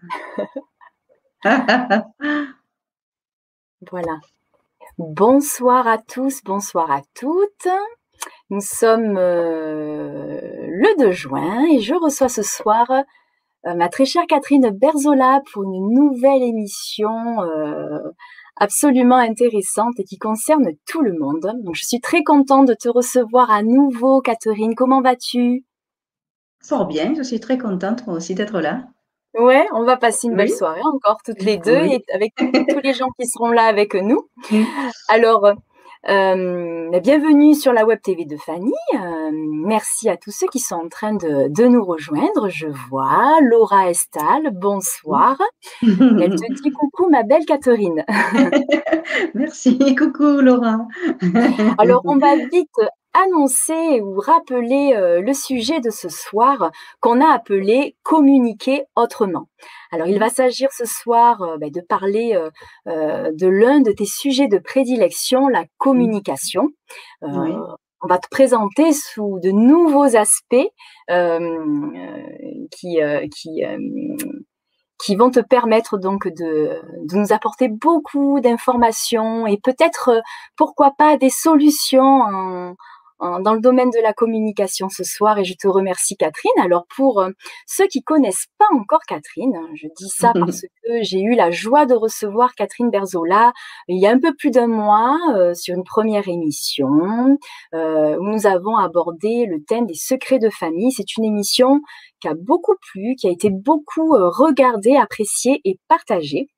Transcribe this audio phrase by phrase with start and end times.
[3.90, 4.18] voilà.
[4.98, 7.68] Bonsoir à tous, bonsoir à toutes.
[8.50, 14.26] Nous sommes euh, le 2 juin et je reçois ce soir euh, ma très chère
[14.28, 17.98] Catherine Berzola pour une nouvelle émission euh,
[18.56, 21.52] absolument intéressante et qui concerne tout le monde.
[21.72, 24.74] Je suis très contente de te recevoir à nouveau Catherine.
[24.74, 25.64] Comment vas-tu?
[26.62, 28.84] Fort bien, je suis très contente aussi d'être là.
[29.38, 32.34] Ouais, on va passer une belle soirée encore toutes les deux et avec
[32.68, 34.28] tous les gens qui seront là avec nous.
[35.08, 35.52] Alors,
[36.08, 38.72] euh, bienvenue sur la Web TV de Fanny.
[38.94, 42.48] Euh, merci à tous ceux qui sont en train de, de nous rejoindre.
[42.48, 45.36] Je vois Laura Estal, bonsoir.
[45.82, 48.04] Elle te dit coucou ma belle Catherine.
[49.34, 50.78] merci, coucou Laura.
[51.78, 52.70] Alors on va vite
[53.14, 59.48] annoncer ou rappeler euh, le sujet de ce soir qu'on a appelé communiquer autrement.
[59.90, 62.34] Alors il va s'agir ce soir euh, ben, de parler
[62.86, 66.68] euh, de l'un de tes sujets de prédilection, la communication.
[68.00, 70.68] On va te présenter sous de nouveaux aspects
[72.70, 72.98] qui,
[73.34, 73.62] qui
[74.98, 80.20] qui vont te permettre donc de, de nous apporter beaucoup d'informations et peut-être,
[80.56, 82.74] pourquoi pas, des solutions en,
[83.20, 86.50] dans le domaine de la communication ce soir et je te remercie Catherine.
[86.62, 87.30] Alors pour euh,
[87.66, 91.50] ceux qui connaissent pas encore Catherine, hein, je dis ça parce que j'ai eu la
[91.50, 93.52] joie de recevoir Catherine Berzola
[93.88, 97.38] il y a un peu plus d'un mois euh, sur une première émission
[97.74, 100.92] euh, où nous avons abordé le thème des secrets de famille.
[100.92, 101.80] C'est une émission
[102.20, 106.48] qui a beaucoup plu, qui a été beaucoup regardée, appréciée et partagée.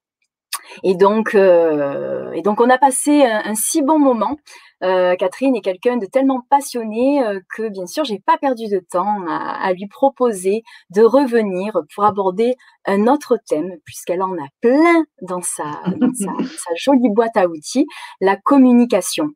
[0.83, 4.37] Et donc, euh, et donc, on a passé un, si bon moment.
[4.83, 8.79] Euh, Catherine est quelqu'un de tellement passionné euh, que, bien sûr, j'ai pas perdu de
[8.79, 12.55] temps à, lui proposer de revenir pour aborder
[12.87, 17.47] un autre thème, puisqu'elle en a plein dans sa, dans sa, sa, jolie boîte à
[17.47, 17.87] outils,
[18.21, 19.29] la communication.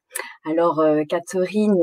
[0.46, 1.76] Alors, Catherine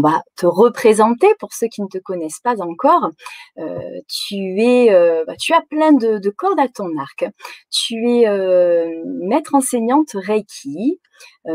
[0.00, 3.10] on va te représenter pour ceux qui ne te connaissent pas encore.
[3.58, 3.78] Euh,
[4.08, 7.26] tu es, euh, bah, tu as plein de, cordes à ton arc.
[7.70, 11.00] Tu es euh, maître enseignante Reiki,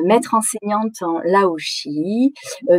[0.04, 2.34] maître enseignante en Laoshi.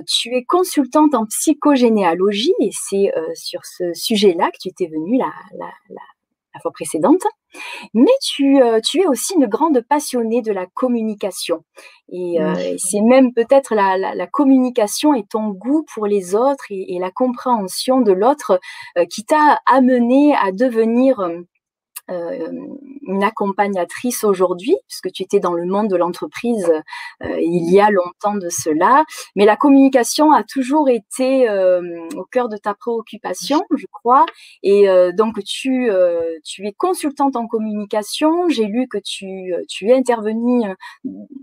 [0.07, 5.33] tu es consultante en psychogénéalogie et c'est sur ce sujet-là que tu étais venue la,
[5.59, 5.73] la,
[6.61, 7.23] fois précédente.
[7.95, 11.65] Mais tu, euh, tu es aussi une grande passionnée de la communication.
[12.11, 16.99] Et, euh, c'est même peut-être la, la, communication et ton goût pour les autres et,
[17.01, 18.61] la compréhension de l'autre
[18.99, 21.21] euh, qui t'a amené à devenir
[22.09, 26.71] une accompagnatrice aujourd'hui, puisque tu étais dans le monde de l'entreprise
[27.23, 32.25] euh, il y a longtemps de cela, mais la communication a toujours été euh, au
[32.25, 34.27] cœur de ta préoccupation, je crois,
[34.63, 35.91] et donc tu,
[36.45, 40.63] tu es consultante en communication, j'ai lu que tu, tu es intervenue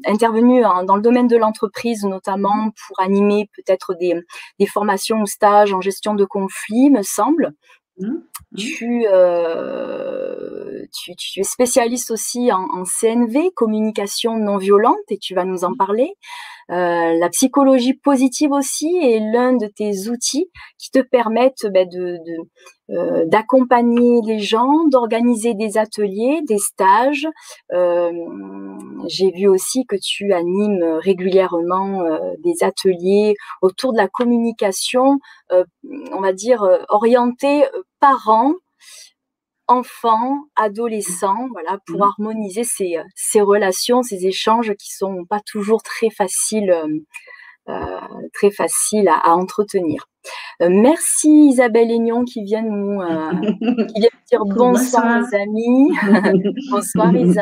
[0.05, 4.15] intervenu dans le domaine de l'entreprise, notamment pour animer peut-être des,
[4.59, 7.53] des formations ou stages en gestion de conflits, me semble.
[7.97, 8.07] Mmh.
[8.53, 9.03] Mmh.
[9.11, 15.45] Euh, tu, tu, es spécialiste aussi en, en, CNV, communication non violente, et tu vas
[15.45, 15.77] nous en mmh.
[15.77, 16.13] parler.
[16.71, 20.49] Euh, la psychologie positive aussi est l'un de tes outils
[20.79, 22.17] qui te permettent ben, de,
[22.89, 27.27] euh, d'accompagner les gens, d'organiser des ateliers, des stages.
[29.07, 32.01] J'ai vu aussi que tu animes régulièrement
[32.43, 35.19] des ateliers autour de la communication,
[36.11, 37.65] on va dire orientée
[37.99, 38.53] parents,
[39.67, 42.03] enfants, adolescents, voilà, pour mmh.
[42.03, 46.99] harmoniser ces, ces, relations, ces échanges qui sont pas toujours très faciles, euh,
[47.69, 47.99] euh
[48.33, 50.07] très faciles à, à entretenir.
[50.61, 53.31] Euh, merci Isabelle Aignon qui vient nous, euh,
[53.87, 55.91] qui vient dire bonsoir les amis,
[56.71, 57.41] bonsoir Isa,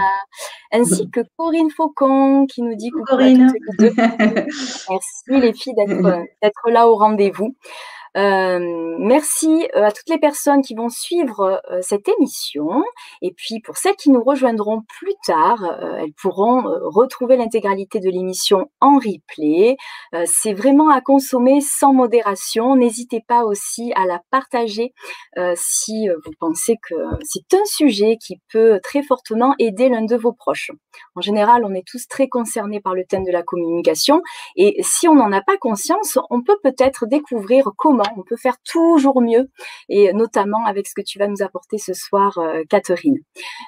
[0.71, 3.51] ainsi que Corinne Faucon qui nous dit coucou Corinne.
[3.79, 7.55] Merci les filles d'être là au rendez-vous.
[8.17, 12.83] Euh, merci euh, à toutes les personnes qui vont suivre euh, cette émission.
[13.21, 15.63] Et puis pour celles qui nous rejoindront plus tard,
[15.97, 19.77] elles pourront retrouver l'intégralité de l'émission en replay.
[20.25, 22.75] C'est vraiment à consommer sans modération.
[22.75, 24.93] N'hésitez pas aussi à la partager
[25.55, 30.33] si vous pensez que c'est un sujet qui peut très fortement aider l'un de vos
[30.33, 30.71] proches.
[31.15, 34.21] En général, on est tous très concernés par le thème de la communication.
[34.55, 38.57] Et si on n'en a pas conscience, on peut peut-être découvrir comment on peut faire
[38.63, 39.49] toujours mieux,
[39.89, 43.17] et notamment avec ce que tu vas nous apporter ce soir, euh, Catherine.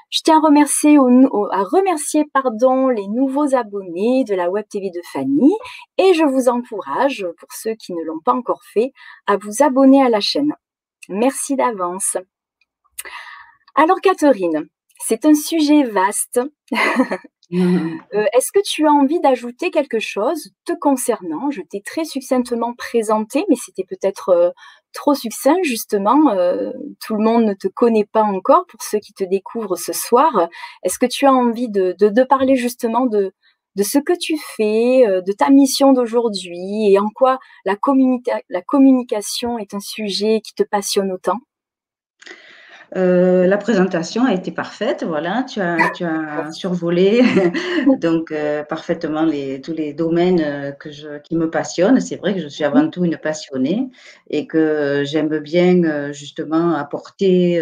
[0.10, 5.02] Je tiens à remercier, à remercier pardon, les nouveaux abonnés de la Web TV de
[5.12, 5.54] Fanny,
[5.98, 8.92] et je vous encourage, pour ceux qui ne l'ont pas encore fait,
[9.28, 10.54] à vous abonner à la chaîne.
[11.10, 12.18] Merci d'avance.
[13.76, 14.68] Alors Catherine,
[15.06, 16.40] c'est un sujet vaste.
[16.72, 16.78] Mmh.
[18.16, 21.52] Euh, est-ce que tu as envie d'ajouter quelque chose te concernant?
[21.52, 24.50] Je t'ai très succinctement présenté, mais c'était peut-être euh,
[24.92, 26.32] trop succinct justement.
[26.32, 26.72] Euh,
[27.06, 30.48] tout le monde ne te connaît pas encore pour ceux qui te découvrent ce soir.
[30.84, 33.34] Est-ce que tu as envie de, parler justement de,
[33.76, 37.76] de ce que tu fais, de ta mission d'aujourd'hui et en quoi la,
[38.50, 41.40] la communication est un sujet qui te passionne autant?
[42.96, 47.24] Euh, la présentation a été parfaite, voilà, tu as, tu as survolé
[48.00, 52.00] donc euh, parfaitement les, tous les domaines euh, que je, qui me passionnent.
[52.00, 53.90] C'est vrai que je suis avant tout une passionnée
[54.30, 57.62] et que j'aime bien justement apporter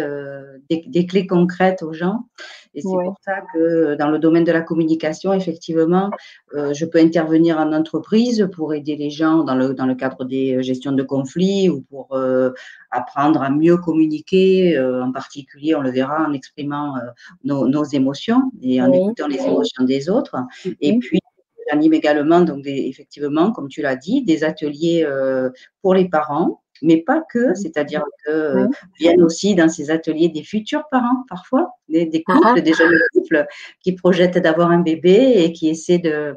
[0.68, 2.26] des, des, clés concrètes aux gens.
[2.74, 6.10] Et c'est pour ça que dans le domaine de la communication, effectivement,
[6.54, 10.62] je peux intervenir en entreprise pour aider les gens dans le, dans le cadre des
[10.62, 12.16] gestions de conflits ou pour
[12.92, 17.00] apprendre à mieux communiquer, euh, en particulier, on le verra, en exprimant euh,
[17.44, 20.36] nos, émotions et en écoutant les émotions des autres.
[20.80, 21.18] Et puis,
[21.68, 26.98] j'anime également, donc effectivement, comme tu l'as dit, des ateliers euh, pour les parents, mais
[26.98, 28.66] pas que, c'est-à-dire que
[28.98, 32.60] viennent aussi dans ces ateliers des futurs parents parfois, des, des ah couples, ah.
[32.60, 33.46] des jeunes couples
[33.80, 36.36] qui projettent d'avoir un bébé et qui essaient de,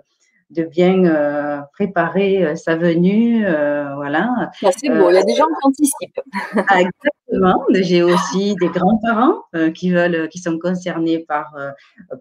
[0.51, 3.45] de bien euh, préparer euh, sa venue.
[3.45, 4.51] Euh, voilà.
[4.63, 6.21] Ah, c'est beau, il y a des gens qui anticipent.
[6.67, 7.63] Ah, exactement.
[7.71, 9.41] J'ai aussi des grands-parents
[9.73, 11.53] qui veulent, qui sont concernés par,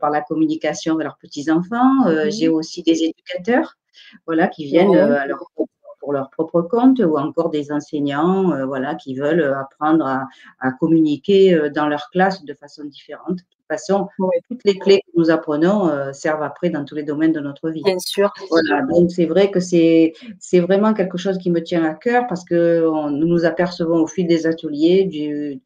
[0.01, 2.07] par la communication avec leurs petits-enfants.
[2.07, 2.31] Mhm.
[2.31, 3.77] J'ai aussi des éducateurs
[4.27, 4.97] voilà, qui viennent
[6.05, 10.29] pour leur propre compte ou encore des enseignants voilà, qui veulent apprendre à,
[10.61, 14.09] à, communiquer dans leur classe de façon différente toute façon,
[14.49, 17.71] toutes les clés que nous apprenons euh, servent après dans tous les domaines de notre
[17.71, 17.83] vie.
[17.83, 18.33] Bien sûr.
[18.51, 20.13] Voilà, donc c'est vrai que c'est
[20.61, 24.27] vraiment quelque chose qui me tient à cœur parce que nous nous apercevons au fil
[24.27, 25.61] des ateliers du,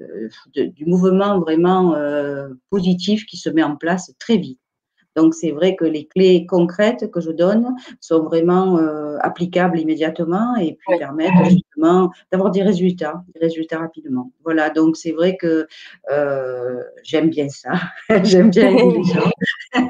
[0.00, 4.60] euh, du mouvement vraiment euh, positif qui se met en place très vite.
[5.18, 10.54] Donc, c'est vrai que les clés concrètes que je donne sont vraiment euh, applicables immédiatement
[10.54, 14.30] et puis permettent justement d'avoir des résultats, des résultats rapidement.
[14.44, 15.66] Voilà, donc c'est vrai que
[16.12, 17.72] euh, j'aime bien ça.
[18.22, 19.30] j'aime bien les gens.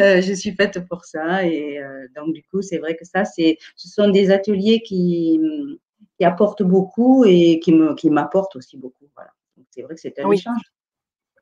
[0.00, 1.44] Euh, je suis faite pour ça.
[1.44, 1.80] Et
[2.14, 5.38] donc, du coup, c'est vrai que ça, c'est, ce sont des ateliers qui,
[6.18, 9.06] qui apportent beaucoup et qui, me, qui m'apportent aussi beaucoup.
[9.14, 9.30] Voilà.
[9.56, 10.62] Donc, c'est vrai que c'est un échange.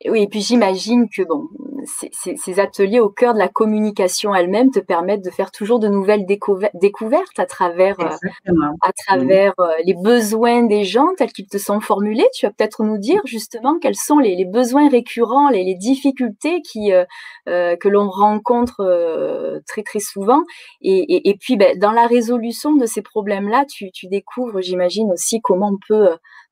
[0.07, 1.49] Oui, et puis j'imagine que bon,
[1.87, 6.27] ces, ateliers au cœur de la communication elle-même te permettent de faire toujours de nouvelles
[6.27, 8.53] découvertes à travers, euh,
[8.83, 12.27] à travers euh, les besoins des gens tels qu'ils te sont formulés.
[12.35, 17.77] Tu vas peut-être nous dire justement quels sont les, besoins récurrents, les, difficultés qui, euh,
[17.77, 20.43] que l'on rencontre très très souvent.
[20.83, 25.41] Et, et, puis ben, dans la résolution de ces problèmes-là, tu, tu découvres, j'imagine aussi
[25.41, 26.11] comment on peut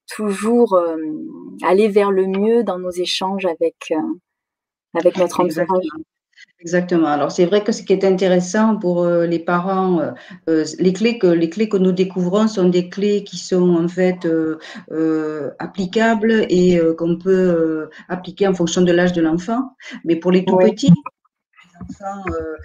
[0.09, 0.79] toujours
[1.63, 3.93] aller vers le mieux dans nos échanges avec,
[4.95, 5.87] avec notre entourage.
[6.61, 7.09] Exactement.
[7.09, 10.13] Alors c'est vrai que ce qui est intéressant pour euh, les parents, euh,
[10.49, 13.89] euh, les clés que les clés que nous découvrons sont des clés qui sont en
[13.89, 14.29] fait
[15.59, 19.75] applicables et qu'on peut appliquer en fonction de l'âge de l'enfant.
[20.05, 20.93] Mais pour les tout petits,
[22.03, 22.57] euh,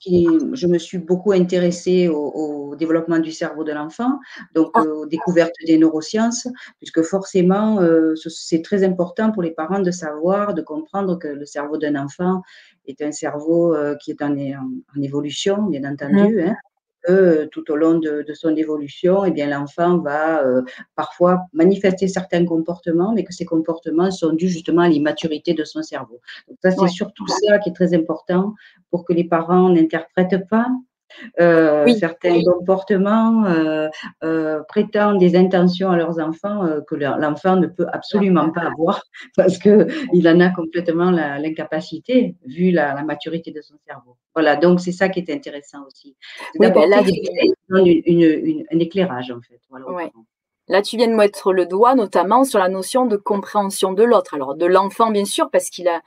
[0.00, 4.20] qui, je me suis beaucoup intéressée au, développement du cerveau de l'enfant,
[4.54, 4.82] donc ah.
[4.82, 6.46] euh, aux découvertes des neurosciences,
[6.78, 11.44] puisque forcément, euh, c'est très important pour les parents de savoir, de comprendre que le
[11.44, 12.42] cerveau d'un enfant
[12.86, 16.54] est un cerveau qui est en, en, évolution, bien entendu, mmh.
[17.08, 20.62] Hein, tout au long de, son évolution, eh bien l'enfant va euh,
[20.94, 25.82] parfois manifester certains comportements, mais que ces comportements sont dus justement à l'immaturité de son
[25.82, 26.20] cerveau.
[26.48, 28.54] Donc ça, c'est surtout ça qui est très important
[28.90, 30.68] pour que les parents n'interprètent pas
[31.40, 33.88] euh, certains comportements euh,
[34.24, 39.02] euh, prétendent des intentions à leurs enfants que l'enfant ne peut absolument pas avoir
[39.36, 44.16] parce qu'il en a complètement l'incapacité vu la, maturité de son cerveau.
[44.34, 46.16] Voilà, donc c'est ça qui est intéressant aussi.
[46.58, 47.02] Oui, ben là,
[47.70, 49.60] une, un éclairage en fait.
[50.70, 54.34] Là, tu viens de mettre le doigt notamment sur la notion de compréhension de l'autre.
[54.34, 56.02] Alors, de l'enfant, bien sûr, parce qu'il a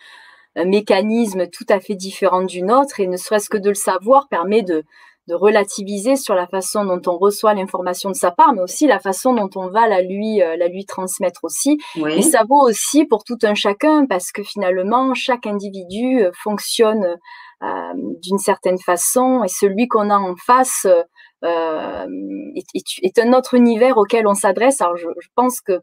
[0.56, 4.64] mécanisme tout à fait différent du nôtre et ne serait-ce que de le savoir permet
[4.64, 4.84] de,
[5.28, 9.00] de relativiser sur la façon dont on reçoit l'information de sa part, mais aussi la
[9.00, 11.80] façon dont on va la lui, euh, la lui transmettre aussi.
[11.96, 17.18] Et ça vaut aussi pour tout un chacun parce que finalement, chaque individu euh, fonctionne
[17.64, 20.88] euh, d'une certaine façon et celui qu'on a en face
[21.44, 22.06] euh,
[22.56, 24.82] est, est, un autre univers auquel on s'adresse.
[24.82, 25.80] Alors je, je pense que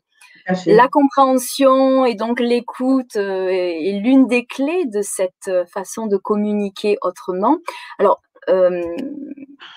[0.66, 6.16] la compréhension et donc l'écoute euh, est, l'une des clés de cette euh, façon de
[6.16, 7.58] communiquer autrement.
[7.98, 8.82] Alors, euh,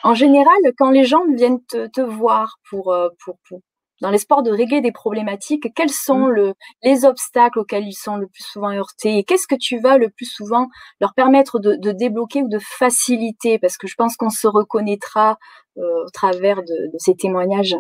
[0.04, 3.36] en général, quand les gens viennent te, voir pour, pour,
[4.02, 6.32] dans l'espoir de régler des problématiques, quels sont mmh.
[6.32, 9.98] le, les obstacles auxquels ils sont le plus souvent heurtés et qu'est-ce que tu vas
[9.98, 10.68] le plus souvent
[11.00, 13.60] leur permettre de, de débloquer ou de faciliter?
[13.60, 15.38] Parce que je pense qu'on se reconnaîtra
[15.78, 17.76] euh, au travers de, de, ces témoignages.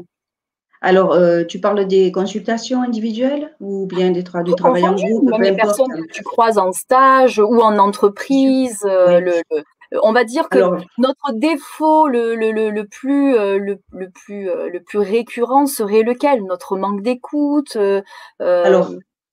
[0.81, 5.41] Alors, euh, tu parles des consultations individuelles ou bien des du travail en groupe Même
[5.43, 9.63] les personnes que tu croises en stage ou en entreprise, euh, le, le,
[10.01, 10.57] on va dire que
[10.97, 16.43] notre défaut le, le, le, plus le, le, plus le plus récurrent serait lequel?
[16.45, 17.75] Notre manque d'écoute.
[17.75, 18.01] Euh,
[18.39, 18.91] alors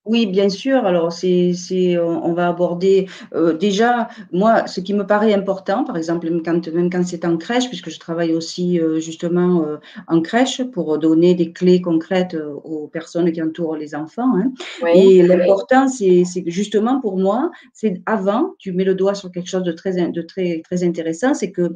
[0.08, 0.86] oui, bien sûr.
[0.86, 5.96] Alors, c'est, c'est, on va aborder euh, déjà, moi, ce qui me paraît important, par
[5.98, 9.76] exemple, même quand, même quand c'est en crèche, puisque je travaille aussi euh, justement euh,
[10.06, 14.34] en crèche pour donner des clés concrètes aux personnes qui entourent les enfants.
[14.36, 14.52] Hein.
[14.94, 19.62] Et l'important, c'est, justement pour moi, c'est avant, tu mets le doigt sur quelque chose
[19.62, 21.74] de très, de très, très intéressant, c'est que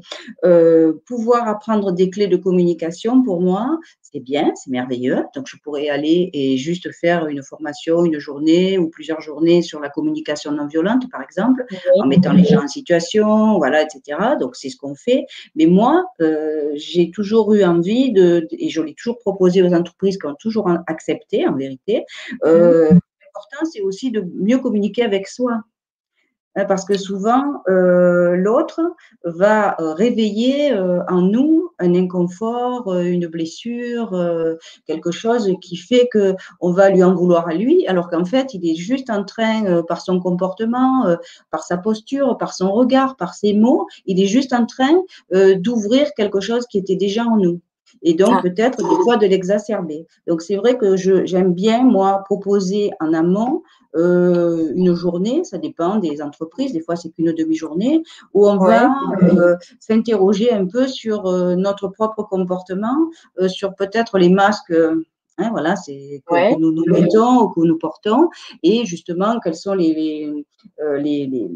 [1.06, 3.78] pouvoir apprendre des clés de communication, pour moi,
[4.12, 5.24] c'est bien, c'est merveilleux.
[5.34, 9.80] Donc, je pourrais aller et juste faire une formation, une journée ou plusieurs journées sur
[9.80, 11.64] la communication non violente, par exemple,
[11.98, 14.18] en mettant les gens en situation, voilà, etc.
[14.40, 15.26] Donc, c'est ce qu'on fait.
[15.54, 20.18] Mais moi, euh, j'ai toujours eu envie de, et je l'ai toujours proposé aux entreprises
[20.18, 22.04] qui ont toujours accepté, en vérité.
[22.44, 25.62] Euh, L'important, c'est aussi de mieux communiquer avec soi.
[26.54, 28.80] Hein, parce que souvent, euh, l'autre
[29.24, 34.14] va euh, réveiller euh, en nous un inconfort, une blessure,
[34.86, 38.54] quelque chose qui fait que on va lui en vouloir à lui, alors qu'en fait,
[38.54, 41.16] il est juste en train, par son comportement,
[41.50, 45.02] par sa posture, par son regard, par ses mots, il est juste en train
[45.56, 47.60] d'ouvrir quelque chose qui était déjà en nous
[48.02, 48.40] et donc ah.
[48.42, 50.06] peut-être des fois de l'exacerber.
[50.26, 53.62] Donc c'est vrai que j'aime bien, moi, proposer en amont
[53.94, 58.94] euh, une journée, ça dépend des entreprises, des fois c'est qu'une demi-journée, où on va
[59.22, 62.96] euh, s'interroger un peu sur euh, notre propre comportement,
[63.48, 64.74] sur peut-être les masques.
[65.38, 68.28] Hein, voilà, c'est que, nous nous mettons ou que nous portons,
[68.62, 70.44] et justement quels sont les, les,
[71.00, 71.50] les, les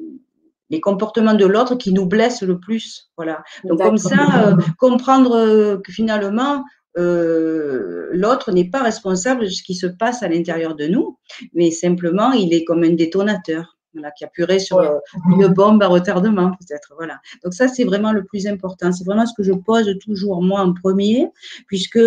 [0.70, 3.10] les comportements de l'autre qui nous blessent le plus.
[3.16, 3.42] Voilà.
[3.64, 6.64] Donc comme ça, euh, comprendre euh, que finalement,
[6.98, 11.18] euh, l'autre n'est pas responsable de ce qui se passe à l'intérieur de nous,
[11.54, 13.74] mais simplement il est comme un détonateur.
[13.94, 14.82] Voilà, qui appuierait sur
[15.30, 16.92] une bombe à retardement, peut-être.
[16.98, 17.18] Voilà.
[17.42, 18.92] Donc ça, c'est vraiment le plus important.
[18.92, 21.30] C'est vraiment ce que je pose toujours moi en premier,
[21.66, 21.98] puisque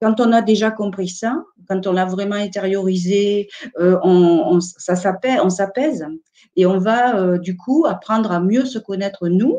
[0.00, 5.38] quand on a déjà compris ça, quand on l'a vraiment intériorisé, on, on, ça s'apaise,
[5.42, 6.06] on s'apaise
[6.56, 9.58] et on va euh, du coup apprendre à mieux se connaître nous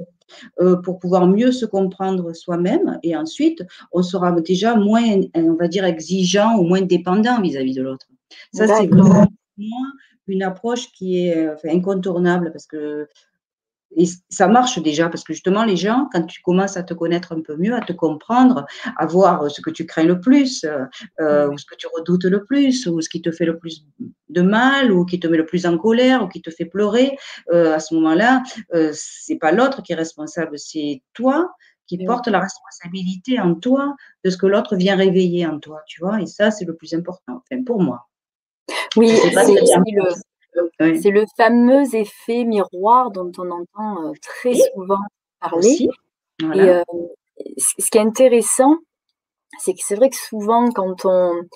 [0.60, 5.67] euh, pour pouvoir mieux se comprendre soi-même et ensuite on sera déjà moins, on va
[5.67, 8.07] dire, exigeant ou moins dépendant vis-à-vis de l'autre.
[8.53, 9.27] Ça, c'est vraiment
[10.27, 13.10] une approche qui est incontournable parce que
[13.95, 17.33] et ça marche déjà parce que justement, les gens, quand tu commences à te connaître
[17.33, 18.65] un peu mieux, à te comprendre,
[18.98, 20.65] à voir ce que tu crains le plus,
[21.19, 23.86] euh, ou ce que tu redoutes le plus, ou ce qui te fait le plus
[24.29, 27.17] de mal, ou qui te met le plus en colère, ou qui te fait pleurer,
[27.51, 28.43] euh, à ce moment-là,
[28.74, 31.53] euh, c'est pas l'autre qui est responsable, c'est toi
[31.88, 36.00] qui porte la responsabilité en toi de ce que l'autre vient réveiller en toi, tu
[36.00, 36.21] vois.
[36.21, 38.07] Et ça, c'est le plus important, enfin, pour moi.
[38.95, 40.31] Oui, c'est le,
[40.79, 45.00] c'est le fameux effet miroir dont on entend euh, très souvent
[45.39, 45.88] parler.
[46.41, 46.84] Et euh,
[47.58, 48.77] ce qui est intéressant,
[49.60, 51.48] c'est que c'est vrai que souvent, quand on,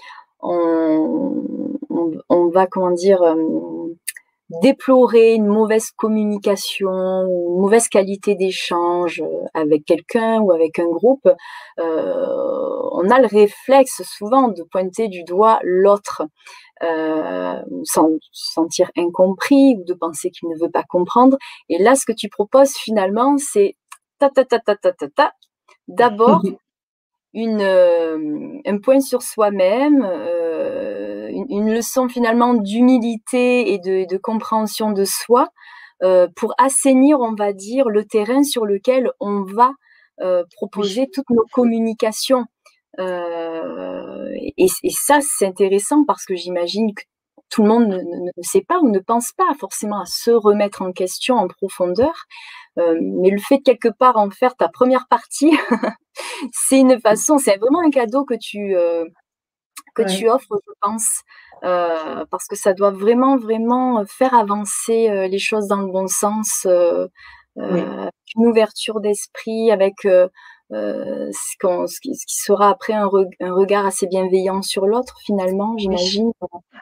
[2.29, 3.21] on, va, comment dire,
[4.61, 11.27] déplorer une mauvaise communication une mauvaise qualité d'échange avec quelqu'un ou avec un groupe,
[11.77, 16.23] on a le réflexe souvent de pointer du doigt l'autre
[16.83, 21.37] euh, sans se sentir incompris ou de penser qu'il ne veut pas comprendre.
[21.69, 23.77] Et là, ce que tu proposes finalement, c'est
[24.19, 25.33] ta ta ta ta ta ta ta.
[25.87, 26.41] D'abord,
[27.33, 30.44] une euh, un point sur soi-même, euh,
[31.35, 35.49] une, une, leçon finalement d'humilité et de, de, compréhension de soi
[36.03, 39.71] euh, pour assainir, on va dire, le terrain sur lequel on va
[40.21, 42.45] euh, proposer toutes nos communications.
[42.99, 47.03] Euh, et, et, ça, c'est intéressant parce que j'imagine que
[47.49, 50.81] tout le monde ne, ne, sait pas ou ne pense pas forcément à se remettre
[50.81, 52.25] en question en profondeur.
[52.77, 55.51] Mais le fait de quelque part en faire ta première partie,
[56.51, 58.75] c'est une façon, c'est vraiment un cadeau que tu
[59.95, 60.17] que ouais.
[60.17, 61.21] tu offres, je pense,
[61.63, 66.07] euh, parce que ça doit vraiment vraiment faire avancer euh, les choses dans le bon
[66.07, 67.07] sens, euh,
[67.55, 67.81] oui.
[68.35, 70.05] une ouverture d'esprit avec
[70.71, 75.15] euh, ce, qui, ce, qui, sera après un, re, un, regard assez bienveillant sur l'autre,
[75.23, 76.31] finalement, j'imagine.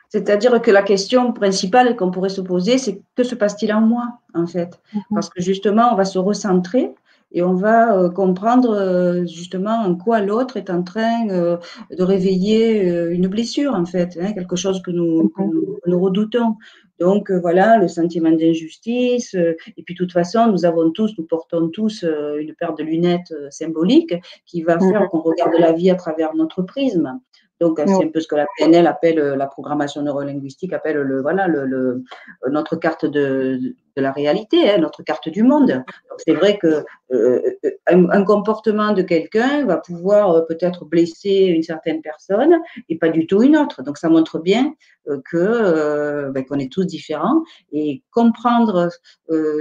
[0.08, 4.06] C'est-à-dire que la question principale qu'on pourrait se poser, c'est que se passe-t-il en moi,
[4.34, 4.80] en fait?
[4.94, 5.14] Mm -hmm.
[5.14, 6.96] Parce que justement, on va se recentrer
[7.34, 13.74] et on va comprendre justement en quoi l'autre est en train de réveiller une blessure
[13.74, 16.56] en fait, hein, quelque chose que nous, que nous redoutons.
[17.00, 19.36] Donc euh, voilà, le sentiment d'injustice.
[19.36, 22.76] Euh, et puis de toute façon, nous avons tous, nous portons tous euh, une paire
[22.76, 24.14] de lunettes symboliques
[24.46, 27.20] qui va faire qu'on regarde la vie à travers notre prisme.
[27.64, 31.48] Donc, c'est un peu ce que la PNL appelle, la programmation neurolinguistique appelle le, voilà,
[31.48, 32.04] le,
[32.50, 33.58] notre carte de,
[33.96, 35.82] de la réalité, hein, notre carte du monde.
[36.18, 37.42] C'est vrai que euh,
[37.88, 43.28] un, comportement de quelqu'un va pouvoir euh, peut-être blesser une certaine personne et pas du
[43.28, 43.82] tout une autre.
[43.82, 44.74] Donc ça montre bien
[45.08, 48.90] euh, que ben, qu'on est tous différents et comprendre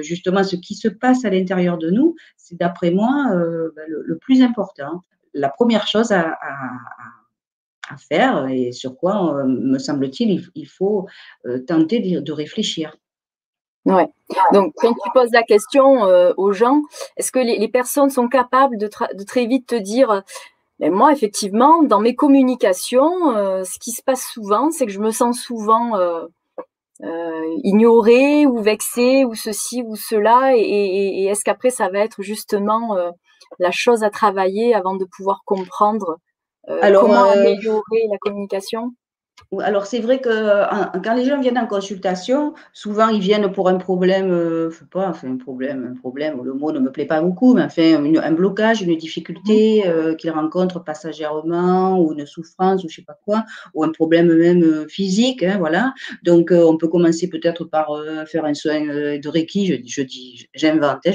[0.01, 4.43] justement ce qui se passe à l'intérieur de nous, c'est d'après moi ben, le, plus
[4.43, 5.03] important.
[5.35, 6.59] La première chose à, à
[8.09, 11.07] faire et sur quoi, me semble-t-il, il, faut
[11.67, 12.97] tenter de réfléchir.
[13.85, 14.07] Ouais.
[14.53, 16.83] Donc, quand tu poses la question euh, aux gens,
[17.17, 18.89] est-ce que les, personnes sont capables de,
[19.25, 20.23] très vite te dire,
[20.79, 25.01] ben moi, effectivement, dans mes communications, euh, ce qui se passe souvent, c'est que je
[25.01, 26.27] me sens souvent euh,
[27.65, 32.97] ignorée ou vexée ou ceci ou cela, et, est-ce qu'après, ça va être justement
[33.59, 36.19] la chose à travailler avant de pouvoir comprendre
[36.67, 38.95] comment améliorer la communication?
[39.61, 40.31] Alors c'est vrai que
[41.03, 44.85] quand les gens viennent en consultation, souvent ils viennent pour un problème, euh, je sais
[44.91, 48.03] pas, enfin un problème, un problème, le mot ne me plaît pas beaucoup, mais enfin
[48.03, 49.89] un blocage, une difficulté mmh.
[49.89, 53.45] euh, qu'ils rencontrent passagèrement ou une souffrance ou je sais pas quoi,
[53.75, 55.93] ou un problème même euh, physique, hein, voilà.
[56.23, 57.89] Donc on peut commencer peut-être par
[58.27, 61.11] faire un soin de Reiki, je, je dis, j'invente, hein,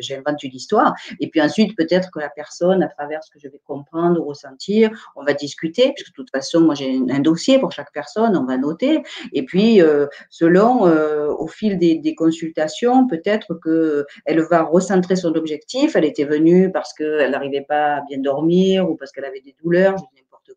[0.00, 3.48] j'invente une histoire, et puis ensuite peut-être que la personne, à travers ce que je
[3.48, 7.72] vais comprendre, ressentir, on va discuter, puisque de toute façon moi j'ai un dossier pour
[7.72, 9.02] chaque personne, on va noter.
[9.32, 15.94] Et puis, euh, selon, euh, au fil des, consultations, peut-être qu'elle va recentrer son objectif.
[15.94, 19.54] Elle était venue parce qu'elle n'arrivait pas à bien dormir ou parce qu'elle avait des
[19.62, 19.96] douleurs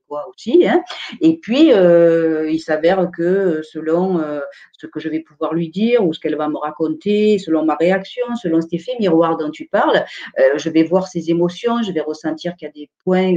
[0.08, 0.68] quoi aussi.
[0.68, 0.84] Hein.
[1.22, 4.42] Et puis, euh, il s'avère que selon euh,
[4.78, 7.76] ce que je vais pouvoir lui dire ou ce qu'elle va me raconter, selon ma
[7.76, 10.06] réaction, selon cet effet miroir dont tu parles,
[10.40, 13.34] euh, je vais voir ses émotions, je vais ressentir qu'il y a des points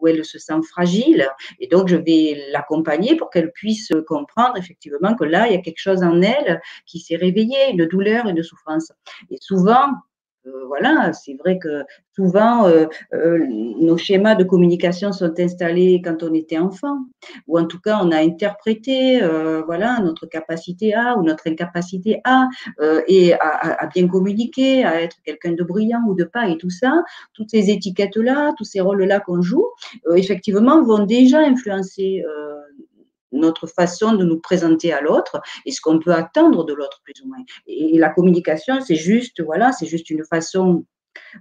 [0.00, 1.28] où elle se sent fragile.
[1.60, 5.60] Et donc, je vais l'accompagner pour qu'elle puisse comprendre effectivement que là, il y a
[5.60, 8.92] quelque chose en elle qui s'est réveillé, une douleur, une souffrance.
[9.30, 10.07] Et souvent, euh,
[10.66, 11.84] voilà, c'est vrai que
[12.14, 13.38] souvent, euh, euh,
[13.80, 16.98] nos schémas de communication sont installés quand on était enfant,
[17.46, 19.20] ou en tout cas, on a interprété,
[19.66, 22.48] voilà, notre capacité à ou notre incapacité à,
[23.06, 27.02] et à, bien communiquer, à être quelqu'un de brillant ou de pas, et tout ça,
[27.34, 29.66] toutes ces étiquettes-là, tous ces rôles-là qu'on joue,
[30.14, 32.24] effectivement, vont déjà influencer
[33.32, 37.14] notre façon de nous présenter à l'autre et ce qu'on peut attendre de l'autre plus
[37.22, 37.38] ou moins.
[37.66, 40.84] Et, la communication, c'est juste, voilà, c'est juste une façon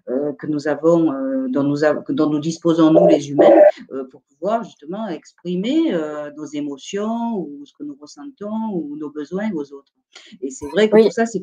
[0.10, 1.78] euh, que nous avons, euh, dont, nous
[2.10, 3.52] dont nous disposons nous les humains,
[3.92, 5.96] euh, pour pouvoir justement exprimer
[6.36, 9.94] nos émotions ou ce que nous ressentons ou nos besoins aux autres.
[10.42, 11.42] Et c'est vrai que tout ça, c'est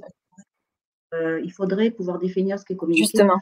[1.44, 3.04] il faudrait pouvoir définir ce qu'est communiquer.
[3.04, 3.36] Justement.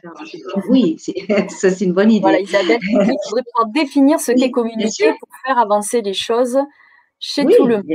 [0.69, 0.97] Oui,
[1.49, 2.21] ça c'est une bonne idée.
[2.21, 6.59] Voilà, Isabelle, il faudrait pouvoir définir ce qu'est communiquer pour faire avancer les choses
[7.23, 7.85] chez tout le monde.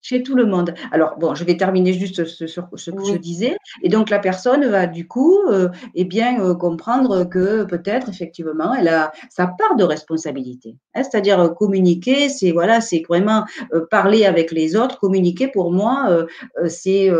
[0.00, 0.74] Chez tout le monde.
[0.92, 3.56] Alors, bon, je vais terminer juste sur ce, que je disais.
[3.82, 8.72] Et donc, la personne va, du coup, euh, eh bien, euh, comprendre que peut-être, effectivement,
[8.72, 10.76] elle a sa part de responsabilité.
[10.94, 11.02] Hein.
[11.02, 13.44] C'est-à-dire, euh, communiquer, c'est voilà, c'est vraiment
[13.90, 14.98] parler avec les autres.
[14.98, 16.26] Communiquer, pour moi,
[16.68, 17.10] c'est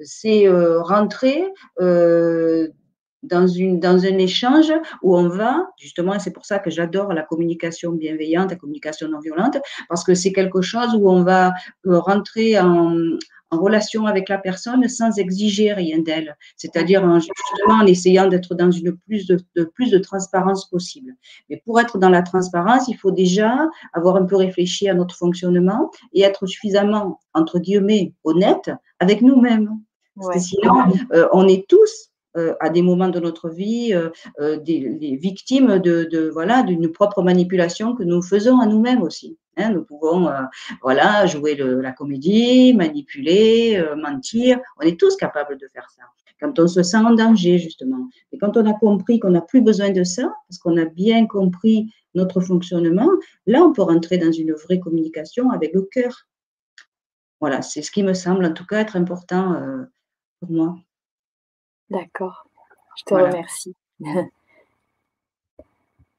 [0.00, 1.44] c'est rentrer
[3.26, 7.12] dans, une, dans un échange où on va, justement, et c'est pour ça que j'adore
[7.12, 9.58] la communication bienveillante, la communication non violente,
[9.88, 11.52] parce que c'est quelque chose où on va
[11.86, 12.96] euh, rentrer en,
[13.50, 18.70] en relation avec la personne sans exiger rien d'elle, c'est-à-dire justement en essayant d'être dans
[18.70, 21.14] une plus de, de, plus de transparence possible.
[21.48, 25.16] Mais pour être dans la transparence, il faut déjà avoir un peu réfléchi à notre
[25.16, 29.70] fonctionnement et être suffisamment, entre guillemets, honnête avec nous-mêmes.
[30.16, 32.10] Parce que sinon, euh, on est tous
[32.60, 37.94] à des moments de notre vie euh, euh, des, victimes de, voilà d'une propre manipulation
[37.94, 39.38] que nous faisons à nous-mêmes aussi.
[39.56, 39.70] Hein.
[39.70, 40.28] nous pouvons
[40.82, 44.58] voilà jouer la comédie, manipuler, mentir.
[44.78, 46.02] On est tous capables de faire ça.
[46.38, 49.62] Quand on se sent en danger justement, et quand on a compris qu'on n'a plus
[49.62, 53.08] besoin de ça, parce qu'on a bien compris notre fonctionnement,
[53.46, 56.26] là on peut rentrer dans une vraie communication avec le cœur.
[57.40, 59.58] Voilà, c'est ce qui me semble en tout cas être important
[60.40, 60.76] pour moi.
[61.90, 62.46] D'accord,
[62.96, 63.74] je te remercie.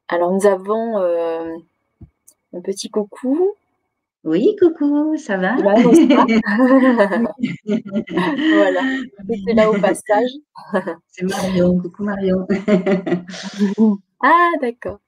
[0.10, 1.54] Alors nous avons euh,
[2.54, 3.54] un petit coucou
[4.24, 5.56] Oui, coucou, ça va?
[5.60, 5.76] Voilà,
[9.30, 10.30] c'était là au passage.
[11.10, 12.48] C'est Marion, coucou Marion.
[14.24, 15.00] Ah d'accord.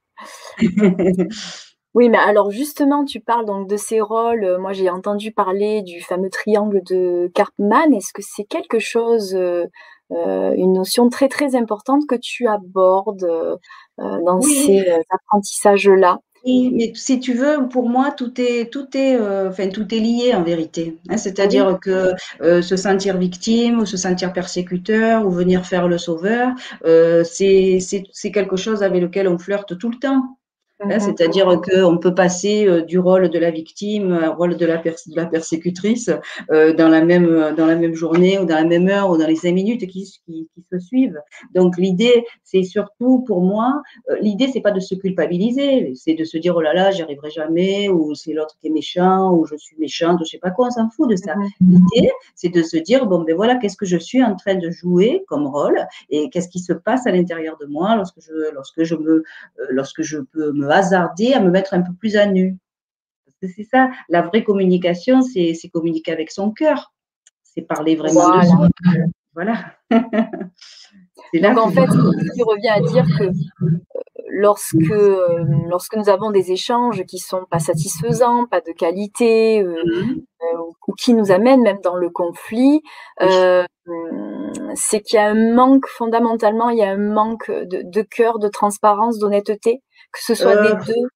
[1.96, 4.58] Oui, mais alors justement, tu parles donc de ces rôles.
[4.60, 7.92] Moi, j'ai entendu parler du fameux triangle de Karpman.
[7.94, 9.66] Est-ce que c'est quelque chose, euh,
[10.12, 13.56] euh, une notion très, très importante que tu abordes, euh,
[13.98, 16.20] dans ces, apprentissages-là?
[16.46, 20.34] Oui, mais si tu veux, pour moi, tout est, tout est, enfin, tout est lié
[20.34, 20.98] en vérité.
[21.10, 21.18] Hein.
[21.18, 26.54] c'est-à-dire que se sentir victime ou se sentir persécuteur ou venir faire le sauveur,
[27.26, 30.39] c'est, c'est quelque chose avec lequel on flirte tout le temps.
[30.82, 31.00] Hein.
[31.00, 35.16] C'est-à-dire qu'on peut passer euh, du rôle de la victime au rôle de la, de
[35.16, 36.10] la persécutrice
[36.52, 39.28] euh, dans, la même, dans la même journée ou dans la même heure ou dans
[39.28, 41.20] les cinq minutes qui, qui, qui se suivent.
[41.54, 46.24] Donc l'idée, c'est surtout pour moi, euh, l'idée, c'est pas de se culpabiliser, c'est de
[46.24, 49.46] se dire oh là là, j'y arriverai jamais, ou c'est l'autre qui est méchant, ou
[49.46, 51.36] je suis méchante, je sais pas quoi, on s'en fout de ça.
[51.36, 51.80] Mhm.
[51.94, 54.70] L'idée, c'est de se dire bon ben voilà, qu'est-ce que je suis en train de
[54.70, 58.84] jouer comme rôle et qu'est-ce qui se passe à l'intérieur de moi lorsque je, lorsque
[58.84, 59.24] je me,
[59.70, 62.58] lorsque je peux me hasarder à me mettre un peu plus à nu.
[63.26, 66.94] Parce que c'est ça, la vraie communication, c'est communiquer avec son cœur.
[67.44, 68.42] C'est parler vraiment voilà.
[68.42, 68.68] de soi.
[69.34, 69.74] Voilà.
[71.34, 71.86] Donc en fait,
[72.36, 73.70] tu reviens à dire que euh,
[74.30, 79.84] lorsque, euh, lorsque nous avons des échanges qui sont pas satisfaisants, pas de qualité, euh,
[79.84, 80.76] mm-hmm.
[80.88, 82.82] ou qui nous amènent même dans le conflit,
[84.76, 88.40] c'est qu'il y a un manque, fondamentalement, il y a un manque de, de cœur,
[88.40, 89.82] de transparence, d'honnêteté
[90.12, 91.08] que ce soit des euh, deux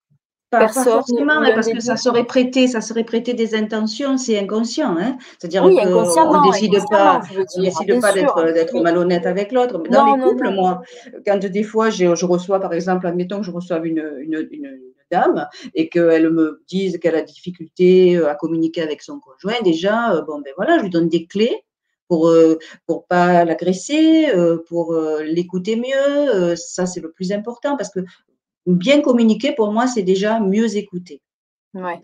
[0.60, 4.96] pas, forcément, mais parce que ça serait prêté, ça serait prêté des intentions, c'est inconscient.
[4.98, 7.22] Hein C'est-à-dire oui, qu'on décide pas,
[7.58, 9.82] on décide pas d'être malhonnête avec l'autre.
[9.90, 10.82] Dans les couples, moi,
[11.26, 14.80] quand des fois je, je, reçois, par exemple, admettons que je reçois une, une, une
[15.12, 20.14] dame et qu'elle me dise qu'elle a difficulté euh, à communiquer avec son conjoint, déjà,
[20.14, 21.64] euh, bon ben voilà, je lui donne des clés
[22.08, 22.32] pour
[22.86, 24.28] pour pas l'agresser,
[24.68, 24.94] pour
[25.24, 26.56] l'écouter mieux.
[26.56, 28.02] Ça c'est le plus important parce que
[28.66, 31.22] bien communiquer, pour moi, c'est déjà mieux écouter.
[31.74, 32.00] Ouais.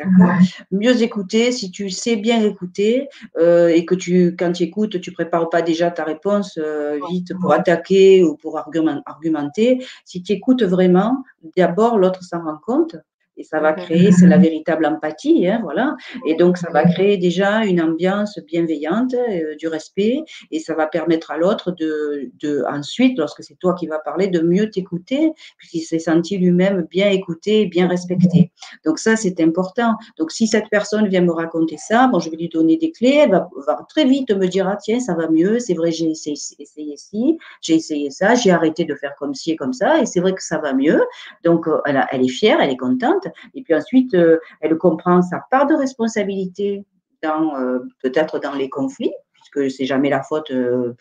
[0.72, 5.12] Mieux écouter, si tu sais bien écouter euh, et que tu, quand tu écoutes, tu
[5.12, 9.86] prépares pas déjà ta réponse euh, vite pour attaquer ou pour argumenter.
[10.06, 11.24] Si tu écoutes vraiment,
[11.56, 12.96] d'abord l'autre s'en rend compte
[13.40, 15.96] et ça va créer, c'est la véritable empathie, hein, voilà.
[16.28, 20.20] Et donc, ça va créer déjà une ambiance bienveillante, euh, du respect,
[20.52, 24.28] et ça va permettre à l'autre de, de, ensuite, lorsque c'est toi qui vas parler,
[24.28, 28.52] de mieux t'écouter, puisqu'il s'est senti lui-même bien écouté, bien respecté.
[28.86, 29.96] Donc, ça, c'est important.
[30.18, 33.22] Donc, si cette personne vient me raconter ça, bon, je vais lui donner des clés,
[33.24, 36.10] elle va, va très vite me dire, ah, tiens, ça va mieux, c'est vrai, j'ai
[36.10, 40.02] essayé, essayé ci, j'ai essayé ça, j'ai arrêté de faire comme ci et comme ça,
[40.02, 41.02] et c'est vrai que ça va mieux.
[41.46, 43.29] Donc, euh, elle est fière, elle est contente.
[43.54, 46.86] Et puis ensuite, euh, elle comprend sa part de responsabilité
[47.24, 50.52] dans euh, peut-être dans les conflits, puisque c'est jamais la faute.
[50.52, 50.94] Euh,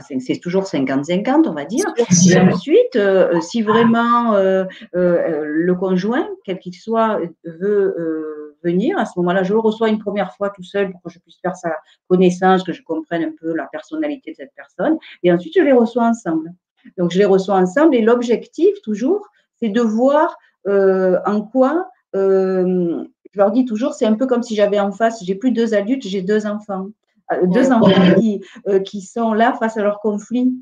[0.00, 1.84] c'est toujours 50-50, on va dire.
[1.98, 2.98] Et ensuite,
[3.42, 9.90] si vraiment le conjoint, quel qu'il soit, veut venir, à ce moment-là, je le reçois
[9.90, 11.76] une première fois tout seul pour que je puisse faire sa
[12.08, 14.96] connaissance, que je comprenne un peu la personnalité de cette personne.
[15.22, 16.54] Et ensuite, je les reçois ensemble.
[16.96, 23.38] Donc, je les reçois ensemble et l'objectif, toujours, c'est de voir en quoi, euh, je
[23.38, 26.06] leur dis toujours, c'est un peu comme si j'avais en face, j'ai plus deux adultes,
[26.06, 26.88] j'ai deux enfants.
[27.32, 28.42] Euh, deux enfants qui,
[28.84, 30.52] qui, sont là face à leur conflit,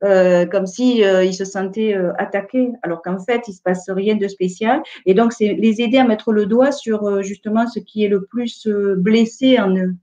[0.00, 4.82] comme si ils se sentaient attaqués, alors qu'en fait il se passe rien de spécial.
[5.06, 8.24] Et donc c'est les aider à mettre le doigt sur justement ce qui est le
[8.24, 9.94] plus blessé en eux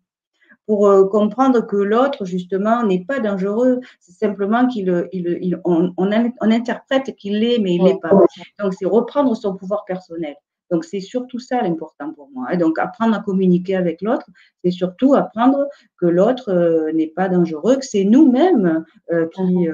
[0.71, 3.81] pour euh, comprendre que l'autre, justement, n'est pas dangereux.
[3.99, 6.11] C'est simplement qu'il, il, on, on,
[6.49, 8.11] interprète qu'il l'est, mais il l'est pas.
[8.57, 10.33] Donc, c'est reprendre son pouvoir personnel.
[10.69, 12.53] Donc, c'est surtout ça l'important pour moi.
[12.53, 14.25] Et donc, apprendre à communiquer avec l'autre,
[14.63, 19.73] c'est surtout apprendre que l'autre euh, n'est pas dangereux, que c'est nous-mêmes euh, qui, mmh.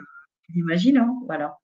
[0.56, 1.14] l'imaginons.
[1.28, 1.60] Voilà.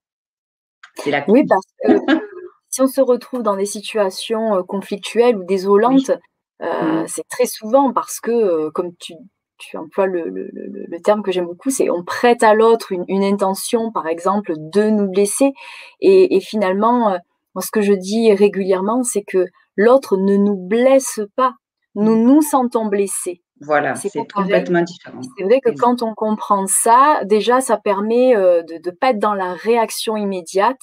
[0.98, 1.94] C'est la Oui, parce que
[2.70, 6.12] si on se retrouve dans des situations conflictuelles ou désolantes,
[6.60, 7.06] Mmh.
[7.08, 9.14] C'est très souvent parce que, comme tu,
[9.58, 13.06] tu emploies le, le, le, terme que j'aime beaucoup, c'est on prête à l'autre une,
[13.08, 15.52] une, intention, par exemple, de nous blesser.
[16.00, 17.18] Et, et finalement,
[17.56, 21.54] moi, ce que je dis régulièrement, c'est que l'autre ne nous blesse pas.
[21.96, 22.24] Nous mmh.
[22.24, 23.42] nous sentons blessés.
[23.62, 25.22] Voilà, c'est complètement différent.
[25.38, 29.36] C'est vrai que quand on comprend ça, déjà, ça permet de ne pas être dans
[29.36, 30.82] la réaction immédiate,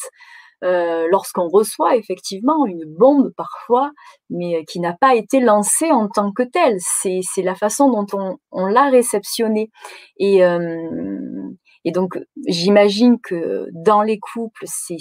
[0.62, 3.92] euh, lorsqu'on reçoit effectivement une bombe parfois,
[4.28, 6.76] mais euh, qui n'a pas été lancée en tant que telle.
[6.80, 9.70] C'est, la façon dont on, on l'a réceptionnée.
[10.18, 11.48] Et, euh,
[11.84, 14.98] et donc, j'imagine que dans les couples, c'est,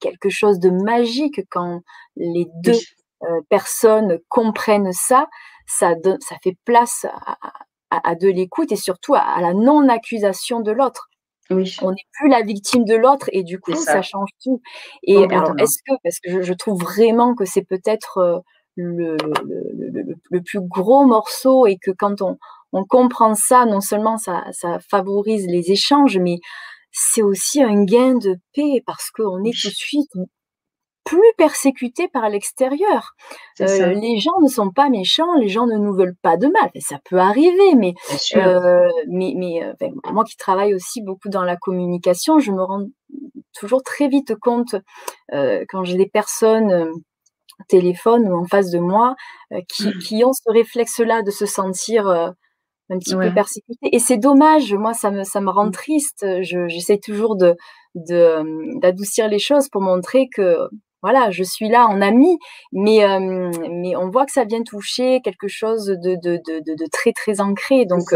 [0.00, 1.82] quelque chose de magique quand
[2.16, 2.78] les deux
[3.48, 5.28] personnes comprennent ça,
[5.68, 7.06] ça, ça fait place
[7.90, 11.08] à, de l'écoute et surtout à, la non-accusation de l'autre.
[11.52, 11.76] Oui.
[11.82, 14.02] On n'est plus la victime de l'autre et du coup, ça.
[14.02, 14.60] change tout.
[15.02, 18.42] Et alors, est-ce que, parce que je, trouve vraiment que c'est peut-être
[18.76, 19.16] le,
[20.30, 22.38] le, plus gros morceau et que quand on,
[22.72, 26.38] on comprend ça, non seulement ça, ça favorise les échanges, mais
[26.90, 30.10] c'est aussi un gain de paix parce qu'on est tout de suite
[31.04, 33.14] plus persécuté par l'extérieur.
[33.60, 36.70] Euh, les gens ne sont pas méchants, les gens ne nous veulent pas de mal.
[36.80, 37.94] Ça peut arriver, mais,
[38.36, 42.86] euh, mais, mais euh, moi qui travaille aussi beaucoup dans la communication, je me rends
[43.58, 44.76] toujours très vite compte
[45.30, 49.14] quand j'ai des personnes au téléphone ou en face de moi
[49.68, 49.98] qui, mmh.
[49.98, 53.88] qui, ont ce réflexe-là de se sentir un petit peu persécuté.
[53.92, 55.72] Et c'est dommage, moi, ça me, ça me rend mmh.
[55.72, 56.26] triste.
[56.40, 57.54] J'essaie toujours de,
[57.94, 60.56] d'adoucir les choses pour montrer que,
[61.02, 62.38] voilà, je suis là en ami,
[62.72, 63.00] mais,
[63.70, 67.40] mais on voit que ça vient toucher quelque chose de, de, de, de très, très
[67.40, 67.84] ancré.
[67.86, 68.14] Donc,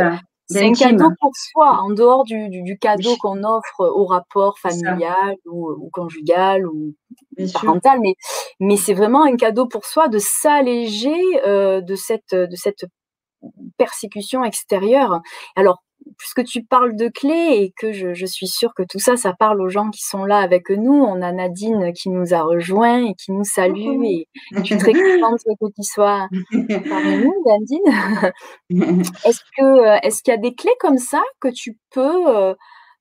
[0.48, 5.34] c'est un cadeau pour soi, en dehors du, du, cadeau qu'on offre au rapport familial
[5.44, 6.94] ou, ou, conjugal ou
[7.52, 8.14] parental, mais,
[8.60, 12.84] mais c'est vraiment un cadeau pour soi de s'alléger euh, de, cette, de cette
[13.76, 15.20] persécution extérieure.
[15.56, 15.82] Alors,
[16.18, 19.60] puisque tu parles de clés et que je, suis sûre que tout ça, ça parle
[19.60, 20.94] aux gens qui sont là avec nous.
[20.94, 24.92] On a Nadine qui nous a rejoint et qui nous salue et je suis très
[24.92, 26.28] contente que tu sois
[26.88, 29.08] parmi nous, Nadine.
[29.24, 32.54] Est-ce que est-ce qu'il y a des clés comme ça que tu peux euh,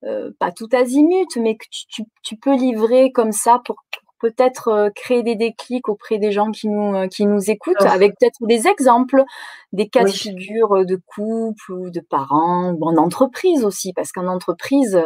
[0.05, 3.77] euh, pas tout azimut, mais que tu, tu, peux livrer comme ça pour
[4.25, 8.13] peut-être euh, créer des déclics auprès des gens qui nous, euh, qui nous écoutent, avec
[8.19, 9.23] peut-être des exemples,
[9.71, 14.11] des cas de figure euh, de couple ou de parents, ou en entreprise aussi, parce
[14.11, 14.99] qu'en entreprise,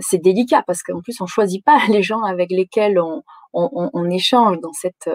[0.00, 4.58] c'est délicat, parce qu'en plus, on choisit pas les gens avec lesquels on, on échange
[4.60, 5.08] dans cette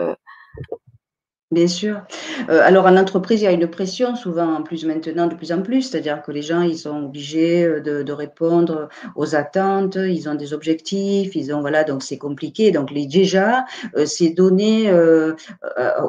[1.51, 2.03] Bien sûr.
[2.49, 5.51] Euh, alors en entreprise, il y a une pression souvent en plus maintenant de plus
[5.51, 10.29] en plus, c'est-à-dire que les gens, ils sont obligés euh, de, répondre aux attentes, ils
[10.29, 12.69] ont des objectifs, ils ont voilà, donc c'est compliqué.
[12.69, 13.65] Donc les déjà,
[13.97, 14.93] euh, c'est donner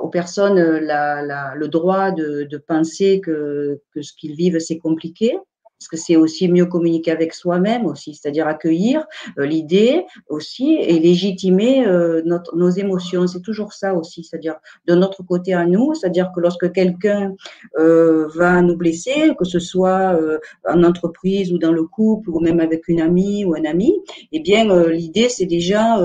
[0.03, 5.39] aux personnes la, le droit de, de penser que, que ce qu'ils vivent c'est compliqué
[5.81, 9.07] parce que c'est aussi mieux communiquer avec soi-même aussi, c'est-à-dire accueillir
[9.39, 13.27] euh, l'idée aussi et légitimer euh, notre, nos émotions.
[13.27, 17.35] C'est toujours ça aussi, c'est-à-dire de notre côté à nous, c'est-à-dire que lorsque quelqu'un
[17.79, 20.21] euh, va nous blesser, que ce soit
[20.69, 23.95] en entreprise ou dans le couple ou même avec une amie ou un ami,
[24.33, 25.99] eh bien l'idée c'est déjà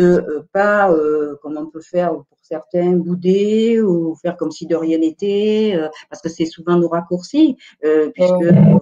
[0.00, 0.92] de pas,
[1.42, 2.12] comme on peut faire
[2.48, 6.88] certains bouder ou faire comme si de rien n'était, euh, parce que c'est souvent nos
[6.88, 8.32] raccourcis, euh, puisque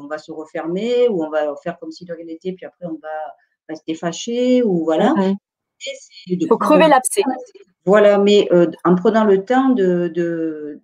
[0.00, 2.86] on va se refermer ou on va faire comme si de rien n'était, puis après
[2.86, 3.18] on va
[3.68, 5.14] rester fâché ou voilà.
[6.26, 7.22] Il faut crever l'abcès.
[7.84, 10.80] Voilà, mais euh, en prenant le temps de,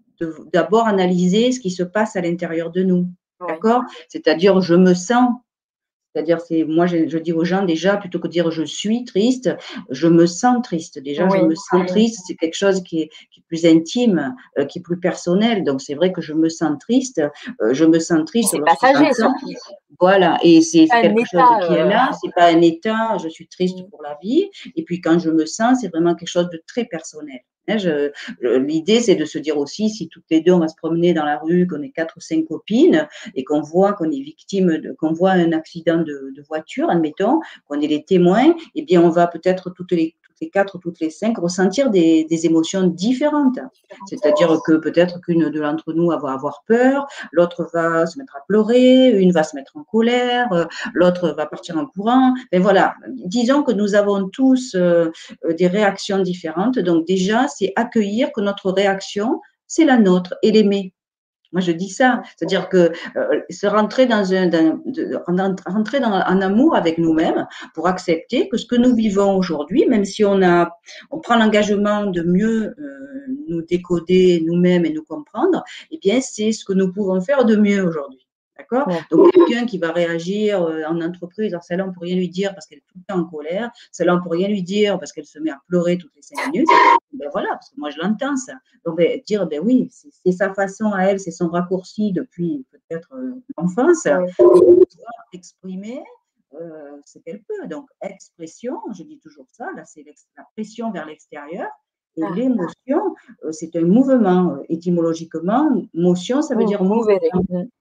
[0.53, 3.07] d'abord analyser ce qui se passe à l'intérieur de nous.
[3.49, 3.83] D'accord?
[4.09, 5.31] C'est-à-dire, je me sens
[6.12, 9.51] c'est-à-dire, c'est moi, je, dis aux gens déjà, plutôt que de dire je suis triste,
[9.90, 10.98] je me sens triste.
[10.98, 13.11] Déjà, je me sens triste, c'est quelque chose qui est,
[13.48, 15.64] plus intime, euh, qui est plus personnel.
[15.64, 17.20] Donc, c'est vrai que je me sens triste.
[17.61, 18.51] Euh, je me sens triste.
[18.53, 19.33] C'est passager, ça.
[20.01, 22.11] Voilà, et c'est quelque chose qui est là.
[22.11, 23.16] Euh, c'est pas un état.
[23.22, 23.90] Je suis triste mm.
[23.90, 24.51] pour la vie.
[24.77, 27.40] Et puis, quand je me sens, c'est vraiment quelque chose de très personnel.
[27.68, 27.77] Hein,
[28.40, 31.25] l'idée, c'est de se dire aussi, si toutes les deux, on va se promener dans
[31.25, 35.12] la rue, qu'on est quatre ou cinq copines, et qu'on voit qu'on est victime, qu'on
[35.12, 39.27] voit un accident de, de voiture, admettons, qu'on est les témoins, eh bien, on va
[39.27, 40.16] peut-être toutes les
[40.48, 43.59] quatre ou toutes les cinq, ressentir des, émotions différentes.
[44.07, 48.40] C'est-à-dire que peut-être qu'une de l'entre nous va avoir peur, l'autre va se mettre à
[48.48, 52.35] pleurer, une va se mettre en colère, euh, l'autre va partir en courant.
[52.52, 55.11] Mais voilà, disons que nous avons tous euh,
[55.59, 56.78] des réactions différentes.
[56.78, 60.94] Donc déjà, c'est accueillir que notre réaction, c'est la nôtre et l'aimer.
[61.53, 64.51] Moi, je dis ça, c'est-à-dire que euh, se rentrer dans un,
[65.67, 70.05] rentrer dans un amour avec nous-mêmes pour accepter que ce que nous vivons aujourd'hui, même
[70.05, 70.71] si on a,
[71.11, 73.03] on prend l'engagement de mieux euh,
[73.49, 77.57] nous décoder nous-mêmes et nous comprendre, eh bien, c'est ce que nous pouvons faire de
[77.57, 78.21] mieux aujourd'hui.
[78.59, 78.87] D'accord?
[79.11, 82.29] Donc, quelqu'un qui va réagir euh, en entreprise, alors celle-là, on ne peut rien lui
[82.29, 84.62] dire parce qu'elle est tout le temps en colère, celle-là, on ne peut rien lui
[84.62, 86.69] dire parce qu'elle se met à pleurer toutes les cinq minutes.
[87.15, 88.55] Ben voilà, parce que moi, je l'entends, ça.
[88.85, 93.15] Donc, ben, dire, ben oui, c'est sa façon à elle, c'est son raccourci depuis peut-être
[93.15, 94.05] euh, l'enfance.
[94.05, 94.83] Ouais.
[95.33, 96.03] exprimer
[96.55, 97.67] euh, ce qu'elle peut.
[97.69, 100.05] Donc, expression, je dis toujours ça, là, c'est
[100.37, 101.69] la pression vers l'extérieur.
[102.16, 102.31] Et ah.
[102.35, 104.55] l'émotion, euh, c'est un mouvement.
[104.55, 107.16] Euh, étymologiquement, motion, ça veut oh, dire mouvement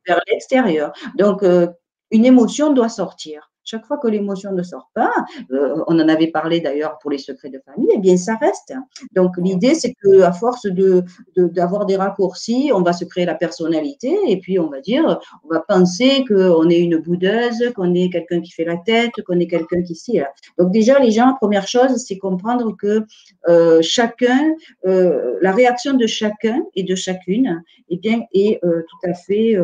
[0.08, 0.94] vers l'extérieur.
[1.18, 1.68] Donc, euh,
[2.12, 3.51] une émotion doit sortir.
[3.72, 5.14] Chaque fois que l'émotion ne sort pas,
[5.54, 8.74] euh, on en avait parlé d'ailleurs pour les secrets de famille, eh bien ça reste.
[9.16, 11.06] Donc l'idée c'est que à force de
[11.38, 15.54] d'avoir des raccourcis, on va se créer la personnalité et puis on va dire, on
[15.54, 19.48] va penser qu'on est une boudeuse, qu'on est quelqu'un qui fait la tête, qu'on est
[19.48, 20.20] quelqu'un qui s'y.
[20.58, 23.06] Donc déjà les gens, première chose, c'est comprendre que
[23.48, 24.54] euh, chacun,
[24.86, 29.56] euh, la réaction de chacun et de chacune, eh bien est tout à fait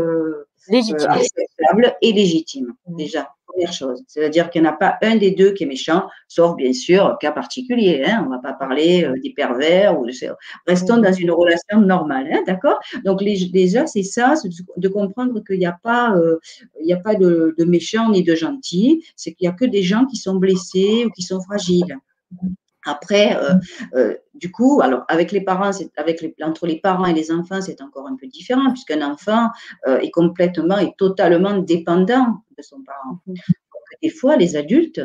[0.70, 1.10] légitime.
[1.10, 2.96] acceptable et légitime mmh.
[2.96, 4.04] déjà chose.
[4.08, 7.18] C'est-à-dire qu'il n'y en a pas un des deux qui est méchant, sauf bien sûr
[7.20, 8.04] cas particulier.
[8.06, 8.24] Hein.
[8.24, 10.12] On ne va pas parler euh, des pervers ou de
[10.68, 12.80] Restons dans une relation normale, hein, d'accord?
[13.04, 14.36] Donc déjà, c'est ça,
[14.78, 16.38] de comprendre qu'il n'y a pas, euh,
[16.82, 19.04] il a pas de, de méchants ni de gentils.
[19.16, 21.98] C'est qu'il n'y a que des gens qui sont blessés ou qui sont fragiles.
[22.88, 23.54] Après, euh,
[23.96, 27.62] euh, du coup, alors avec les parents, avec les, entre les parents et les enfants,
[27.62, 29.50] c'est encore un peu différent puisqu'un enfant
[29.88, 33.20] euh, est complètement et totalement dépendant de son parent.
[33.26, 33.38] Donc,
[34.02, 35.02] des fois, les adultes,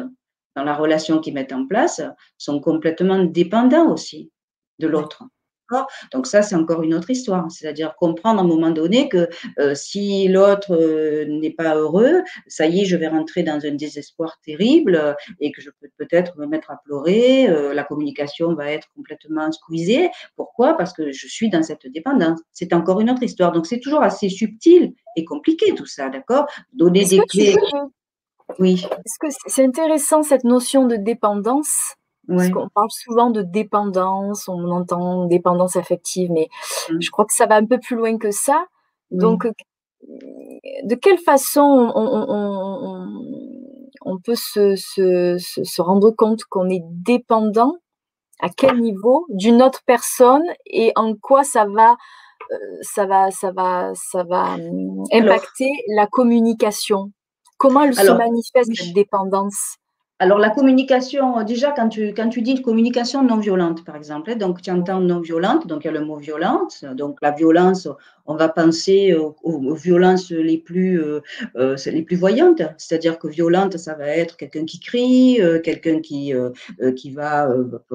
[0.54, 2.00] dans la relation qu'ils mettent en place,
[2.38, 4.30] sont complètement dépendants aussi
[4.78, 5.24] de l'autre.
[6.12, 7.50] Donc ça, c'est encore une autre histoire.
[7.50, 12.66] C'est-à-dire comprendre à un moment donné que euh, si l'autre euh, n'est pas heureux, ça
[12.66, 16.36] y est, je vais rentrer dans un désespoir terrible euh, et que je peux peut-être
[16.38, 17.46] me mettre à pleurer.
[17.74, 20.10] la communication va être complètement squeezée.
[20.36, 20.74] Pourquoi?
[20.74, 22.40] Parce que je suis dans cette dépendance.
[22.52, 23.52] C'est encore une autre histoire.
[23.52, 26.46] Donc c'est toujours assez subtil et compliqué tout ça, d'accord?
[26.72, 27.56] Donner des clés.
[28.58, 28.84] Oui.
[28.84, 31.94] Est-ce que c'est intéressant cette notion de dépendance?
[32.28, 36.48] Parce qu'on parle souvent de dépendance, on entend dépendance affective, mais
[36.88, 37.00] mmh.
[37.00, 38.64] je crois que ça va un peu plus loin que ça.
[39.10, 39.46] Donc,
[40.84, 41.92] de quelle façon
[44.04, 47.76] on, peut se, rendre compte qu'on est dépendant,
[48.40, 50.42] à quel niveau, d'une autre personne?
[50.66, 51.96] Et en quoi ça va,
[52.50, 57.12] euh, ça va, ça va, ça va hum, impacter la communication?
[57.58, 59.76] Comment elle se manifeste cette dépendance?
[60.22, 64.70] Alors, la communication, déjà, quand tu, dis communication non violente, par exemple, hein, donc tu
[64.70, 66.84] entends non violente, donc il y a le mot violente.
[66.94, 67.88] Donc, la violence,
[68.26, 71.20] on va penser aux, violences les plus, euh,
[71.56, 72.62] euh, les plus voyantes.
[72.78, 76.32] C'est-à-dire que violente, ça va être quelqu'un qui crie, euh, quelqu'un qui,
[76.96, 77.48] qui va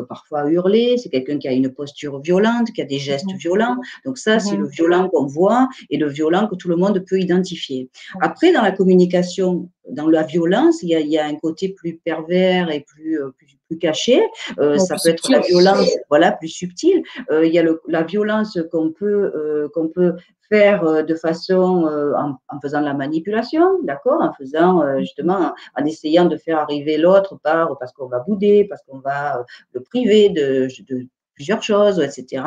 [0.09, 3.77] parfois hurler, c'est quelqu'un qui a une posture violente, qui a des gestes mmh violents.
[4.05, 7.03] Donc, ça, c'est mmh le violent qu'on voit et le violent que tout le monde
[7.07, 7.89] peut identifier.
[8.21, 11.69] Après, dans la communication, dans la violence, il y a, il y a un côté
[11.69, 14.21] plus pervers et plus, plus, plus caché.
[14.57, 17.03] ça peut être la violence, voilà, plus subtile.
[17.31, 20.15] il y a le, la violence qu'on peut, qu'on peut
[20.49, 25.53] faire euh, de façon euh, en, faisant de la manipulation, d'accord, en faisant euh, justement
[25.75, 29.81] en essayant de faire arriver l'autre par parce qu'on va bouder, parce qu'on va le
[29.81, 32.43] priver de, de plusieurs choses, etc.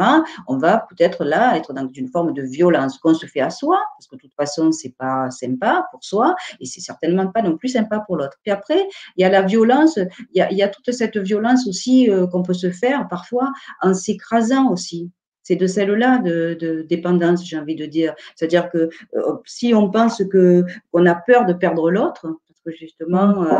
[0.48, 3.78] On va peut-être là être dans une forme de violence qu'on se fait à soi,
[3.96, 7.56] parce que de toute façon c'est pas sympa pour soi et c'est certainement pas non
[7.56, 8.36] plus sympa pour l'autre.
[8.42, 9.98] Puis après il y a la violence,
[10.34, 15.10] il y a, toute cette violence aussi qu'on peut se faire parfois en s'écrasant aussi
[15.50, 18.14] c'est de celle-là de, dépendance, j'ai envie de dire.
[18.36, 22.26] C'est-à-dire que euh, si on pense que qu'on a peur de perdre l'autre,
[22.64, 23.52] parce que justement euh,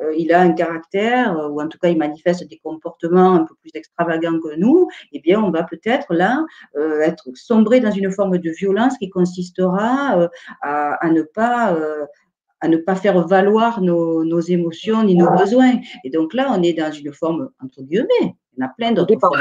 [0.00, 3.54] euh, il a un caractère ou en tout cas il manifeste des comportements un peu
[3.60, 6.44] plus extravagants que nous, eh bien on va peut-être là
[7.02, 10.28] être sombré dans une forme de violence qui consistera
[10.62, 11.76] à, ne pas
[12.60, 15.74] à ne pas faire valoir nos, nos, émotions ni nos besoins.
[16.04, 18.92] Et donc là, on est dans une forme, entre guillemets, il y en a plein
[18.92, 19.36] d'autres formes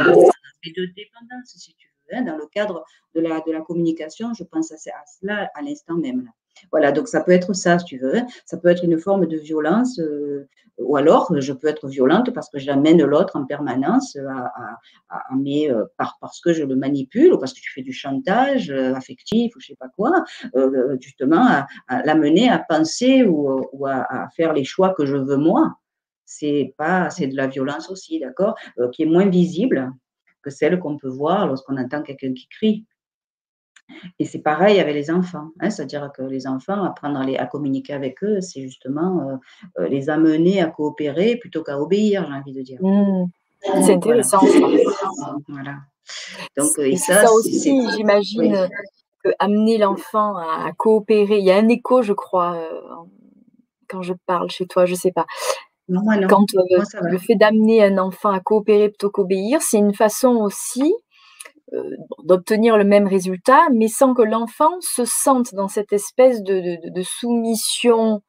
[0.65, 2.17] de dépendance, si tu veux.
[2.17, 5.95] Hein, dans le cadre de la, de la communication, je pense à, cela à l'instant
[5.95, 6.29] même.
[6.71, 8.21] Voilà, donc ça peut être ça, si tu veux.
[8.45, 12.49] Ça peut être une forme de violence, euh, ou alors je peux être violente parce
[12.49, 14.51] que j'amène l'autre en permanence à,
[15.09, 18.69] à, euh, par, parce que je le manipule, ou parce que tu fais du chantage
[18.69, 20.23] euh, affectif, ou je sais pas quoi,
[20.99, 21.45] justement,
[21.87, 25.75] à, l'amener à penser ou, ou à, faire les choix que je veux moi.
[26.25, 28.55] C'est pas, c'est de la violence aussi, d'accord,
[28.91, 29.93] qui est moins visible,
[30.41, 32.85] que celle qu'on peut voir lorsqu'on entend quelqu'un qui crie.
[34.19, 37.93] Et c'est pareil avec les enfants, hein, c'est-à-dire que les enfants, apprendre à, à communiquer
[37.93, 39.35] avec eux, c'est justement euh,
[39.79, 42.79] euh, les amener à coopérer plutôt qu'à obéir, j'ai envie de dire.
[42.81, 43.27] Mmh.
[43.83, 44.39] C'est intéressant.
[45.47, 45.77] Voilà.
[46.57, 48.69] Donc, et ça, aussi, j'imagine,
[49.23, 52.81] que amener l'enfant à, coopérer, il y a un écho, je crois, euh,
[53.87, 55.25] quand je parle chez toi, je sais pas.
[55.87, 60.81] Quand euh, le fait d'amener un enfant à coopérer plutôt qu'obéir, c'est une façon aussi
[60.81, 61.04] euh,
[62.23, 68.21] d'obtenir le même résultat, mais sans que l'enfant se sente dans cette espèce de, soumission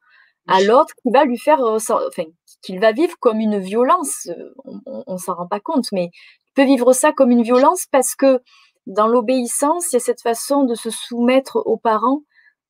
[0.47, 1.77] à l'autre qui va lui faire, euh,
[2.07, 2.23] enfin,
[2.61, 4.29] qu'il va vivre comme une violence.
[4.85, 8.15] On, ne s'en rend pas compte, mais il peut vivre ça comme une violence parce
[8.15, 8.41] que
[8.85, 12.21] dans l'obéissance, il y a cette façon de se soumettre aux parents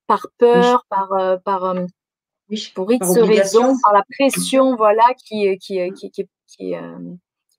[0.07, 1.09] par peur, par,
[1.43, 1.75] par
[2.73, 6.82] pour X raisons, par la pression voilà, qui, qui, qui, qui, qui est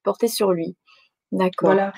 [0.03, 0.77] portée sur lui.
[1.33, 1.69] D'accord.
[1.69, 1.93] Voilà.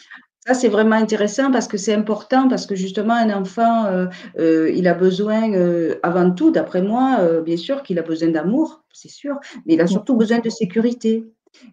[0.46, 4.06] Ça, c'est vraiment intéressant parce que c'est important, parce que justement, un enfant, euh,
[4.38, 8.82] euh, il a besoin, euh, avant tout, d'après moi, bien sûr qu'il a besoin d'amour,
[8.92, 11.26] c'est sûr, mais il a surtout besoin de sécurité.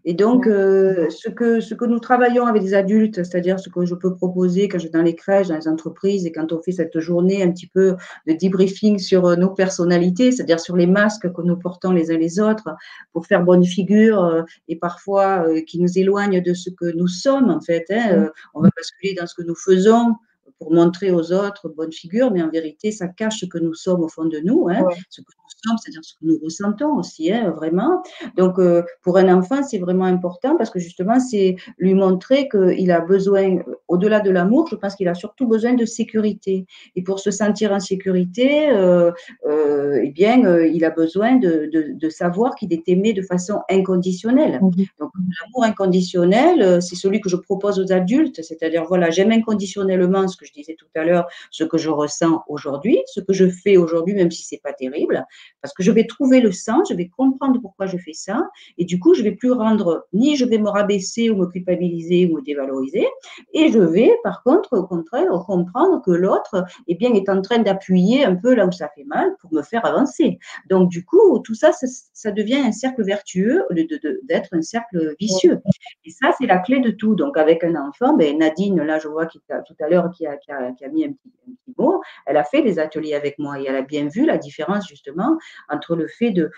[0.05, 3.85] Et donc, euh, ce, que, ce que nous travaillons avec les adultes, c'est-à-dire ce que
[3.85, 6.61] je peux proposer quand je suis dans les crèches, dans les entreprises, et quand on
[6.61, 7.95] fait cette journée un petit peu
[8.27, 12.17] de debriefing sur euh, nos personnalités, c'est-à-dire sur les masques que nous portons les uns
[12.17, 12.69] les autres,
[13.13, 17.49] pour faire bonne figure euh, et parfois qui nous éloignent de ce que nous sommes,
[17.49, 17.85] en fait.
[17.89, 20.15] Hein, on va basculer dans ce que nous faisons
[20.59, 24.03] pour montrer aux autres bonne figure, mais en vérité, ça cache ce que nous sommes
[24.03, 25.31] au fond de nous, hein, ce que
[25.77, 28.03] c'est-à-dire ce que nous ressentons aussi, hein, vraiment.
[28.35, 32.91] Donc, euh, pour un enfant, c'est vraiment important parce que justement, c'est lui montrer qu'il
[32.91, 36.65] a besoin, au-delà de l'amour, je pense qu'il a surtout besoin de sécurité.
[36.95, 39.11] Et pour se sentir en sécurité, euh,
[39.45, 43.21] euh, eh bien, euh, il a besoin de, de, de savoir qu'il est aimé de
[43.21, 44.59] façon inconditionnelle.
[44.61, 44.85] Mhm.
[44.99, 50.37] Donc, l'amour inconditionnel, c'est celui que je propose aux adultes, c'est-à-dire, voilà, j'aime inconditionnellement ce
[50.37, 53.77] que je disais tout à l'heure, ce que je ressens aujourd'hui, ce que je fais
[53.77, 55.25] aujourd'hui, même si c'est pas terrible,
[55.61, 58.85] parce que je vais trouver le sens, je vais comprendre pourquoi je fais ça, et
[58.85, 62.37] du coup, je vais plus rendre, ni je vais me rabaisser ou me culpabiliser ou
[62.37, 63.07] me dévaloriser,
[63.53, 67.59] et je vais, par contre, au contraire, comprendre que l'autre, eh bien, est en train
[67.59, 70.39] d'appuyer un peu là où ça fait mal pour me faire avancer.
[70.69, 73.87] Donc, du coup, tout ça, ça, devient un cercle vertueux au lieu
[74.23, 75.61] d'être un cercle vicieux.
[76.05, 77.15] Et ça, c'est la clé de tout.
[77.15, 80.37] Donc, avec un enfant, ben, Nadine, là, je vois qui, tout à l'heure, qui a,
[80.37, 83.15] qui, a, qui a mis un petit, un petit mot, elle a fait des ateliers
[83.15, 85.37] avec moi et elle a bien vu la différence, justement,
[85.69, 86.51] entre le fait de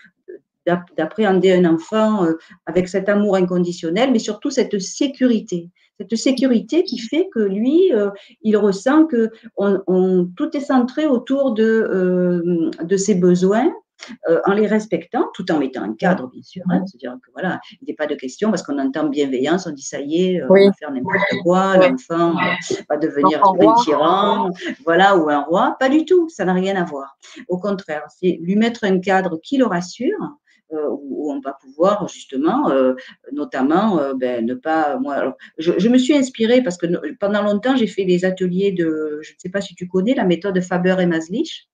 [0.98, 2.34] d'appréhender un enfant euh,
[2.66, 5.70] avec cet amour inconditionnel, mais surtout cette sécurité.
[6.00, 8.10] Cette sécurité qui fait que lui, euh,
[8.42, 9.32] il ressent que
[10.38, 13.74] tout est centré autour de, euh, de ses besoins,
[14.30, 16.64] euh, en les respectant, tout en mettant un cadre, bien sûr.
[16.70, 19.82] Hein, C'est-à-dire que voilà, il n'est pas de question parce qu'on entend bienveillance, on dit
[19.82, 24.50] ça y est, euh, on va faire n'importe quoi, l'enfant euh, va devenir un tyran,
[24.86, 25.76] voilà, ou un roi.
[25.80, 27.18] Pas du tout, ça n'a rien à voir.
[27.48, 30.18] Au contraire, c'est lui mettre un cadre qui le rassure.
[30.72, 32.72] où on va pouvoir justement,
[33.32, 34.98] notamment, ben, ne pas.
[35.00, 36.86] Moi, alors, je, je, me suis inspirée parce que
[37.20, 40.26] pendant longtemps j'ai fait des ateliers de, je ne sais pas si tu connais la
[40.26, 41.70] méthode Faber et Maslich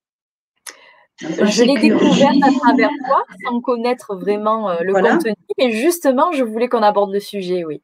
[1.19, 5.33] je l'ai découverte à travers toi, sans connaître vraiment euh, le contenu.
[5.57, 7.81] Et justement, je voulais qu'on aborde le sujet, oui.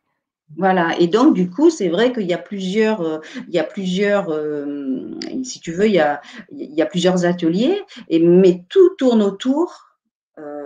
[0.57, 3.63] Voilà, et donc du coup, c'est vrai qu'il y a plusieurs, euh, il y a
[3.63, 6.19] plusieurs, euh, si tu veux, il y a,
[6.51, 9.87] il y a plusieurs ateliers, et, mais tout tourne autour,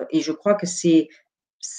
[0.10, 1.10] et je crois que c'est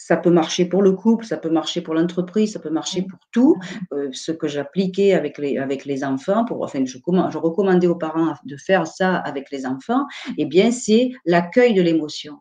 [0.07, 3.19] ça peut marcher pour le couple, ça peut marcher pour l'entreprise, ça peut marcher pour
[3.33, 3.57] tout.
[3.93, 7.97] Euh, ce que j'appliquais avec les, avec les enfants, pour, enfin, je, je recommandais aux
[7.97, 10.07] parents de faire ça avec les enfants,
[10.39, 12.39] eh bien, c'est l'accueil de l'émotion.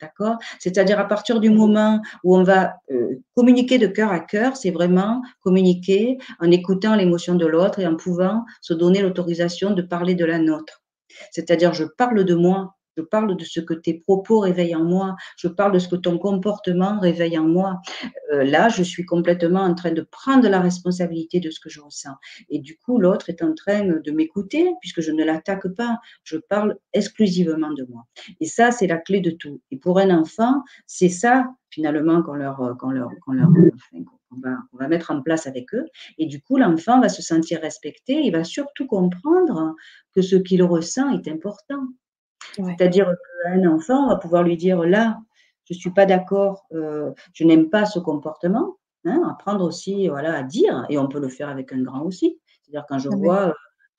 [0.00, 0.36] D'accord?
[0.60, 4.70] C'est-à-dire à partir du moment où on va euh, communiquer de cœur à cœur, c'est
[4.70, 10.14] vraiment communiquer en écoutant l'émotion de l'autre et en pouvant se donner l'autorisation de parler
[10.14, 10.84] de la nôtre.
[11.32, 15.14] C'est-à-dire, je parle de moi, je parle de ce que tes propos réveillent en moi,
[15.36, 17.80] je parle de ce que ton comportement réveille en moi.
[18.32, 21.80] Euh, là, je suis complètement en train de prendre la responsabilité de ce que je
[21.80, 22.16] ressens.
[22.50, 26.38] Et du coup, l'autre est en train de m'écouter puisque je ne l'attaque pas, je
[26.38, 28.04] parle exclusivement de moi.
[28.40, 29.60] Et ça, c'est la clé de tout.
[29.70, 33.50] Et pour un enfant, c'est ça finalement qu'on leur, qu'on leur, qu'on leur,
[34.42, 35.86] va, on va mettre en place avec eux.
[36.18, 38.14] Et du coup, l'enfant va se sentir respecté.
[38.24, 39.74] Il va surtout comprendre
[40.14, 41.86] que ce qu'il ressent est important.
[42.54, 43.06] C'est-à-dire
[43.44, 45.18] qu'un enfant, on va pouvoir lui dire là,
[45.64, 48.76] je ne suis pas d'accord, euh, je n'aime pas ce comportement.
[49.04, 52.40] Hein, apprendre aussi voilà, à dire, et on peut le faire avec un grand aussi.
[52.62, 53.52] C'est-à-dire quand je ah vois euh,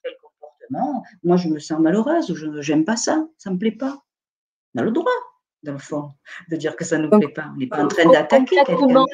[0.04, 3.72] tel comportement, moi je me sens malheureuse, je n'aime pas ça, ça ne me plaît
[3.72, 3.98] pas.
[4.74, 5.10] On a le droit,
[5.62, 6.10] dans le fond,
[6.50, 7.50] de dire que ça ne nous plaît pas.
[7.54, 9.04] On n'est pas en train d'attaquer quelqu'un.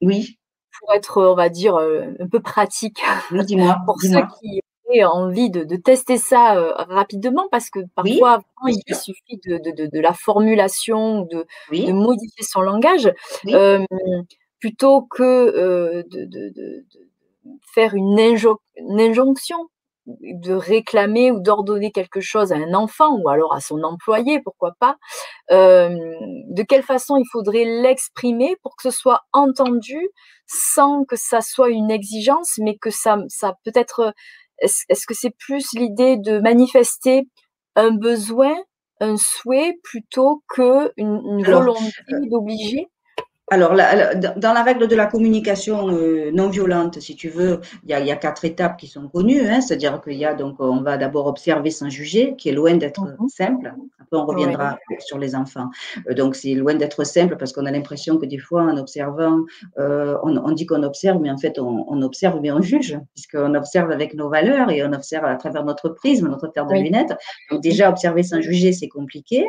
[0.00, 0.38] Oui.
[0.80, 3.02] Pour être, on va dire, euh, un peu pratique.
[3.30, 3.78] dis-moi.
[3.86, 4.61] pour ceux qui
[5.04, 11.46] envie de, tester ça euh, rapidement parce que parfois il suffit de, la formulation, de,
[11.70, 13.12] de modifier son langage,
[13.48, 13.84] euh,
[14.60, 16.84] plutôt que euh, de,
[17.74, 18.20] faire une,
[19.00, 19.68] injonction
[20.06, 24.72] de réclamer ou d'ordonner quelque chose à un enfant ou alors à son employé, pourquoi
[24.78, 24.96] pas,
[25.50, 30.08] de quelle façon il faudrait l'exprimer pour que ce soit entendu
[30.46, 33.54] sans que ça soit une exigence, mais que ça, ça
[34.62, 37.28] est-ce que c'est plus l'idée de manifester
[37.76, 38.54] un besoin,
[39.00, 42.88] un souhait, plutôt qu'une une volonté euh, d'obliger?
[43.50, 48.10] alors, dans la règle de la communication euh, non violente, si tu veux, il y
[48.10, 49.46] a, quatre étapes qui sont connues.
[49.46, 52.76] Hein, C'est-à-dire qu'il y a donc, on va d'abord observer sans juger, qui est loin
[52.76, 53.28] d'être mhm.
[53.28, 53.74] simple
[54.16, 55.68] on reviendra sur les enfants.
[56.08, 59.44] Euh, donc, c'est loin d'être simple parce qu'on a l'impression que des fois, en observant,
[59.78, 63.90] euh, on, dit qu'on observe, mais en fait, on, observe, mais on juge, puisqu'on observe
[63.90, 67.14] avec nos valeurs et on observe à travers notre prisme, notre paire de lunettes.
[67.50, 69.46] Donc, déjà, observer sans juger, c'est compliqué.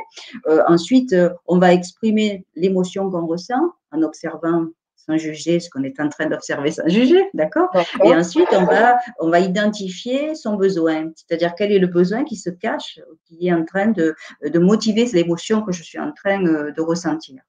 [0.68, 1.16] ensuite,
[1.48, 4.66] on va exprimer l'émotion qu'on ressent en observant
[5.06, 7.70] sans juger ce qu'on est en train d'observer sans juger, d'accord?
[8.04, 12.36] Et ensuite, on va, on va identifier son besoin, c'est-à-dire quel est le besoin qui
[12.36, 16.46] se cache, qui est en train de, de motiver l'émotion que je suis en train
[16.46, 17.42] euh, de ressentir.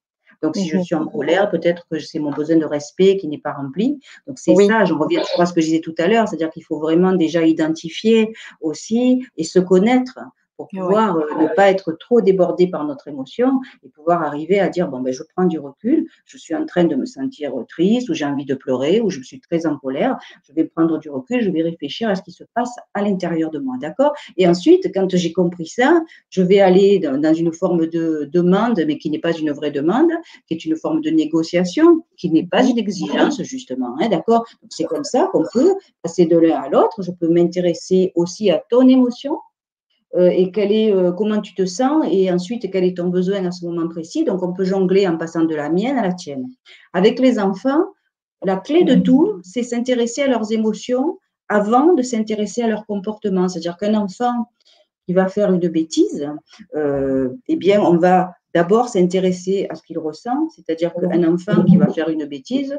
[0.42, 0.84] Donc, si je mhm.
[0.84, 3.98] suis en colère, peut-être que c'est mon besoin de respect qui n'est pas rempli.
[4.26, 6.64] Donc, c'est ça, je reviens à ce que je disais tout à l'heure, c'est-à-dire qu'il
[6.64, 10.18] faut vraiment déjà identifier aussi et se connaître
[10.56, 14.68] pour pouvoir euh, ne pas être trop débordé par notre émotion et pouvoir arriver à
[14.68, 18.08] dire bon ben je prends du recul, je suis en train de me sentir triste
[18.08, 21.10] ou j'ai envie de pleurer ou je suis très en colère, je vais prendre du
[21.10, 24.12] recul, je vais réfléchir à ce qui se passe à l'intérieur de moi, d'accord?
[24.36, 28.98] Et ensuite, quand j'ai compris ça, je vais aller dans une forme de demande, mais
[28.98, 30.10] qui n'est pas une vraie demande,
[30.46, 34.44] qui est une forme de négociation, qui n'est pas une exigence justement, hein, d'accord?
[34.70, 37.02] C'est comme ça qu'on peut passer de l'un à l'autre.
[37.02, 39.38] Je peux m'intéresser aussi à ton émotion
[40.16, 43.50] et quel est, euh, comment tu te sens et ensuite quel est ton besoin à
[43.50, 44.24] ce moment précis.
[44.24, 46.46] Donc, on peut jongler en passant de la mienne à la tienne.
[46.92, 47.84] Avec les enfants,
[48.44, 53.48] la clé de tout, c'est s'intéresser à leurs émotions avant de s'intéresser à leur comportement.
[53.48, 54.48] C'est-à-dire qu'un enfant
[55.06, 56.30] qui va faire une bêtise,
[56.76, 60.48] euh, eh bien, on va d'abord s'intéresser à ce qu'il ressent.
[60.54, 62.78] C'est-à-dire qu'un enfant qui va faire une bêtise,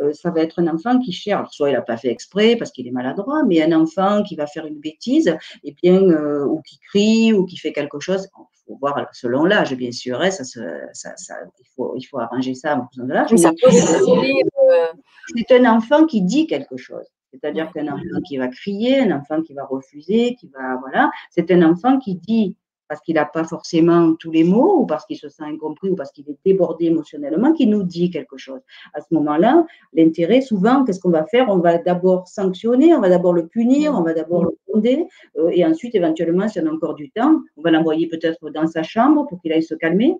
[0.00, 2.70] euh, ça va être un enfant qui cherche, soit il n'a pas fait exprès parce
[2.70, 6.44] qu'il est maladroit, mais un enfant qui va faire une bêtise, et eh bien, euh,
[6.44, 10.20] ou qui crie, ou qui fait quelque chose, il faut voir selon l'âge, bien sûr,
[10.20, 13.32] hein, ça, ça, il, faut, il faut arranger ça en fonction de l'âge.
[13.32, 14.92] Euh,
[15.36, 17.06] c'est un enfant qui dit quelque chose.
[17.32, 21.50] C'est-à-dire qu'un enfant qui va crier, un enfant qui va refuser, qui va, voilà, c'est
[21.50, 22.56] un enfant qui dit
[22.88, 25.96] parce qu'il n'a pas forcément tous les mots, ou parce qu'il se sent incompris, ou
[25.96, 28.60] parce qu'il est débordé émotionnellement, qui nous dit quelque chose.
[28.94, 31.48] À ce moment-là, l'intérêt, souvent, qu'est-ce qu'on va faire?
[31.48, 35.06] On va d'abord sanctionner, on va d'abord le punir, on va d'abord le fonder,
[35.38, 38.66] euh, et ensuite, éventuellement, si on a encore du temps, on va l'envoyer peut-être dans
[38.66, 40.16] sa chambre pour qu'il aille se calmer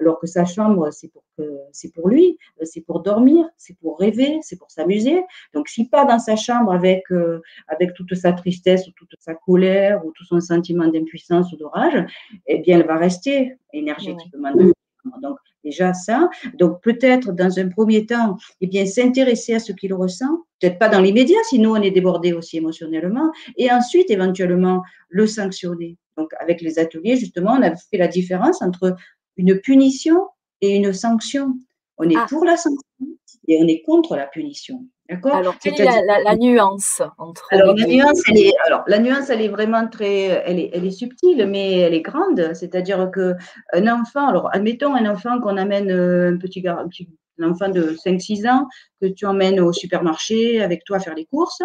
[0.00, 1.22] alors que sa chambre, c'est pour,
[1.72, 5.22] c'est pour lui, c'est pour dormir, c'est pour rêver, c'est pour s'amuser.
[5.52, 9.34] Donc, s'il part dans sa chambre avec, euh, avec toute sa tristesse ou toute sa
[9.34, 12.04] colère ou tout son sentiment d'impuissance ou de rage,
[12.46, 14.52] eh bien, elle va rester énergétiquement.
[15.22, 16.28] Donc, déjà ça.
[16.54, 20.88] Donc, peut-être dans un premier temps, eh bien, s'intéresser à ce qu'il ressent, peut-être pas
[20.88, 25.96] dans l'immédiat, sinon on est débordé aussi émotionnellement, et ensuite, éventuellement, le sanctionner.
[26.16, 28.94] Donc, avec les ateliers, justement, on a fait la différence entre
[29.36, 30.28] une punition
[30.60, 31.54] et une sanction.
[31.98, 32.26] On est ah.
[32.28, 32.84] pour la sanction
[33.48, 34.84] et on est contre la punition.
[35.08, 35.34] D'accord?
[35.34, 39.42] Alors, quelle est la, nuance entre alors, la nuance, elle est, alors, la nuance, elle
[39.42, 42.54] est vraiment très, elle est, elle est subtile, mais elle est grande.
[42.54, 43.34] C'est-à-dire que
[43.74, 47.06] un enfant, alors, admettons un enfant qu'on amène euh, un petit, un petit
[47.38, 48.68] un enfant de 5-6 ans
[49.00, 51.62] que tu emmènes au supermarché avec toi à faire les courses,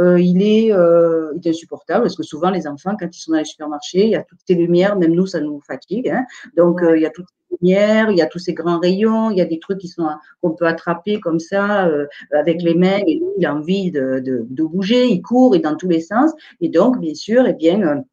[0.00, 3.32] euh, il, est, euh, il est insupportable parce que souvent les enfants, quand ils sont
[3.32, 6.08] dans les supermarchés, il y a toutes ces lumières, même nous, ça nous fatigue.
[6.08, 6.24] Hein.
[6.56, 9.30] donc, euh, il y a toutes ces lumières, il y a tous ces grands rayons,
[9.30, 10.06] il y a des trucs qui sont
[10.40, 11.88] qu'on peut attraper comme ça
[12.32, 15.76] avec les mains et il a envie de, de, de, bouger, il court et dans
[15.76, 16.32] tous les sens.
[16.60, 18.04] Et donc, bien sûr, eh bien,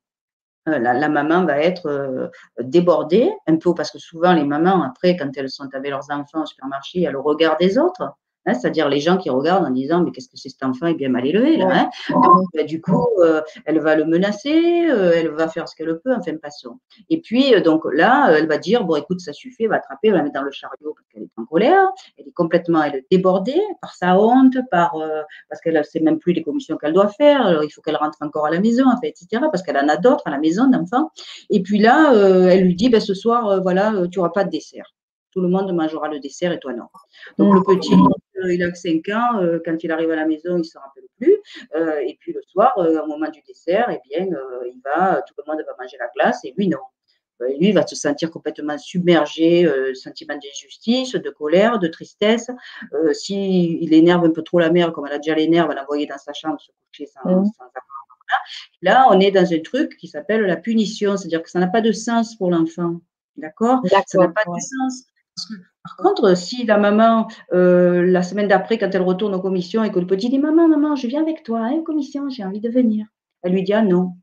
[0.67, 2.27] euh, la, maman va être euh,
[2.59, 6.43] débordée, un peu parce que souvent les mamans, après, quand elles sont avec leurs enfants
[6.43, 8.15] au supermarché, a le regard des autres.
[8.47, 10.93] Hein, c'est-à-dire les gens qui regardent en disant mais qu'est-ce que c'est cet enfant est
[10.93, 11.89] bien mal élevé là hein.
[12.11, 15.99] Donc, bah, du coup euh, elle va le menacer euh, elle va faire ce qu'elle
[15.99, 16.77] peut enfin passons.
[17.09, 20.09] Et puis euh, donc là elle va dire bon écoute ça suffit elle va attraper
[20.09, 21.87] elle va la mettre dans le chariot parce qu'elle est en colère.
[22.19, 24.93] Elle est complètement elle est débordée par sa honte par
[25.49, 27.47] parce qu'elle ne sait même plus les commissions qu'elle doit faire.
[27.47, 30.23] Alors il faut qu'elle rentre encore à la maison etc parce qu'elle en a d'autres
[30.25, 31.09] à la maison d'enfants.
[31.49, 34.93] Et puis là elle lui dit ben, ce soir voilà tu auras pas de dessert.
[35.31, 36.85] Tout le monde mangera le dessert et toi non.
[37.39, 37.95] Donc le petit,
[38.49, 40.77] il a que 5 ans, euh, quand il arrive à la maison, il ne se
[40.77, 41.37] rappelle plus.
[41.75, 44.27] Euh, et puis le soir, au moment du dessert, eh bien,
[44.65, 46.79] il va, tout le monde va manger la glace et lui non.
[47.39, 52.49] lui, il va se sentir complètement submergé, sentiment d'injustice, de colère, de tristesse.
[53.13, 55.77] S'il il énerve un peu trop la mère, comme elle a déjà les nerfs, elle
[55.77, 57.45] l'envoyer dans sa chambre se coucher sans, mmh.
[57.45, 57.65] sans
[58.81, 61.81] Là, on est dans un truc qui s'appelle la punition, c'est-à-dire que ça n'a pas
[61.81, 63.01] de sens pour l'enfant.
[63.37, 63.81] D'accord?
[64.07, 65.05] Ça n'a pas de sens
[65.85, 69.91] par contre, si la maman, euh, la semaine d'après, quand elle retourne aux commissions et
[69.91, 72.71] que le petit dit Maman, maman, je viens avec toi, hein, commission, j'ai envie de
[72.71, 73.05] venir.
[73.43, 74.13] Elle lui dit Ah non,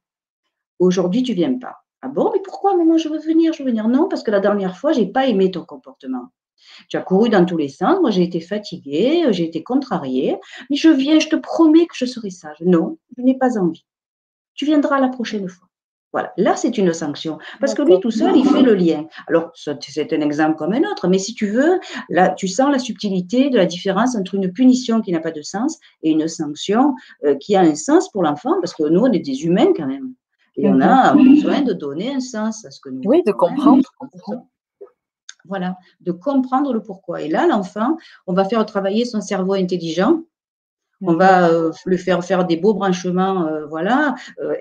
[0.81, 1.77] aujourd'hui, tu viens pas.
[2.01, 3.87] Ah bon, mais pourquoi, maman, je veux venir, je veux venir?
[3.87, 6.33] Non, parce que la dernière fois, j'ai pas aimé ton comportement.
[6.89, 10.39] Tu as couru dans tous les sens, moi j'ai été fatiguée, j'ai été contrariée,
[10.69, 12.57] mais je viens, je te promets que je serai sage.
[12.61, 13.85] Non, je n'ai pas envie.
[14.55, 15.69] Tu viendras la prochaine fois.
[16.13, 17.39] Voilà, là c'est une sanction.
[17.59, 19.07] Parce que lui tout seul, il fait le lien.
[19.29, 22.79] Alors, c'est un exemple comme un autre, mais si tu veux, là, tu sens la
[22.79, 26.95] subtilité de la différence entre une punition qui n'a pas de sens et une sanction
[27.25, 29.87] euh, qui a un sens pour l'enfant, parce que nous, on est des humains quand
[29.87, 30.15] même.
[30.57, 33.83] Et on a besoin de donner un sens à ce que nous Oui, de comprendre.
[35.47, 37.23] Voilà, de comprendre le pourquoi.
[37.23, 37.97] Et là, l'enfant,
[38.27, 40.21] on va faire travailler son cerveau intelligent
[41.03, 44.15] on va euh, le faire faire des beaux branchements, euh, voilà,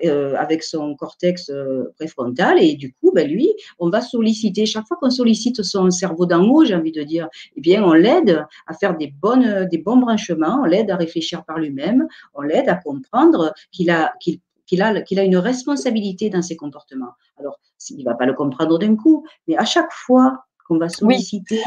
[0.04, 1.50] euh, avec son cortex
[1.96, 2.62] préfrontal.
[2.62, 6.44] Et du coup, ben, lui, on va solliciter, chaque fois qu'on sollicite son cerveau d'en
[6.44, 9.96] haut, j'ai envie de dire, eh bien, on l'aide à faire des, bonnes, des bons
[9.96, 15.00] branchements, on l'aide à réfléchir par lui-même, on l'aide à comprendre qu'il a, qu'il a,
[15.02, 17.12] qu'il a une responsabilité dans ses comportements.
[17.38, 17.58] Alors,
[17.90, 21.62] il ne va pas le comprendre d'un coup, mais à chaque fois qu'on va solliciter,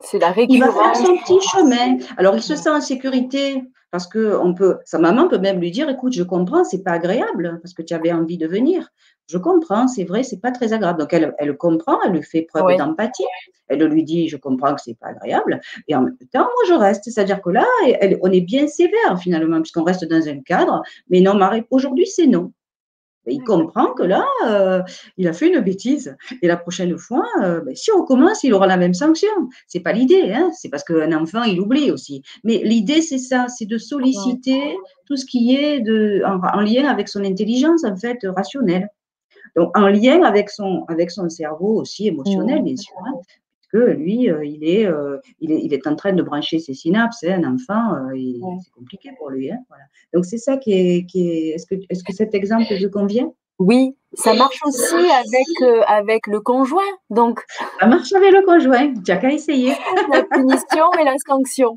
[0.00, 0.54] c'est la récurrence.
[0.54, 1.98] Il va faire son petit chemin.
[2.16, 3.62] Alors, il se sent en sécurité
[3.94, 6.90] parce que on peut, sa maman peut même lui dire, écoute, je comprends, c'est pas
[6.90, 8.88] agréable parce que tu avais envie de venir.
[9.28, 10.98] Je comprends, c'est vrai, c'est pas très agréable.
[10.98, 13.22] Donc elle, elle comprend, elle lui fait preuve d'empathie.
[13.68, 15.60] Elle lui dit, je comprends que c'est pas agréable.
[15.86, 17.04] Et en même temps, moi je reste.
[17.04, 17.64] C'est-à-dire que là,
[18.00, 20.82] elle, on est bien sévère finalement puisqu'on reste dans un cadre.
[21.08, 22.52] Mais non, Marie, aujourd'hui c'est non.
[23.26, 24.82] Il comprend que là, euh,
[25.16, 26.16] il a fait une bêtise.
[26.42, 29.28] Et la prochaine fois, euh, ben, si on recommence, il aura la même sanction.
[29.66, 32.22] C'est pas l'idée, hein c'est parce qu'un enfant, il oublie aussi.
[32.44, 37.08] Mais l'idée, c'est ça, c'est de solliciter tout ce qui est de, en, lien avec
[37.08, 38.88] son intelligence, en fait, rationnelle.
[39.56, 42.94] Donc, en lien avec son, avec son cerveau aussi émotionnel, bien sûr.
[43.06, 43.18] Hein
[43.78, 47.24] lui, euh, il, est, euh, il, est, il, est, en train de brancher ses synapses.
[47.24, 49.50] Hein, un enfant, euh, c'est compliqué pour lui.
[49.50, 49.58] Hein,
[50.12, 51.06] Donc, c'est ça qui est.
[51.06, 53.32] Qui est est-ce, que, est-ce que cet exemple te convient?
[53.60, 56.82] Oui, ça marche aussi avec, avec le conjoint.
[57.10, 57.40] Donc,
[57.78, 58.92] ça marche avec le conjoint.
[58.94, 59.72] Tu n'as qu'à essayer.
[60.12, 61.76] La punition et la sanction.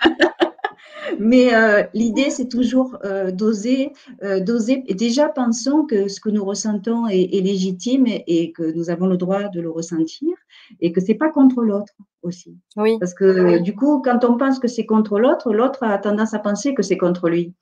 [1.18, 4.84] Mais euh, l'idée, c'est toujours euh, d'oser, d'oser.
[4.86, 9.16] Et déjà, pensons que ce que nous ressentons est, légitime et, que nous avons le
[9.16, 10.34] droit de le ressentir
[10.80, 12.58] et que c'est pas contre l'autre aussi.
[12.76, 12.96] Oui.
[12.98, 16.38] Parce que du coup, quand on pense que c'est contre l'autre, l'autre a tendance à
[16.38, 17.54] penser que c'est contre lui.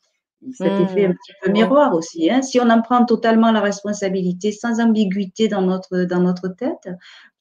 [0.53, 0.83] Cet mmh.
[0.83, 2.31] effet un petit peu miroir aussi.
[2.31, 2.43] Hein.
[2.43, 6.89] Si on en prend totalement la responsabilité, sans ambiguïté dans notre, dans notre tête,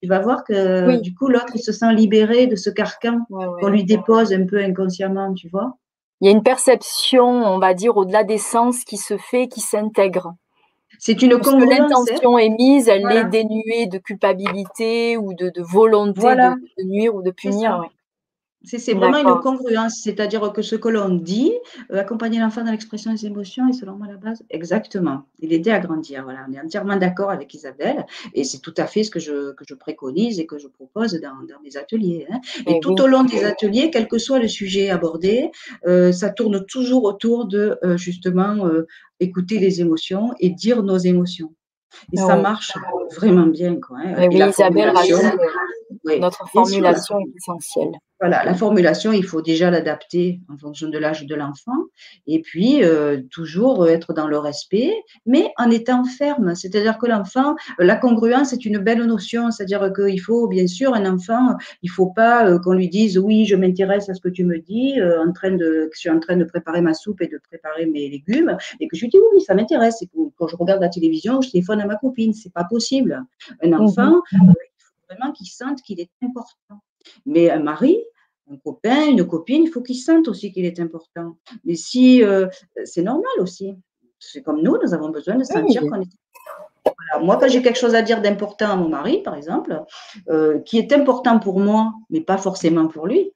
[0.01, 3.69] tu vas voir que du coup, l'autre, il se sent libéré de ce carcan qu'on
[3.69, 5.77] lui dépose un peu inconsciemment, tu vois
[6.21, 9.61] il y a une perception, on va dire, au-delà des sens qui se fait, qui
[9.61, 10.33] s'intègre.
[10.99, 17.15] C'est une l'intention est mise, elle est dénuée de culpabilité ou de, volonté de, nuire
[17.15, 17.83] ou de punir.
[18.63, 21.53] C'est vraiment une congruence, c'est-à-dire que ce que l'on dit,
[21.91, 25.71] euh, accompagner l'enfant dans l'expression des émotions, et selon moi la base, exactement, il l'aider
[25.71, 26.23] à grandir.
[26.23, 29.53] Voilà, on est entièrement d'accord avec Isabelle, et c'est tout à fait ce que je,
[29.53, 32.27] que je préconise et que je propose dans, dans mes ateliers.
[32.31, 32.39] Hein.
[32.65, 35.51] Et, tout au long des ateliers, quel que soit le sujet abordé,
[35.85, 38.57] euh, ça tourne toujours autour de euh, justement
[39.19, 41.53] écouter les émotions et dire nos émotions.
[42.13, 42.73] Et ça marche
[43.15, 43.75] vraiment bien.
[43.75, 44.21] Quoi, hein.
[44.21, 44.93] Et oui, Isabelle,
[46.19, 47.91] notre formulation est essentielle.
[48.19, 51.77] Voilà, la formulation, il faut déjà l'adapter en fonction de l'âge de l'enfant
[52.25, 54.91] et puis euh, toujours être dans le respect,
[55.27, 56.55] mais en étant ferme.
[56.55, 61.05] C'est-à-dire que l'enfant, la congruence est une belle notion, c'est-à-dire qu'il faut, bien sûr, un
[61.05, 64.29] enfant, il ne faut pas euh, qu'on lui dise oui, je m'intéresse à ce que
[64.29, 66.95] tu me dis, euh, en train de, que je suis en train de préparer ma
[66.95, 70.01] soupe et de préparer mes légumes, et que je lui dis oui, ça m'intéresse.
[70.01, 73.23] Et quand je regarde la télévision, je téléphone à ma copine, c'est pas possible.
[73.61, 74.21] Un mmh enfant,
[75.09, 76.81] vraiment qu'il sente qu'il est important.
[77.25, 77.97] Mais un mari,
[78.51, 81.37] un copain, une copine, il faut qu'il sente aussi qu'il est important.
[81.65, 82.47] Mais si euh,
[82.85, 83.75] c'est normal aussi.
[84.19, 86.09] C'est comme nous, nous avons besoin de sentir qu'on est.
[87.21, 89.83] Moi, quand j'ai quelque chose à dire d'important à mon mari, par exemple,
[90.29, 93.31] euh, qui est important pour moi, mais pas forcément pour lui,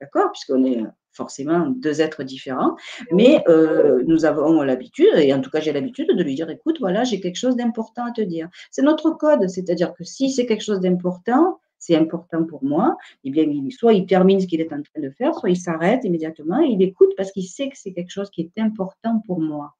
[0.00, 0.82] d'accord, puisqu'on est
[1.14, 2.76] forcément deux êtres différents,
[3.12, 6.76] mais euh, nous avons l'habitude, et en tout cas j'ai l'habitude de lui dire, écoute,
[6.80, 8.48] voilà, j'ai quelque chose d'important à te dire.
[8.70, 13.30] C'est notre code, c'est-à-dire que si c'est quelque chose d'important, c'est important pour moi, eh
[13.30, 16.60] bien, soit il termine ce qu'il est en train de faire, soit il s'arrête immédiatement
[16.62, 19.74] et il écoute parce qu'il sait que c'est quelque chose qui est important pour moi.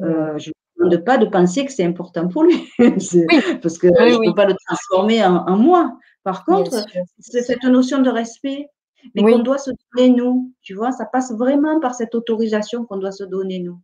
[0.00, 4.18] Euh, je ne demande pas de penser que c'est important pour lui, parce que je
[4.18, 5.96] ne peux pas le transformer en, moi.
[6.24, 6.84] Par contre,
[7.18, 8.66] c'est cette notion de respect,
[9.14, 10.52] mais qu'on doit se donner nous.
[10.62, 13.78] Tu vois, ça passe vraiment par cette autorisation qu'on doit se donner nous.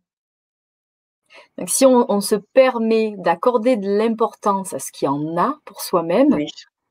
[1.57, 5.81] Donc, si on, se permet d'accorder de l'importance à ce qu'il y en a pour
[5.81, 6.35] soi-même,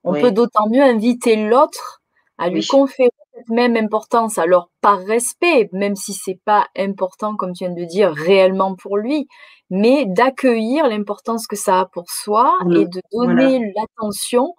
[0.04, 2.02] on peut d'autant mieux inviter l'autre
[2.38, 7.52] à lui conférer cette même importance, alors par respect, même si c'est pas important, comme
[7.52, 9.26] tu viens de dire, réellement pour lui,
[9.70, 14.54] mais d'accueillir l'importance que ça a pour soi et de donner l'attention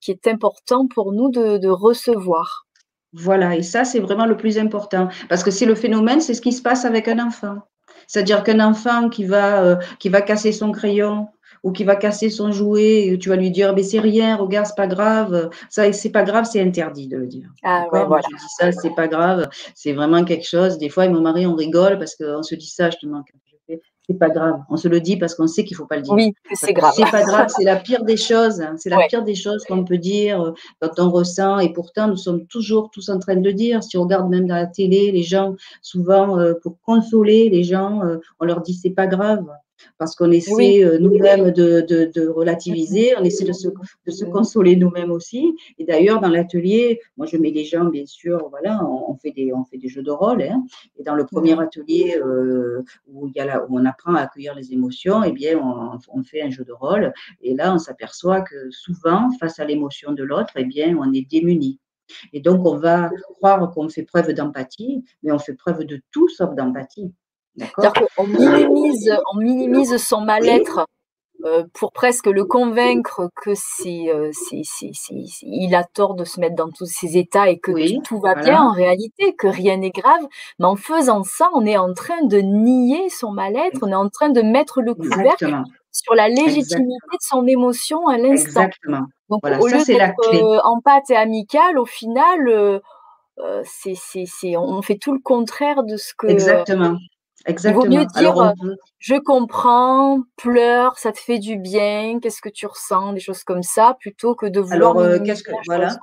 [0.00, 2.66] qui est important pour nous de, recevoir.
[3.12, 5.08] Voilà, et ça, c'est vraiment le plus important.
[5.28, 7.56] Parce que c'est le phénomène, c'est ce qui se passe avec un enfant.
[8.06, 11.28] C'est-à-dire qu'un enfant qui va, euh, qui va casser son crayon,
[11.62, 14.66] ou qui va casser son jouet, et tu vas lui dire, mais c'est rien, regarde,
[14.66, 15.50] c'est pas grave.
[15.68, 17.48] Ça, c'est pas grave, c'est interdit de le dire.
[17.62, 18.22] Ah, ouais, voilà.
[18.30, 20.78] Je dis ça, c'est pas grave, c'est vraiment quelque chose.
[20.78, 23.24] Des fois, avec mon mari, on rigole parce qu'on se dit ça, justement.
[24.10, 24.58] C'est pas grave.
[24.68, 26.12] On se le dit parce qu'on sait qu'il faut pas le dire.
[26.12, 26.92] Oui, c'est grave.
[26.96, 28.60] C'est pas grave, c'est la pire des choses.
[28.60, 28.74] Hein.
[28.76, 31.60] C'est la pire des choses qu'on peut dire euh, quand on ressent.
[31.60, 33.84] Et pourtant, nous sommes toujours tous en train de le dire.
[33.84, 38.02] Si on regarde même dans la télé, les gens, souvent, euh, pour consoler les gens,
[38.02, 39.46] euh, on leur dit c'est pas grave
[39.98, 44.24] parce qu'on essaie euh, nous-mêmes de, de, de, relativiser, on essaie de se, de se
[44.24, 45.54] consoler nous-mêmes aussi.
[45.78, 49.52] Et d'ailleurs, dans l'atelier, moi je mets les gens, bien sûr, voilà, on, fait, des,
[49.52, 50.42] on fait des jeux de rôle.
[50.42, 50.64] Hein,
[50.98, 54.20] et dans le premier atelier euh, où, il y a là, où on apprend à
[54.20, 57.12] accueillir les émotions, eh bien, on, on fait un jeu de rôle.
[57.42, 61.28] Et là, on s'aperçoit que souvent, face à l'émotion de l'autre, eh bien, on est
[61.28, 61.78] démuni.
[62.32, 66.28] Et donc, on va croire qu'on fait preuve d'empathie, mais on fait preuve de tout
[66.28, 67.12] sauf d'empathie.
[68.16, 70.86] On minimise, on minimise son mal-être
[71.46, 74.30] euh, pour presque le convaincre que c'est, euh,
[75.42, 78.62] il a tort de se mettre dans tous ces états et que tout va bien
[78.62, 80.20] en réalité, que rien n'est grave.
[80.58, 84.10] Mais en faisant ça, on est en train de nier son mal-être, on est en
[84.10, 88.68] train de mettre le couvercle sur la légitimité de son émotion à l'instant.
[89.30, 92.82] Donc au lieu d'être euh, en pâte et amical, au final,
[93.64, 96.26] c'est, c'est, on fait tout le contraire de ce que.
[96.26, 96.98] Exactement.
[97.46, 97.84] Exactement.
[97.84, 102.48] Il vaut mieux dire euh, je comprends, pleure, ça te fait du bien, qu'est-ce que
[102.48, 104.98] tu ressens, des choses comme ça, plutôt que de vouloir.
[104.98, 105.96] Alors, euh, qu'est-ce que voilà.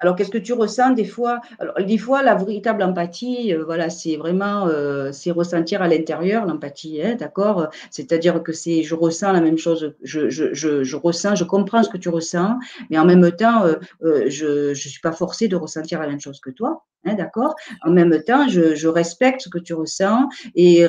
[0.00, 1.40] Alors, qu'est-ce que tu ressens des fois?
[1.58, 4.68] Alors, des fois, la véritable empathie, euh, voilà, c'est vraiment,
[5.12, 7.68] c'est ressentir à l'intérieur l'empathie, hein, d'accord?
[7.90, 11.82] C'est-à-dire que c'est, je ressens la même chose, je, je, je, je, ressens, je comprends
[11.82, 12.58] ce que tu ressens,
[12.90, 13.64] mais en même temps,
[14.02, 16.84] je ne suis pas forcée de ressentir la même chose que toi.
[17.06, 20.86] Hein, d'accord En même temps, je, respecte ce que tu ressens et,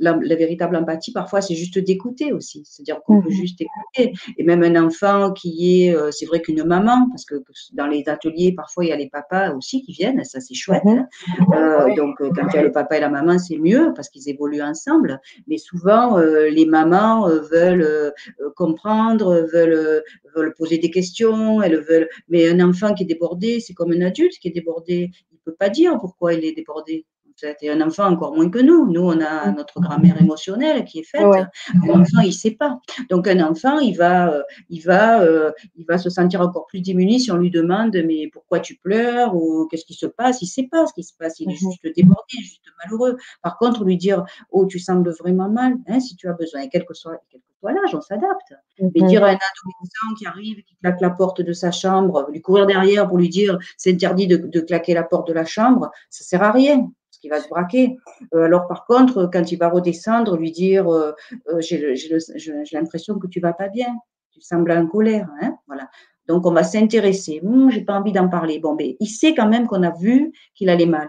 [0.00, 2.62] la, véritable empathie, parfois, c'est juste d'écouter aussi.
[2.66, 4.12] C'est-à-dire qu'on peut mmh juste écouter.
[4.38, 7.36] Et même un enfant qui est, euh, c'est vrai qu'une maman, parce que
[7.72, 10.84] dans les ateliers, parfois, il y a les papas aussi qui viennent, ça c'est chouette.
[10.84, 11.08] Mmh hein.
[11.54, 14.08] euh, donc, euh, quand il y a le papa et la maman, c'est mieux parce
[14.08, 15.20] qu'ils évoluent ensemble.
[15.46, 18.12] Mais souvent, les mamans veulent
[18.56, 20.02] comprendre, veulent,
[20.34, 22.08] veulent poser des questions, elles veulent.
[22.28, 25.10] Mais un enfant qui est débordé, c'est comme un adulte qui est débordé
[25.44, 27.06] peut pas dire pourquoi il est débordé.
[27.36, 28.90] C'est un enfant encore moins que nous.
[28.90, 31.22] Nous, on a notre grammaire émotionnelle qui est faite.
[31.22, 32.78] Un enfant, il sait pas.
[33.10, 36.80] Donc, un enfant, il va, euh, il va, euh, il va se sentir encore plus
[36.80, 40.42] démuni si on lui demande mais pourquoi tu pleures ou qu'est-ce qui se passe?
[40.42, 41.40] Il sait pas ce qui se passe.
[41.40, 41.58] Il est mm-hmm.
[41.58, 43.16] juste débordé, juste malheureux.
[43.42, 46.68] Par contre, lui dire oh tu sembles vraiment mal, hein, si tu as besoin, et
[46.68, 48.54] quel que soit, quel que l'âge, on s'adapte.
[48.78, 49.06] Mais mm-hmm.
[49.06, 52.66] dire à un adolescent qui arrive, qui claque la porte de sa chambre, lui courir
[52.66, 56.24] derrière pour lui dire c'est interdit de, de claquer la porte de la chambre, ça
[56.24, 56.88] sert à rien
[57.24, 57.96] il va se braquer.
[58.34, 61.12] Euh, alors par contre, quand il va redescendre, lui dire euh,
[61.48, 63.96] euh, j'ai l'impression que tu vas pas bien,
[64.30, 65.88] tu sembles en colère, hein, voilà.
[66.28, 67.40] Donc on va s'intéresser.
[67.42, 68.58] Hum, j'ai pas envie d'en parler.
[68.58, 71.08] Bon, mais il sait quand même qu'on a vu qu'il allait mal.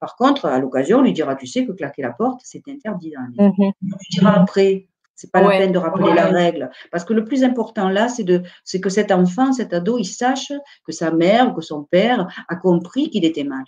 [0.00, 3.12] Par contre, à l'occasion, on lui dira tu sais que claquer la porte, c'est interdit
[3.12, 3.48] dans les.
[3.48, 4.88] Mmh lui dira après.
[5.16, 6.70] C'est pas la peine de rappeler la règle.
[6.90, 10.04] Parce que le plus important là, c'est de, c'est que cet enfant, cet ado, il
[10.04, 10.52] sache
[10.84, 13.64] que sa mère ou que son père a compris qu'il était mal.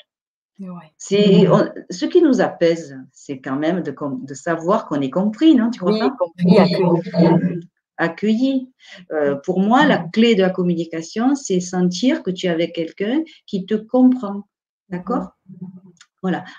[0.97, 1.47] C'est
[1.90, 5.80] ce qui nous apaise, c'est quand même de, de savoir qu'on est compris, non Tu
[5.80, 7.61] crois compris, accueilli.
[7.99, 8.72] accueilli.
[9.12, 13.22] Euh, pour moi, la clé de la communication, c'est sentir que tu es avec quelqu'un
[13.47, 14.49] qui te comprend,
[14.88, 15.36] d'accord?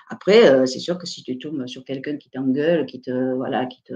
[0.08, 3.66] Après, euh, c'est sûr que si tu tombes sur quelqu'un qui t'engueule, qui te, voilà,
[3.66, 3.94] qui te,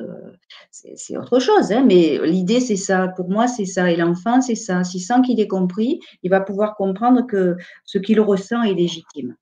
[0.70, 1.72] c'est autre chose.
[1.72, 3.08] Hein, mais l'idée, c'est ça.
[3.08, 3.90] Pour moi, c'est ça.
[3.90, 4.84] Et l'enfant, c'est ça.
[4.84, 9.36] S'il sent qu'il est compris, il va pouvoir comprendre que ce qu'il ressent est légitime.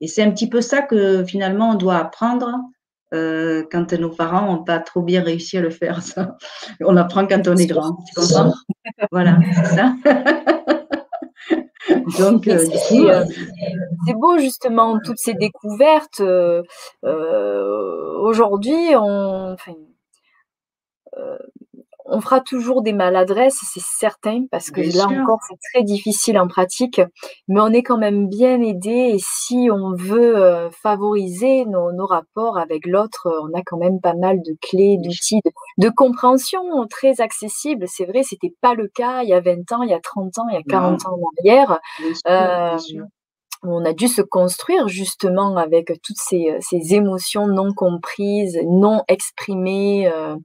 [0.00, 2.60] Et c'est un petit peu ça que finalement on doit apprendre
[3.14, 6.02] euh, quand nos parents n'ont pas trop bien réussi à le faire.
[6.02, 6.36] Ça.
[6.80, 7.98] On apprend quand on est grand.
[8.06, 8.52] Tu comprends?
[9.10, 9.94] Voilà, c'est ça.
[12.18, 13.24] Donc, euh, euh,
[14.06, 16.22] c'est beau justement toutes ces découvertes.
[17.02, 19.74] Aujourd'hui, on, enfin,
[22.10, 26.48] on fera toujours des maladresses, c'est certain, parce que là encore, c'est très difficile en
[26.48, 27.00] pratique,
[27.48, 32.56] mais on est quand même bien aidé et si on veut euh, favoriser nos, rapports
[32.56, 35.40] avec l'autre, on a quand même pas mal de clés, d'outils,
[35.76, 37.86] de, compréhension très accessibles.
[37.86, 40.38] C'est vrai, c'était pas le cas il y a 20 ans, il y a 30
[40.38, 41.78] ans, il y a 40 ans en arrière.
[42.26, 42.78] Euh,
[43.62, 46.56] on a dû se construire justement avec toutes ces,
[46.94, 50.08] émotions non comprises, non exprimées.
[50.08, 50.36] Euh,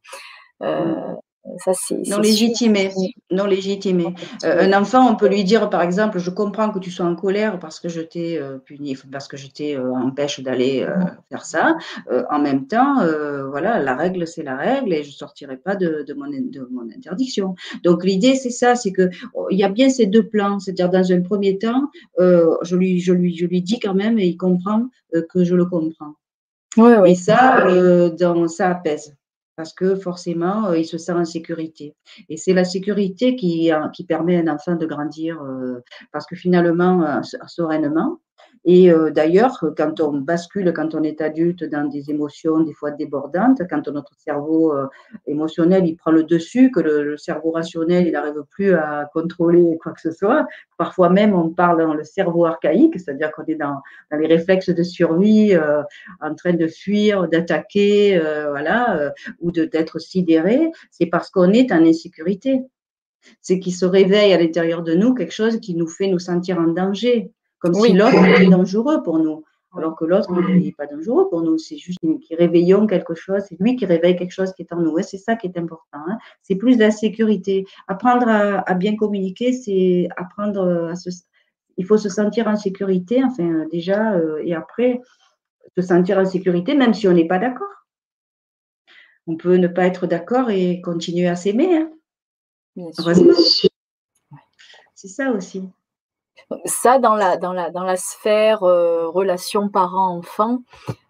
[0.61, 1.17] mmh.
[1.57, 1.73] Ça,
[2.07, 2.91] non légitimé.
[3.29, 4.15] Non légitimé.
[4.45, 7.15] Euh, un enfant, on peut lui dire, par exemple, je comprends que tu sois en
[7.15, 10.87] colère parce que je t'ai euh, puni, parce que je t'ai euh, empêche d'aller
[11.29, 11.77] faire ça.
[12.29, 12.95] en même temps,
[13.49, 16.89] voilà, la règle, c'est la règle et je sortirai pas de, de, mon, de mon
[16.89, 17.55] interdiction.
[17.83, 20.59] Donc l'idée, c'est ça, c'est que oh, il y a bien ces deux plans.
[20.59, 21.89] C'est-à-dire, dans un premier temps,
[22.19, 24.87] je lui, je lui, je lui dis quand même et il comprend
[25.29, 26.13] que je le comprends.
[26.77, 27.11] Ouais, ouais.
[27.11, 27.67] Et ça,
[28.17, 29.15] dans, ça apaise
[29.55, 31.95] parce que forcément, euh, il se sent en sécurité.
[32.29, 35.79] Et c'est la sécurité qui, euh, qui permet à un enfant de grandir, euh,
[36.11, 38.19] parce que finalement, sereinement,
[38.65, 42.91] et euh, d'ailleurs, quand on bascule, quand on est adulte dans des émotions des fois
[42.91, 44.87] débordantes, quand notre cerveau euh,
[45.27, 49.91] émotionnel il prend le dessus, que le, cerveau rationnel il n'arrive plus à contrôler quoi
[49.91, 50.47] que ce soit,
[50.77, 53.81] parfois même on parle dans le cerveau archaïque, c'est-à-dire qu'on est dans,
[54.17, 55.81] les réflexes de survie, euh,
[56.21, 62.61] en train de fuir, d'attaquer, voilà, ou d'être sidéré, c'est parce qu'on est en insécurité.
[63.41, 66.59] C'est qu'il se réveille à l'intérieur de nous quelque chose qui nous fait nous sentir
[66.59, 67.31] en danger
[67.63, 69.45] comme si l'autre était dangereux pour nous.
[69.75, 73.59] Alors que l'autre n'est pas dangereux pour nous, c'est juste qui réveillons quelque chose, c'est
[73.59, 74.95] lui qui réveille quelque chose qui est en nous.
[75.01, 75.97] c'est ça qui est important.
[76.07, 76.17] Hein.
[76.43, 77.65] C'est plus de la sécurité.
[77.87, 81.09] Apprendre à, bien communiquer, c'est apprendre à se.
[81.77, 85.01] Il faut se sentir en sécurité, enfin, déjà, euh, et après,
[85.75, 87.65] se sentir en sécurité, même si on n'est pas d'accord.
[89.25, 91.77] On peut ne pas être d'accord et continuer à s'aimer.
[91.77, 91.89] Hein.
[94.93, 95.63] C'est ça aussi.
[96.65, 100.59] Ça, dans la, dans la, dans la sphère euh, relation parent-enfant,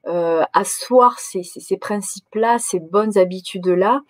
[0.07, 4.01] euh, asseoir ces, ces, principes-là, ces bonnes habitudes-là,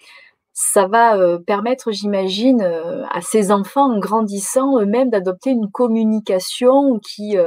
[0.54, 7.38] ça va euh, permettre, j'imagine, à ces enfants, en grandissant eux-mêmes, d'adopter une communication qui,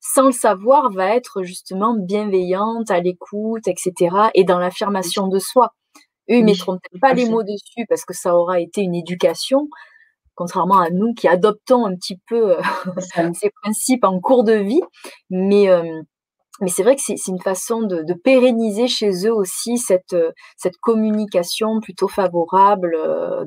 [0.00, 5.74] sans le savoir, va être justement bienveillante, à l'écoute, etc., et dans l'affirmation de soi.
[6.30, 9.68] Eux, ils ne mettront pas les mots dessus parce que ça aura été une éducation,
[10.34, 12.62] contrairement à nous qui adoptons un petit peu euh,
[13.34, 14.82] ces principes en cours de vie.
[15.30, 16.02] Mais, euh,
[16.60, 20.30] mais c'est vrai que c'est une façon de, de, pérenniser chez eux aussi cette, euh,
[20.56, 22.96] cette communication plutôt favorable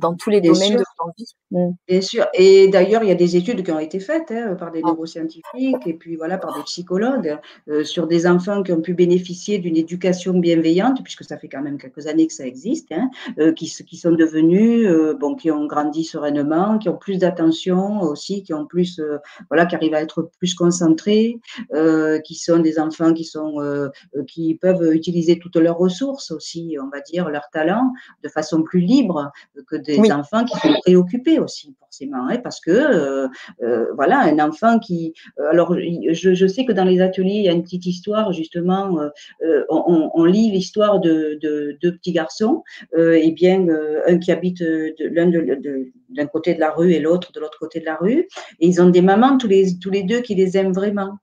[0.01, 1.35] dans tous les domaines de leur vie.
[1.51, 1.69] Mmh.
[1.87, 2.27] Bien sûr.
[2.33, 4.87] Et d'ailleurs, il y a des études qui ont été faites hein, par des ah.
[4.87, 7.37] neuroscientifiques et puis voilà par des psychologues
[7.83, 11.77] sur des enfants qui ont pu bénéficier d'une éducation bienveillante, puisque ça fait quand même
[11.77, 13.09] quelques années que ça existe, hein,
[13.53, 14.87] qui, qui sont devenus,
[15.19, 19.01] bon, qui ont grandi sereinement, qui ont plus d'attention aussi, qui ont plus,
[19.49, 21.39] voilà, qui arrivent à être plus concentrés,
[22.25, 26.77] qui sont des enfants qui sont euh, euh, qui peuvent utiliser toutes leurs ressources aussi,
[26.81, 27.91] on va dire leurs talents
[28.23, 29.31] de façon plus libre
[29.67, 34.79] que des enfants qui sont préoccupés aussi forcément, hein, parce que euh, voilà un enfant
[34.79, 35.13] qui
[35.51, 38.97] alors je, sais que dans les ateliers il y a une petite histoire justement
[39.69, 41.37] on, lit l'histoire de,
[41.81, 42.63] deux petits garçons
[42.97, 43.65] et bien
[44.07, 44.61] un qui habite
[44.99, 48.27] l'un de, d'un côté de la rue et l'autre de l'autre côté de la rue
[48.59, 51.17] et ils ont des mamans tous les tous les deux qui les aiment vraiment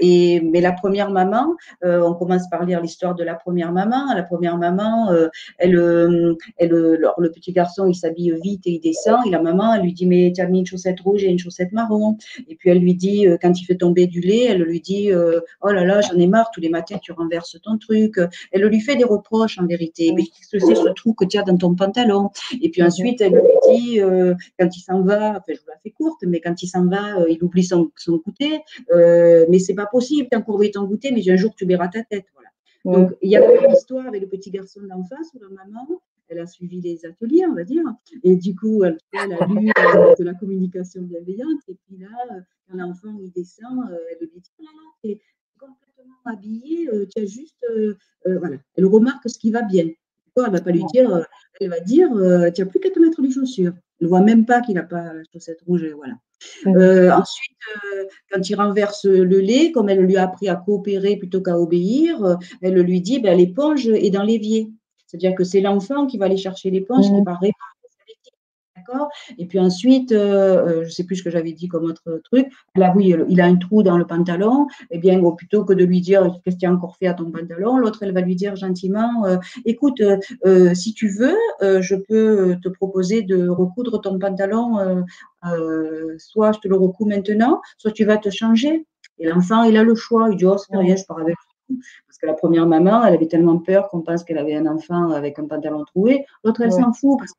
[0.00, 1.54] et mais la première maman,
[1.84, 4.14] euh, on commence par lire l'histoire de la première maman.
[4.14, 8.80] La première maman, euh, elle, euh, elle, le petit garçon, il s'habille vite et il
[8.80, 9.18] descend.
[9.26, 11.38] Et la maman, elle lui dit mais tu as mis une chaussette rouge et une
[11.38, 12.16] chaussette marron.
[12.48, 15.68] Et puis elle lui dit quand il fait tomber du lait, elle lui dit oh
[15.68, 16.50] là là, j'en ai marre.
[16.52, 18.18] Tous les matins, tu renverses ton truc.
[18.52, 20.12] Elle lui fait des reproches en vérité.
[20.14, 22.30] Mais qu'est-ce que c'est ce trou que tu as dans ton pantalon?
[22.60, 23.40] Et puis ensuite, elle lui
[23.70, 24.00] dit
[24.58, 27.28] quand il s'en va, enfin je vous la fais courte, mais quand il s'en va,
[27.28, 28.60] il oublie son, son goûter.
[28.90, 32.26] mais c'est pas possible, t'as courbé ton goûter, mais un jour tu verras ta tête.
[32.34, 32.48] Voilà.
[32.86, 36.00] Donc, il y a une histoire avec le petit garçon d'en face ou la maman.
[36.28, 37.84] Elle a suivi les ateliers, on va dire.
[38.22, 41.60] Et du coup, elle, a lu euh, de la communication bienveillante.
[41.68, 42.08] Et puis là,
[42.68, 45.20] quand l'enfant il descend, euh, elle lui dit Oh là là, tu es
[45.58, 47.64] complètement habillé, euh, tu as juste.
[48.24, 48.56] voilà.
[48.76, 49.88] Elle remarque ce qui va bien.
[50.36, 51.26] Elle ne va pas lui dire,
[51.60, 52.10] elle va dire
[52.54, 53.72] Tu n'as plus qu'à te mettre les chaussures.
[54.00, 55.86] Elle ne voit même pas qu'il n'a pas la chaussette rouge.
[55.96, 56.14] Voilà.
[56.66, 57.56] Euh, ensuite,
[57.94, 61.58] euh, quand il renverse le lait, comme elle lui a appris à coopérer plutôt qu'à
[61.58, 64.70] obéir, euh, elle lui dit ben, l'éponge est dans l'évier.
[65.06, 67.24] C'est-à-dire que c'est l'enfant qui va aller chercher l'éponge, qui mmh.
[67.24, 67.38] va
[68.86, 69.06] réparer
[69.38, 72.20] et puis ensuite, euh, euh, je ne sais plus ce que j'avais dit comme autre
[72.24, 72.50] truc.
[72.74, 74.66] Là, oui, il a un trou dans le pantalon.
[74.90, 77.30] Eh bien, plutôt que de lui dire qu'est-ce que tu as encore fait à ton
[77.30, 80.02] pantalon, l'autre, elle va lui dire gentiment euh, écoute,
[80.74, 85.04] si tu veux, je peux te proposer de recoudre ton pantalon.
[86.18, 88.86] soit je te le recoue maintenant, soit tu vas te changer.
[89.18, 90.28] Et l'enfant, il a le choix.
[90.30, 91.36] Il dit oh, c'est rien, je pars avec
[91.68, 95.10] parce que la première maman, elle avait tellement peur qu'on pense qu'elle avait un enfant
[95.10, 96.24] avec un pantalon troué.
[96.44, 97.38] L'autre, elle s'en fout parce que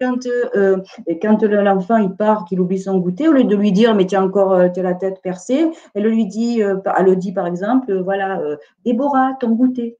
[0.00, 0.78] quand, euh,
[1.20, 4.16] quand l'enfant il part, qu'il oublie son goûter, au lieu de lui dire mais tu
[4.16, 7.46] as encore euh, as la tête percée, elle lui dit, euh, elle le dit par
[7.46, 8.40] exemple, voilà,
[8.84, 9.98] Déborah, ton goûter.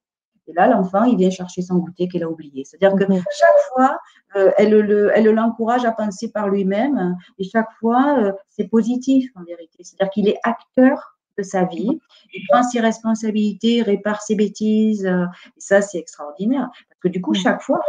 [0.49, 2.65] Et là, l'enfant, il vient chercher son goûter qu'elle a oublié.
[2.65, 3.23] C'est-à-dire que mhm.
[3.31, 3.99] chaque fois,
[4.37, 9.31] euh, elle, le, elle l'encourage à penser par lui-même et chaque fois, euh, c'est positif
[9.37, 9.79] en vérité.
[9.83, 11.99] C'est-à-dire qu'il est acteur de sa vie,
[12.35, 15.07] il prend ses responsabilités, répare ses bêtises.
[15.07, 16.69] et ça, c'est extraordinaire.
[16.73, 17.81] Parce que du coup, chaque fois,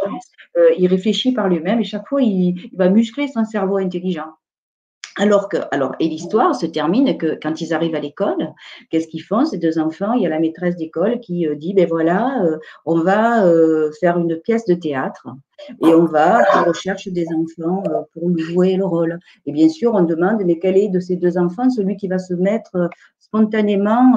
[0.77, 4.33] il réfléchit par lui-même et chaque fois, il, il va muscler son cerveau intelligent.
[5.19, 8.53] Alors que, alors, et l'histoire se termine que quand ils arrivent à l'école,
[8.89, 10.13] qu'est-ce qu'ils font ces deux enfants?
[10.13, 13.91] Il y a la maîtresse d'école qui euh, dit, ben voilà, euh, on va euh,
[13.99, 15.27] faire une pièce de théâtre
[15.83, 17.83] et on va à la recherche des enfants
[18.13, 19.19] pour jouer le rôle.
[19.45, 22.17] Et bien sûr, on demande, mais quel est de ces deux enfants celui qui va
[22.17, 22.89] se mettre
[23.29, 24.15] spontanément,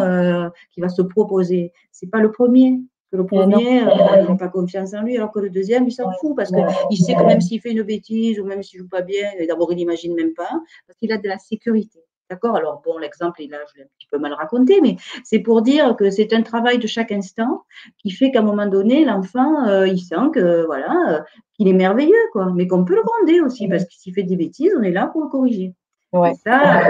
[0.72, 1.72] qui va se proposer.
[1.90, 2.80] C'est pas le premier,
[3.12, 5.92] que le premier, euh, il n'a pas confiance en lui, alors que le deuxième, il
[5.92, 8.84] s'en fout parce qu'il sait que même s'il fait une bêtise ou même s'il ne
[8.84, 10.50] joue pas bien, d'abord, il n'imagine même pas
[10.86, 12.00] parce qu'il a de la sécurité.
[12.30, 12.56] D'accord?
[12.56, 15.94] Alors, bon, l'exemple, là, je l'ai un petit peu mal raconté, mais c'est pour dire
[15.96, 17.64] que c'est un travail de chaque instant
[17.98, 21.20] qui fait qu'à un moment donné, l'enfant, euh, il sent que, voilà, euh,
[21.54, 24.36] qu'il est merveilleux, quoi, mais qu'on peut le gronder aussi parce que s'il fait des
[24.36, 25.74] bêtises, on est là pour le corriger.
[26.14, 26.32] Ouais.
[26.42, 26.82] ça,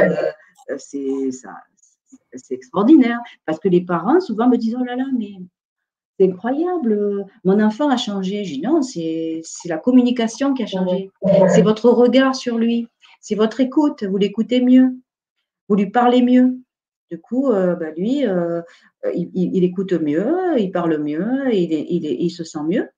[0.79, 1.51] c'est ça.
[2.35, 5.37] C'est extraordinaire parce que les parents souvent me disent oh là là mais
[6.19, 8.45] c'est incroyable, mon enfant a changé.
[8.45, 11.11] Je dis non, c'est la communication qui a changé.
[11.49, 12.89] C'est votre regard sur lui,
[13.21, 14.95] c'est votre écoute, vous l'écoutez mieux,
[15.69, 16.59] vous lui parlez mieux.
[17.11, 18.63] Du coup, euh, bah, lui, euh,
[19.15, 22.89] il, écoute mieux, il parle mieux, il, il, se sent mieux.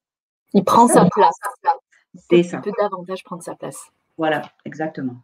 [0.52, 1.34] Il prend sa place.
[2.30, 2.58] C'est ça.
[2.58, 3.90] Il peut davantage prendre sa place.
[4.16, 5.16] Voilà, exactement.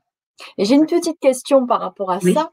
[0.58, 2.50] Et j'ai une petite question par rapport à ça,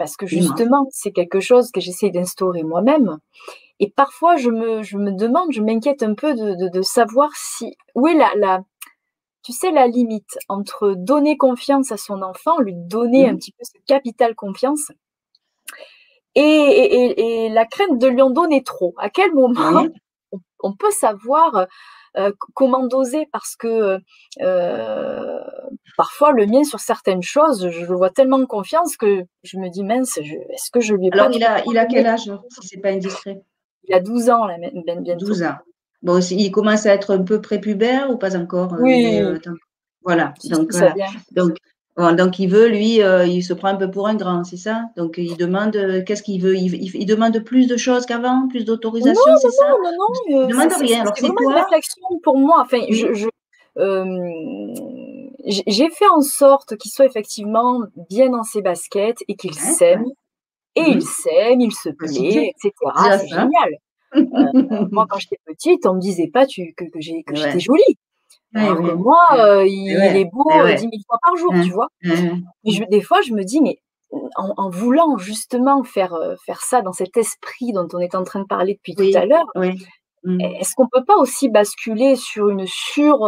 [0.00, 3.18] parce que justement, c'est quelque chose que j'essaie d'instaurer moi-même.
[3.80, 7.76] Et parfois, je me, je me demande, je m'inquiète un peu de, de, savoir si,
[7.94, 8.62] où est la, la,
[9.42, 13.36] tu sais, la limite entre donner confiance à son enfant, lui donner un mmh.
[13.36, 14.90] petit peu ce capital confiance,
[16.34, 18.94] et, et, et, la crainte de lui en donner trop.
[18.96, 19.86] À quel moment
[20.62, 21.66] on, peut savoir
[22.54, 23.26] comment doser?
[23.32, 23.98] Parce que
[24.40, 25.38] euh,
[25.96, 29.84] parfois le mien sur certaines choses, je le vois tellement confiance que je me dis
[29.84, 32.80] mince, est-ce que je lui ai Alors il a, il a quel âge si c'est
[32.80, 33.42] pas indiscret?
[33.84, 34.56] Il a 12 ans, là,
[35.00, 35.26] bientôt.
[35.26, 35.56] 12 ans.
[36.02, 39.20] Bon, il commence à être un peu prépubère ou pas encore euh, Oui.
[39.20, 39.38] Euh,
[40.02, 40.32] voilà.
[40.44, 40.70] Donc,
[41.32, 41.56] donc,
[41.96, 44.84] donc, il veut, lui, euh, il se prend un peu pour un grand, c'est ça?
[44.96, 45.72] Donc, il demande,
[46.06, 46.56] qu'est-ce qu'il veut?
[46.56, 49.68] Il, demande plus de choses qu'avant, plus d'autorisation, c'est ça?
[49.68, 50.06] Non, non, non.
[50.28, 51.02] Il ne demande rien.
[51.02, 52.62] Alors, c'est quoi une réflexion pour moi.
[52.62, 53.28] Enfin, je,
[55.46, 60.04] j'ai fait en sorte qu'il soit effectivement bien dans ses baskets et qu'il s'aime
[60.76, 62.72] et il s'aime, il se bah, plaît, etc.
[63.18, 63.50] C'est génial.
[64.12, 67.96] Euh, moi, quand j'étais petite, on me disait pas tu, que, que j'étais jolie.
[68.54, 71.88] Alors que moi, euh, il, est beau euh, dix mille fois par jour, tu vois.
[72.64, 73.78] des fois, je me dis, mais
[74.36, 78.46] en, voulant justement faire, faire ça dans cet esprit dont on est en train de
[78.46, 79.46] parler depuis tout à l'heure,
[80.24, 80.40] mmh.
[80.40, 83.18] est-ce qu'on peut pas aussi basculer sur une sur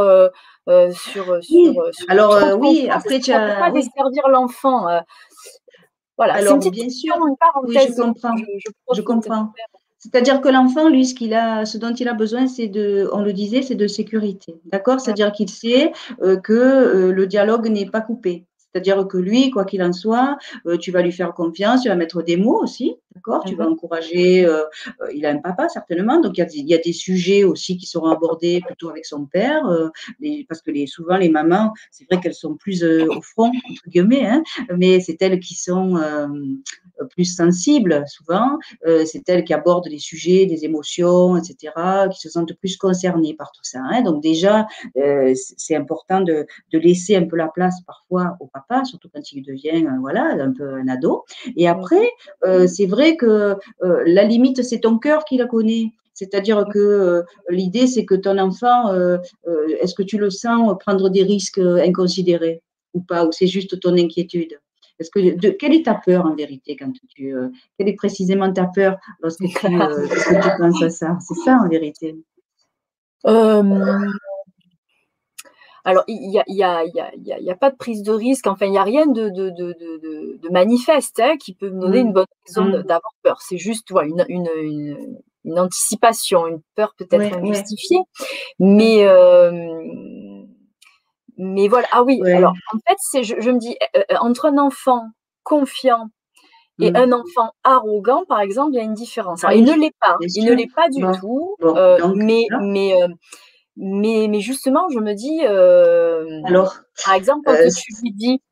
[0.92, 4.86] sur, sur, Alors oui, après tu as pas desservir l'enfant.
[6.18, 7.96] Voilà, Alors, bien sûr, une parenthèse.
[7.96, 8.36] je comprends.
[8.94, 9.52] Je, comprends.
[10.02, 13.22] C'est-à-dire que l'enfant, lui, ce, qu'il a, ce dont il a besoin, c'est de, on
[13.22, 14.56] le disait, c'est de sécurité.
[14.64, 15.92] D'accord C'est-à-dire qu'il sait
[16.22, 18.44] euh, que euh, le dialogue n'est pas coupé.
[18.58, 21.94] C'est-à-dire que lui, quoi qu'il en soit, euh, tu vas lui faire confiance, tu vas
[21.94, 24.44] mettre des mots aussi, d'accord Tu vas encourager.
[24.44, 24.64] Euh,
[25.00, 28.08] euh, il a un papa certainement, donc il y, a des, sujets aussi qui seront
[28.08, 29.62] abordés plutôt avec son père,
[30.48, 34.26] parce que les, souvent les mamans, c'est vrai qu'elles sont plus au front entre guillemets,
[34.26, 34.42] hein,
[34.76, 35.98] mais c'est elles qui sont
[37.10, 38.58] plus sensibles souvent.
[39.06, 41.72] c'est elles qui abordent les sujets, des émotions, etc.,
[42.12, 43.80] qui se sentent plus concernées par tout ça.
[43.90, 44.02] Hein.
[44.02, 44.66] Donc déjà,
[45.34, 49.42] c'est important de, de laisser un peu la place parfois au papa surtout quand il
[49.42, 51.24] devient euh, voilà un peu un ado.
[51.56, 52.08] Et après,
[52.44, 55.92] euh, c'est vrai que euh, la limite, c'est ton cœur qui la connaît.
[56.14, 58.94] C'est-à-dire que l'idée, c'est que ton enfant,
[59.80, 62.60] est-ce que tu le sens prendre des risques inconsidérés
[62.92, 64.60] ou pas, ou c'est juste ton inquiétude?
[64.98, 67.34] Est-ce que de, quelle est ta peur en vérité quand tu
[67.78, 69.58] quelle est précisément ta peur lorsque tu
[70.58, 71.18] penses à ça?
[71.26, 72.14] C'est ça en vérité.
[75.84, 78.46] Alors, il n'y a, y a, y a, y a, pas de prise de risque,
[78.46, 81.80] enfin, il n'y a rien de, de, de, de, de manifeste hein, qui peut me
[81.80, 82.12] donner une mmh.
[82.12, 82.82] bonne raison mmh.
[82.82, 83.40] d'avoir peur.
[83.40, 87.98] C'est juste voilà, une, une, une, anticipation, une peur peut-être injustifiée.
[88.60, 89.50] Mais, euh,
[91.36, 94.46] mais voilà, ah oui, alors en fait, c'est, je, je, me dis, euh, euh, entre
[94.46, 95.06] un enfant
[95.42, 96.06] confiant
[96.80, 96.96] et mmh.
[96.96, 99.42] un enfant arrogant, par exemple, il y a une différence.
[99.42, 102.94] Alors, il ne l'est pas, il ne l'est pas du tout, euh, mais, mais
[103.76, 108.42] mais, mais justement, je me dis, euh, alors, par exemple, quand euh, tu lui dis,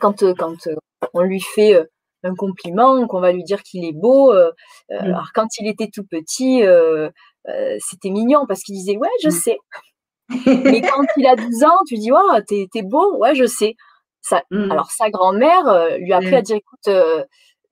[0.00, 0.54] quand, euh, quand
[1.12, 1.76] on lui fait
[2.22, 4.52] un compliment, qu'on va lui dire qu'il est beau, mmh.
[4.90, 6.62] alors quand il était tout petit,
[7.80, 9.32] c'était mignon parce qu'il disait ouais, je mmh.
[9.32, 9.58] sais.
[10.46, 13.74] Mais quand il a 12 ans, tu dis oh, t'es es beau, ouais, je sais.
[14.22, 14.70] Ça, mmh.
[14.70, 16.88] Alors sa grand-mère lui a appris à dire écoute,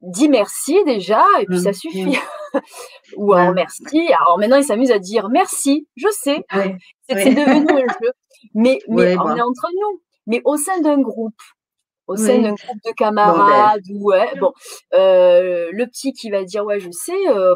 [0.02, 2.18] dis merci déjà et puis ça suffit.
[3.16, 4.12] Ou un merci.
[4.20, 6.44] Alors maintenant, il s'amuse à dire merci, je sais.
[7.08, 8.12] C'est devenu un jeu.
[8.54, 10.00] Mais, mais on est entre nous.
[10.26, 11.40] Mais au sein d'un groupe,
[12.06, 12.94] au sein d'un groupe de ben.
[12.96, 14.52] camarades, ouais, bon,
[14.94, 17.54] euh, le petit qui va dire ouais, je sais, euh,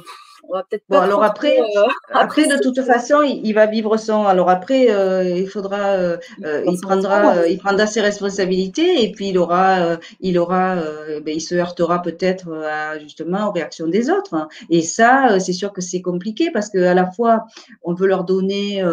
[0.48, 1.82] on va peut-être Bon, alors après, euh,
[2.12, 4.24] après, de toute façon, il, va vivre son.
[4.24, 9.38] Alors après, euh, il faudra, euh, il prendra, il prendra ses responsabilités et puis il
[9.38, 10.76] aura, il aura,
[11.24, 14.34] ben, il se heurtera peut-être à justement aux réactions des autres.
[14.34, 14.48] Hein.
[14.70, 17.44] Et ça, c'est sûr que c'est compliqué parce que à la fois,
[17.82, 18.84] on veut leur donner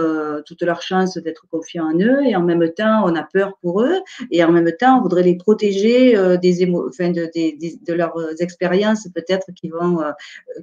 [0.46, 3.82] toute leur chance d'être confiants en eux et en même temps, on a peur pour
[3.82, 4.00] eux
[4.32, 8.16] et en même temps, on voudrait les protéger des émo, enfin de, de, de, leurs
[8.40, 10.00] expériences peut-être qui vont,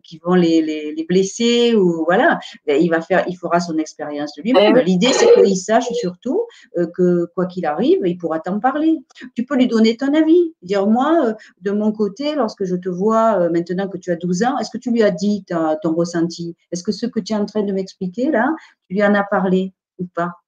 [0.03, 4.35] qui vont les les, blessés ou voilà, ben, il va faire, il fera son expérience
[4.37, 4.77] de lui-même.
[4.79, 6.47] L'idée, c'est qu'il sache surtout
[6.79, 8.99] euh, que quoi qu'il arrive, il pourra t'en parler.
[9.35, 12.89] Tu peux lui donner ton avis, dire moi, euh, de mon côté, lorsque je te
[12.89, 15.45] vois euh, maintenant que tu as 12 ans, est-ce que tu lui as dit
[15.83, 16.57] ton ressenti?
[16.73, 18.55] Est-ce que ce que tu es en train de m'expliquer là,
[18.89, 20.40] tu lui en as parlé ou pas?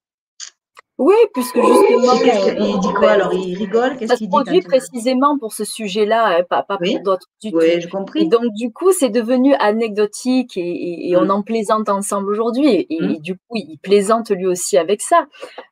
[0.98, 2.12] Oui, puisque justement.
[2.58, 6.42] il dit quoi alors Il rigole Qu'est-ce qu'il dit produit précisément pour ce sujet-là, hein,
[6.48, 8.20] pas, pas pour d'autres du oui, je comprends.
[8.20, 11.30] Et donc, du coup, c'est devenu anecdotique et, on mmh.
[11.30, 12.86] en plaisante ensemble aujourd'hui.
[12.90, 13.16] Et, mmh.
[13.18, 15.26] du coup, il plaisante lui aussi avec ça.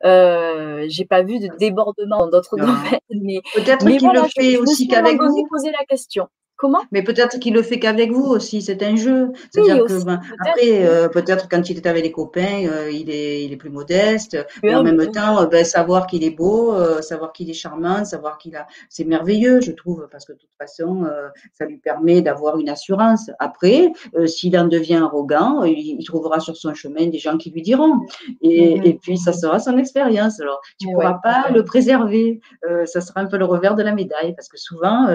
[0.04, 3.40] Euh, J'ai pas vu de débordement dans d'autres domaines.
[3.54, 5.46] Peut-être qu'il le fait aussi qu'avec vous.
[5.50, 6.28] poser la question.
[6.60, 6.82] Comment?
[6.92, 9.32] Mais peut-être qu'il le fait qu'avec vous aussi, c'est un jeu.
[9.50, 13.46] C'est-à-dire que ben, après, euh, peut-être quand il est avec les copains, euh, il, est,
[13.46, 14.36] il est plus modeste.
[14.62, 18.36] Mais en même temps, euh, ben, savoir qu'il est beau, savoir qu'il est charmant, savoir
[18.36, 21.06] qu'il a, c'est merveilleux, je trouve, parce que de toute façon,
[21.54, 23.30] ça lui permet d'avoir une assurance.
[23.38, 23.90] Après,
[24.26, 28.00] s'il en devient arrogant, il, trouvera sur son chemin des gens qui lui diront.
[28.42, 28.86] Et, mm-hmm.
[28.86, 30.40] et puis, ça sera son expérience.
[30.40, 32.42] Alors, tu ne pourras pas le préserver.
[32.84, 35.06] ça sera un peu le revers de la médaille, parce que souvent,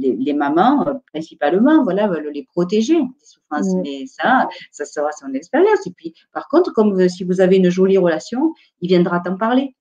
[0.00, 3.74] les, mamans, euh, principalement, voilà, veulent les protéger des souffrances.
[3.74, 3.80] Mm.
[3.82, 5.86] Mais ça, ça sera son expérience.
[5.86, 9.36] Et puis, par contre, comme euh, si vous avez une jolie relation, il viendra t'en
[9.36, 9.74] parler.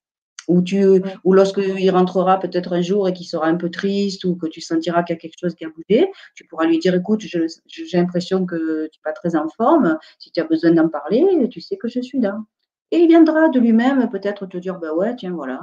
[0.48, 0.84] Ou, tu,
[1.24, 4.62] ou lorsqu'il rentrera peut-être un jour et qu'il sera un peu triste ou que tu
[4.62, 7.46] sentiras qu'il y a quelque chose qui a bougé, tu pourras lui dire écoute, j'ai
[7.94, 10.00] l'impression que tu n'es pas très en forme.
[10.18, 12.40] Si tu as besoin d'en parler, tu sais que je suis là.
[12.92, 15.62] Et il viendra de lui-même peut-être te dire, bah ouais, tiens, voilà,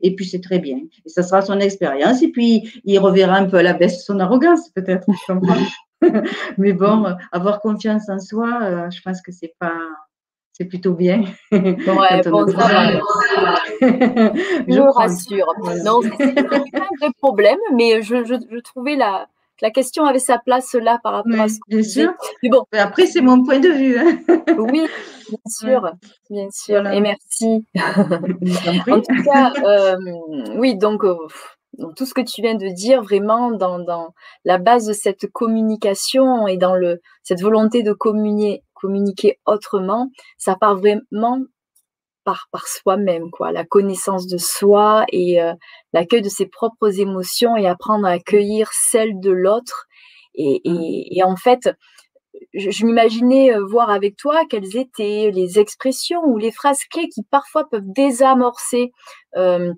[0.00, 0.78] Et puis c'est très bien.
[1.04, 2.22] Et ça sera son expérience.
[2.22, 5.06] Et puis il reverra un peu à la baisse son arrogance, peut-être.
[6.58, 9.76] Mais bon, avoir confiance en soi, euh, je pense que c'est pas,
[10.52, 11.24] c'est plutôt bien.
[11.52, 12.90] Ouais, bon, ça va.
[13.80, 13.86] je
[14.80, 15.52] me rassure.
[15.84, 19.26] Non, c'est pas un vrai problème, mais je, je, je trouvais la,
[19.62, 22.12] la question avait sa place là par rapport à ce que bien sûr.
[22.42, 22.64] Mais bon.
[22.72, 23.98] après, c'est mon point de vue.
[23.98, 24.18] Hein.
[24.58, 24.86] oui,
[25.28, 25.90] bien sûr,
[26.30, 26.86] bien sûr.
[26.88, 27.64] Et merci.
[27.76, 29.96] en tout cas, euh,
[30.56, 31.16] oui, donc, euh,
[31.96, 36.46] tout ce que tu viens de dire, vraiment dans, dans, la base de cette communication
[36.46, 40.08] et dans le, cette volonté de communier, communiquer autrement,
[40.38, 41.38] ça part vraiment
[42.24, 45.52] par, par soi-même, quoi, la connaissance de soi et euh,
[45.92, 49.86] l'accueil de ses propres émotions et apprendre à accueillir celles de l'autre.
[50.34, 50.76] Et, mmh.
[50.76, 51.70] et, et, en fait,
[52.54, 57.68] je, m'imaginais voir avec toi quelles étaient les expressions ou les phrases clés qui parfois
[57.68, 58.92] peuvent désamorcer
[59.36, 59.72] euh,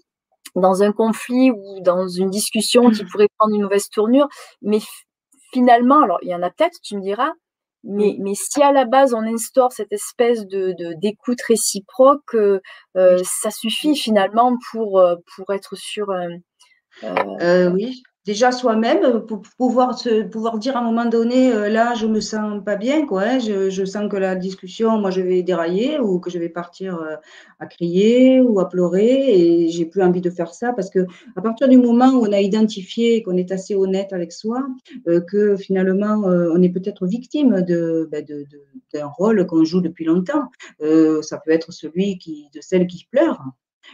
[0.54, 3.08] dans un conflit ou dans une discussion qui mmh.
[3.08, 4.28] pourrait prendre une mauvaise tournure.
[4.60, 4.80] Mais
[5.52, 7.32] finalement, alors il y en a peut-être, tu me diras,
[7.84, 12.60] mais, mais si à la base on instaure cette espèce de d'écoute réciproque, euh,
[13.24, 16.10] ça suffit finalement pour, euh, pour être sur.
[16.10, 16.28] Euh,
[17.04, 21.68] euh, oui, déjà soi-même euh, pour pouvoir se pouvoir dire à un moment donné euh,
[21.68, 25.10] là je me sens pas bien quoi hein, je, je, sens que la discussion moi
[25.10, 27.16] je vais dérailler ou que je vais partir euh,
[27.58, 31.06] à crier ou à pleurer et j'ai plus envie de faire ça parce que
[31.36, 34.66] à partir du moment où on a identifié qu'on est assez honnête avec soi
[35.28, 38.46] que finalement on est peut-être victime de ben, d'un de,
[38.94, 40.44] de, rôle qu'on joue depuis longtemps
[41.22, 43.42] ça peut être celui qui de celle qui pleure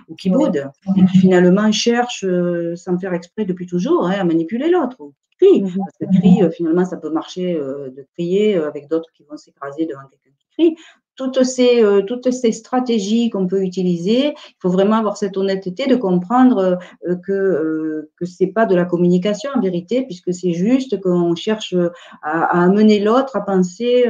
[0.08, 4.24] ou qui boude, et qui finalement cherche, euh, sans faire exprès depuis toujours, hein, à
[4.24, 5.62] manipuler l'autre, ou qui crie.
[5.62, 5.78] Mhm.
[5.78, 9.36] Parce que crie, euh, finalement, ça peut marcher euh, de crier avec d'autres qui vont
[9.36, 10.76] s'écraser devant quelqu'un qui crie.
[11.16, 15.96] Toutes ces, toutes ces stratégies qu'on peut utiliser, il faut vraiment avoir cette honnêteté de
[15.96, 16.78] comprendre
[17.24, 21.74] que que c'est pas de la communication en vérité, puisque c'est juste qu'on cherche
[22.22, 24.04] à, à amener l'autre à penser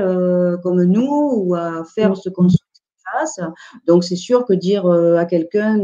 [0.62, 2.50] comme nous ou à faire ce qu'on
[3.12, 3.40] face.
[3.86, 5.80] Donc c'est sûr que dire à quelqu'un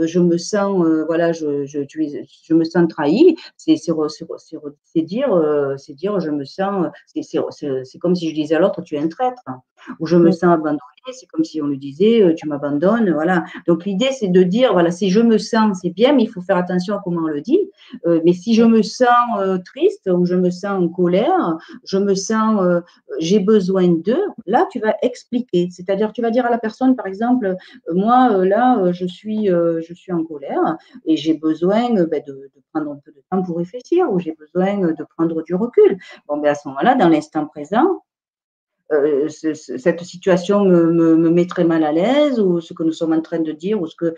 [0.00, 6.20] je me sens voilà je, je, je me sens trahi, c'est c'est dire c'est dire
[6.20, 9.42] je me sens c'est comme si je disais à l'autre tu es un traître
[9.98, 10.78] ou je me sens abandonné,
[11.12, 13.44] c'est comme si on lui disait tu m'abandonnes, voilà.
[13.66, 16.40] Donc l'idée c'est de dire voilà si je me sens c'est bien mais il faut
[16.40, 17.70] faire attention à comment on le dit.
[18.24, 22.82] mais si je me sens triste ou je me sens en colère, je me sens
[23.18, 27.06] j'ai besoin d'eux, là tu vas expliquer, c'est-à-dire tu vas dire à la personne par
[27.06, 27.56] exemple
[27.92, 33.00] moi là je suis je suis en colère et j'ai besoin ben, de, prendre un
[33.04, 35.98] peu de temps pour réfléchir ou j'ai besoin de prendre du recul.
[36.28, 38.02] Bon, ben à ce moment-là, dans l'instant présent,
[38.92, 43.12] euh, cette situation me, me, met très mal à l'aise ou ce que nous sommes
[43.12, 44.14] en train de dire ou ce que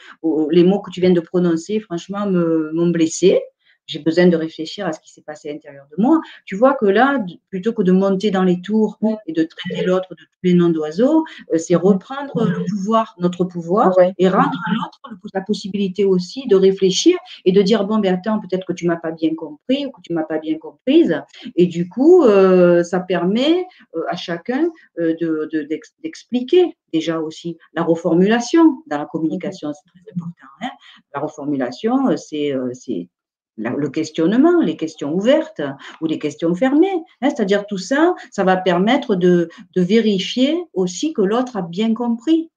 [0.51, 3.41] les mots que tu viens de prononcer, franchement, m'ont blessé
[3.87, 6.21] j'ai besoin de réfléchir à ce qui s'est passé à l'intérieur de moi.
[6.45, 10.11] Tu vois que là, plutôt que de monter dans les tours et de traiter l'autre
[10.11, 14.73] de tous les noms d'oiseaux, euh, c'est reprendre le pouvoir, notre pouvoir, et rendre à
[14.73, 15.01] l'autre
[15.35, 18.97] la possibilité aussi de réfléchir et de dire bon, ben attends, peut-être que tu m'as
[18.97, 21.21] pas bien compris ou que tu m'as pas bien comprise.
[21.57, 24.69] Et du coup, euh, ça permet euh, à chacun
[26.03, 30.47] d'expliquer déjà aussi la reformulation dans la communication, c'est très important.
[30.61, 30.71] Hein.
[31.15, 32.55] la reformulation, c'est
[33.71, 35.63] le questionnement, les questions ouvertes
[36.01, 37.05] ou les questions fermées.
[37.21, 42.51] Hein, c'est-à-dire tout ça, ça va permettre de, vérifier aussi que l'autre a bien compris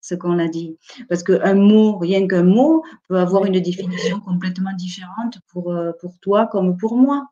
[0.00, 0.78] ce qu'on a dit.
[1.08, 6.18] Parce qu'un mot, rien qu'un mot, peut avoir une définition complètement différente pour, euh, pour
[6.20, 7.28] toi comme pour moi.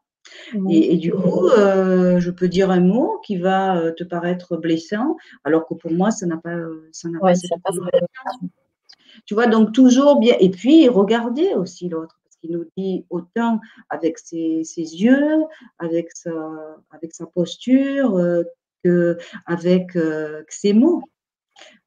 [0.68, 5.16] Et, du coup, euh, je peux dire un mot qui va euh, te paraître blessant,
[5.44, 6.56] alors que pour moi, ça n'a pas,
[6.92, 7.32] ça n'a pas,
[9.24, 10.34] Tu vois, donc toujours bien.
[10.38, 15.44] Et puis, regarder aussi l'autre qui nous dit autant avec ses, yeux,
[15.78, 16.30] avec sa,
[16.90, 18.42] avec sa posture, euh,
[18.84, 21.02] que avec euh, ses mots.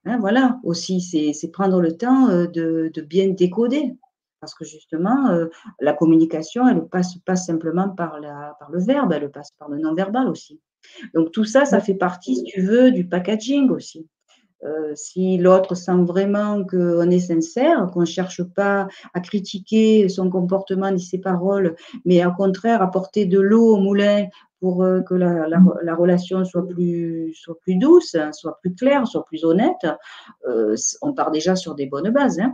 [0.05, 3.93] Hein, voilà, aussi, c'est prendre le temps euh, de, bien décoder.
[4.39, 5.29] Parce que justement,
[5.79, 9.69] la communication, elle ne passe pas simplement par, la, par le verbe, elle passe par
[9.69, 10.59] le non-verbal aussi.
[11.13, 14.07] Donc tout ça, ça fait partie, si tu veux, du packaging aussi.
[14.63, 20.29] Euh, si l'autre sent vraiment qu'on est sincère, qu'on ne cherche pas à critiquer son
[20.29, 21.75] comportement ni ses paroles,
[22.05, 24.27] mais au contraire apporter de l'eau au moulin
[24.59, 29.25] pour euh, que la, la, relation soit plus, soit plus douce, soit plus claire, soit
[29.25, 29.87] plus honnête,
[30.47, 32.39] euh, on part déjà sur des bonnes bases.
[32.39, 32.53] Hein.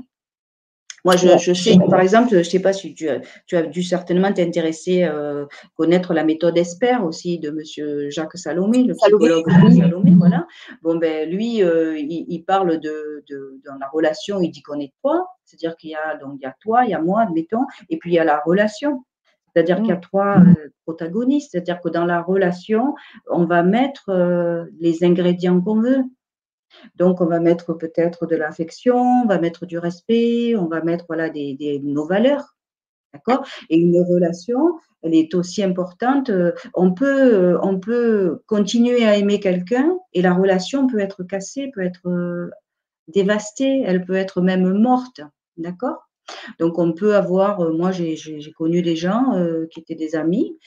[1.06, 3.84] Moi, je, sais, par exemple, je ne sais pas si tu as, tu as dû
[3.84, 5.45] certainement t'intéresser, euh,
[5.76, 8.10] connaître la méthode ESPER aussi de M.
[8.10, 10.48] Jacques Salomé, le psychologue Salomé, voilà.
[10.82, 13.24] Bon, ben, lui, euh, il, parle de,
[13.65, 16.48] dans la relation, il dit qu'on est trois, c'est-à-dire qu'il y a, donc, il y
[16.48, 19.03] a toi, il y a moi, admettons, et puis il y a la relation.
[19.53, 20.02] C'est-à-dire qu'il y a mmh.
[20.02, 22.95] trois euh, protagonistes, c'est-à-dire que dans la relation,
[23.32, 24.11] on va mettre
[24.80, 26.03] les ingrédients qu'on veut.
[26.95, 31.06] Donc, on va mettre peut-être de l'affection, on va mettre du respect, on va mettre
[31.07, 31.31] voilà,
[31.84, 32.56] nos valeurs.
[33.14, 33.48] D'accord?
[33.69, 36.30] Et une relation, elle est aussi importante.
[36.73, 41.84] On peut, on peut continuer à aimer quelqu'un et la relation peut être cassée, peut
[41.84, 42.52] être euh,
[43.07, 45.22] dévastée, elle peut être même morte.
[45.56, 46.07] D'accord?
[46.60, 48.18] Donc, on peut avoir, euh, moi, j'ai
[48.57, 50.57] connu des gens euh, qui étaient des amis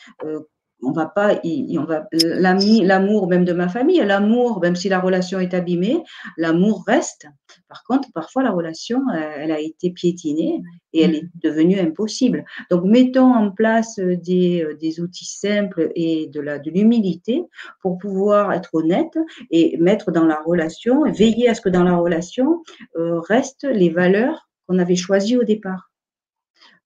[0.82, 5.39] on va pas, on va l'amour même de ma famille, l'amour, même si la relation
[5.40, 6.02] est abîmée,
[6.36, 7.27] l'amour reste.
[7.69, 10.62] Par contre, parfois la relation, euh, elle a été piétinée
[10.93, 12.44] et elle est devenue impossible.
[12.70, 17.44] Donc, mettons en place euh, des, euh, des outils simples et de la de l'humilité
[17.81, 19.19] pour pouvoir être honnête
[19.51, 22.62] et mettre dans la relation, veiller à ce que dans la relation
[22.94, 25.90] restent les valeurs qu'on avait choisies au départ.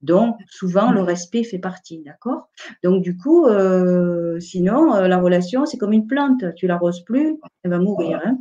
[0.05, 2.51] Donc, souvent, le respect fait partie, d'accord?
[2.83, 6.45] Donc, du coup, euh, sinon, euh, la relation, c'est comme une plante.
[6.57, 8.21] Tu l'arroses plus, elle va mourir.
[8.23, 8.37] Hein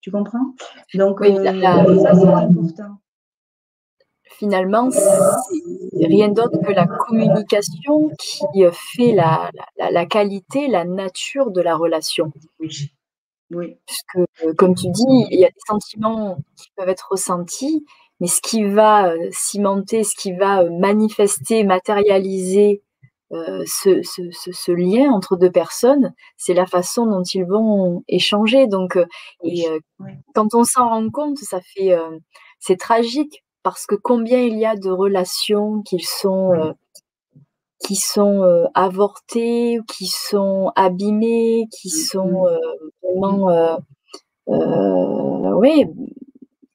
[0.00, 0.54] tu comprends?
[0.94, 2.98] Donc, euh, ça, c'est important.
[4.38, 8.64] Finalement, c'est rien d'autre que la communication qui
[8.96, 12.32] fait la, la, qualité, la nature de la relation.
[12.60, 12.92] Oui.
[13.50, 13.78] oui.
[13.86, 17.84] Puisque, comme tu dis, il y a des sentiments qui peuvent être ressentis
[18.24, 22.82] mais ce qui va euh, cimenter, ce qui va euh, manifester, matérialiser
[23.32, 28.66] euh, ce, lien entre deux personnes, c'est la façon dont ils vont échanger.
[28.66, 28.98] Donc,
[29.42, 29.66] et
[30.34, 31.94] quand on s'en rend compte, ça fait,
[32.60, 36.74] c'est tragique parce que combien il y a de relations qui sont
[37.86, 43.18] qui sont avortées, qui sont abîmées, qui mmh, sont mmh.
[43.18, 43.78] vraiment,
[45.58, 45.84] oui,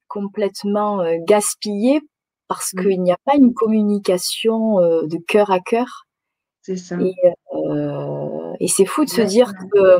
[0.09, 2.01] complètement euh, gaspillé
[2.49, 2.81] parce mmh.
[2.81, 6.05] qu'il n'y a pas une communication euh, de cœur à cœur.
[6.61, 6.97] C'est ça.
[6.99, 7.13] Et,
[7.55, 9.99] euh, c'est fou de se dire que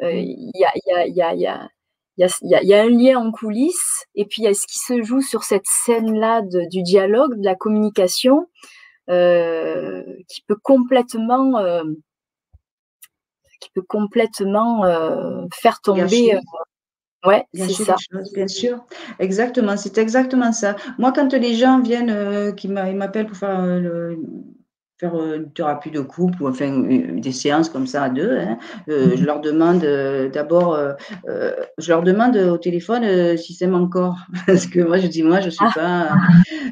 [0.00, 4.54] il y a, il y a, un lien en coulisses, et puis il y a
[4.54, 8.46] ce qui se joue sur cette scène-là du dialogue, de la communication,
[9.08, 11.82] euh, qui peut complètement, euh,
[13.60, 16.38] qui peut complètement euh, faire tomber.
[17.26, 17.96] Ouais, c'est ça.
[18.34, 18.84] bien sûr,
[19.18, 20.76] exactement, c'est exactement ça.
[20.98, 24.18] Moi, quand les gens viennent, qui m'appellent pour faire le,
[24.98, 28.36] faire une thérapie de couple ou enfin des séances comme ça à deux.
[28.36, 28.58] Hein.
[28.88, 30.92] Euh, je leur demande euh, d'abord, euh,
[31.78, 35.40] je leur demande au téléphone si c'est mon corps, parce que moi je dis moi
[35.40, 35.72] je suis ah.
[35.74, 36.08] pas,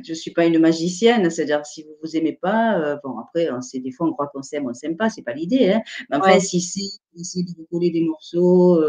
[0.06, 3.90] je suis pas une magicienne, c'est-à-dire si vous vous aimez pas, bon après c'est des
[3.90, 5.72] fois on croit qu'on s'aime, on s'aime pas, c'est pas l'idée.
[5.72, 5.80] Hein.
[6.10, 8.82] Mais enfin si c'est essayer de vous coller des morceaux,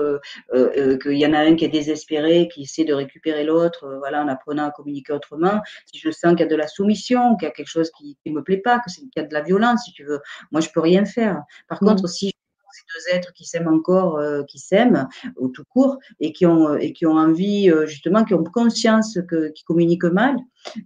[0.54, 4.28] qu'il y en a un qui est désespéré, qui essaie de récupérer l'autre, voilà, en
[4.28, 5.62] apprenant à communiquer autrement.
[5.92, 8.18] Si je sens qu'il y a de la soumission, qu'il y a quelque chose qui
[8.26, 10.20] ne me plaît pas, qu'il y a de la violence, si tu veux,
[10.52, 11.42] moi je peux rien faire.
[11.70, 11.88] Par mmh.
[11.88, 12.34] contre, si
[12.78, 16.76] ces deux êtres qui s'aiment encore, euh, qui s'aiment au tout court et qui ont
[16.76, 20.36] et qui ont envie euh, justement, qui ont conscience que qui communiquent mal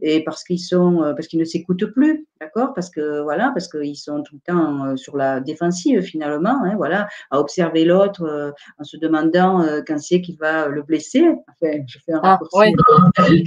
[0.01, 2.73] et parce qu'ils sont euh, parce qu'ils ne s'écoutent plus, d'accord?
[2.73, 7.07] Parce que voilà, parce qu'ils sont tout le temps sur la défensive finalement, hein, voilà,
[7.29, 11.27] à observer l'autre en se demandant quand c'est qu'il va le blesser.
[11.49, 12.73] Enfin, je fais un ah, raccourci,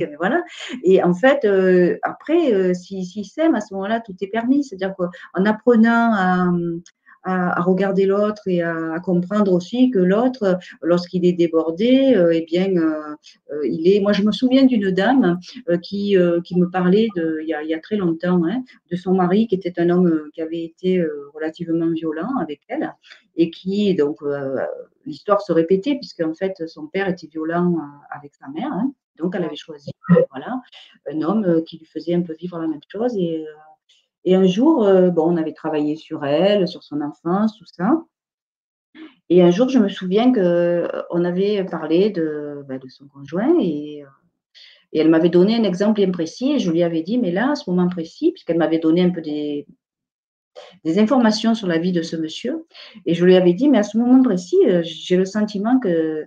[0.01, 0.43] mais voilà.
[0.83, 1.47] Et en fait,
[2.03, 4.65] après, s'ils si, s'aiment à ce moment-là, tout est permis.
[4.65, 6.51] C'est-à-dire qu'en apprenant à
[7.25, 12.69] à, regarder l'autre et à, comprendre aussi que l'autre, lorsqu'il est débordé, euh, eh bien,
[12.77, 13.15] euh,
[13.53, 14.01] euh, il est.
[14.01, 15.39] Moi, je me souviens d'une dame
[15.83, 19.81] qui, qui me parlait il, y a, très longtemps hein, de son mari qui était
[19.81, 22.93] un homme qui avait été relativement violent avec elle
[23.37, 24.19] et qui, donc,
[25.07, 27.77] l'histoire se répétait puisqu'en fait, son père était violent
[28.11, 28.73] avec sa mère.
[28.73, 29.91] Hein, donc, elle avait choisi
[30.31, 30.61] voilà,
[31.11, 33.45] un homme qui lui faisait un peu vivre la même chose et
[34.25, 38.03] et un jour, euh, bon, on avait travaillé sur elle, sur son enfance, tout ça.
[39.29, 43.59] Et un jour, je me souviens qu'on euh, avait parlé de, ben, de son conjoint
[43.61, 44.09] et, euh,
[44.93, 47.53] et elle m'avait donné un exemple bien précis et je lui avais dit, mais là,
[47.53, 49.67] à ce moment précis, puisqu'elle m'avait donné un peu des,
[50.85, 52.67] des informations sur la vie de ce monsieur.
[53.07, 56.27] Et je lui avais dit, mais à ce moment précis, euh, j'ai le sentiment que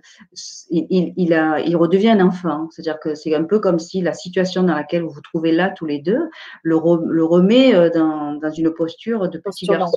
[0.70, 2.68] il, il, a, il redevient un enfant.
[2.70, 5.70] C'est-à-dire que c'est un peu comme si la situation dans laquelle vous vous trouvez là
[5.70, 6.28] tous les deux
[6.62, 6.76] le,
[7.06, 9.96] le remet euh, dans, dans, une posture de petit garçon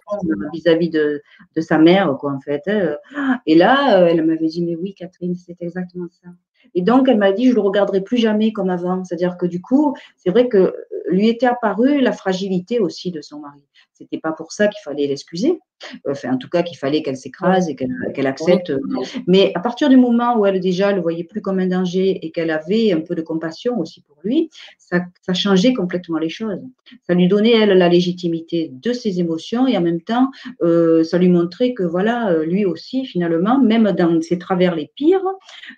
[0.53, 1.21] vis-à-vis de,
[1.55, 2.61] de, sa mère, quoi, en fait.
[2.67, 3.39] Hein.
[3.45, 6.29] Et là, euh, elle m'avait dit, mais oui, Catherine, c'est exactement ça.
[6.75, 9.03] Et donc, elle m'a dit, je ne le regarderai plus jamais comme avant.
[9.03, 10.73] C'est-à-dire que du coup, c'est vrai que
[11.09, 13.61] lui était apparue la fragilité aussi de son mari.
[14.01, 15.59] C'était pas pour ça qu'il fallait l'excuser.
[16.07, 18.71] Enfin, en tout cas, qu'il fallait qu'elle s'écrase et qu'elle accepte.
[19.27, 22.31] Mais à partir du moment où elle déjà le voyait plus comme un danger et
[22.31, 26.59] qu'elle avait un peu de compassion aussi pour lui, ça, ça changeait complètement les choses.
[27.07, 30.29] Ça lui donnait, elle, la légitimité de ses émotions et en même temps,
[30.61, 34.91] euh, ça lui montrait que voilà, euh, lui aussi, finalement, même dans ses travers les
[34.95, 35.25] pires,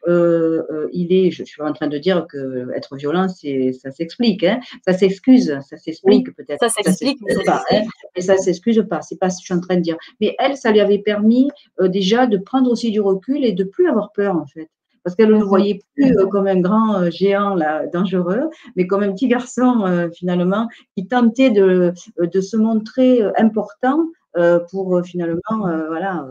[0.08, 4.60] euh, il est, je suis en train de dire que être violent, ça s'explique, hein,
[4.86, 6.60] ça s'excuse, ça s'explique peut-être.
[6.60, 7.82] Ça s'explique, mais ça hein,
[8.22, 9.02] ça s'excuse pas.
[9.02, 9.98] C'est pas ce que je suis en train de dire.
[10.22, 11.50] Mais elle, ça lui avait permis
[11.82, 14.70] euh, déjà de prendre aussi du recul et de plus avoir peur en fait.
[15.04, 18.88] Parce qu'elle ne le voyait plus euh, comme un grand euh, géant là, dangereux, mais
[18.88, 24.23] comme un petit garçon finalement qui tentait de, de se montrer important euh,
[24.72, 26.28] pour euh, finalement euh, voilà,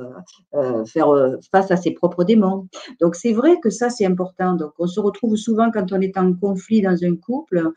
[0.87, 1.09] faire
[1.51, 2.69] face à ses propres démons.
[3.01, 4.55] Donc c'est vrai que ça c'est important.
[4.55, 7.71] Donc on se retrouve souvent quand on est en conflit dans un couple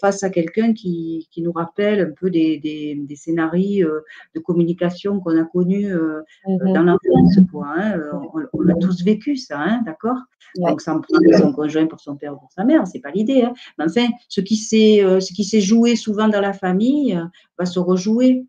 [0.00, 3.88] face à quelqu'un qui, qui, nous rappelle un peu des, des, des scénarios
[4.34, 5.90] de communication qu'on a connus
[6.46, 7.38] dans l'enfance.
[7.38, 8.00] Hein.
[8.12, 10.18] On, on, a tous vécu ça, hein, d'accord?
[10.56, 13.42] Donc ça prendre son conjoint pour son père ou pour sa mère, c'est pas l'idée.
[13.42, 13.54] Hein.
[13.78, 17.18] Mais enfin, ce qui s'est joué souvent dans la famille
[17.58, 18.44] va se rejouer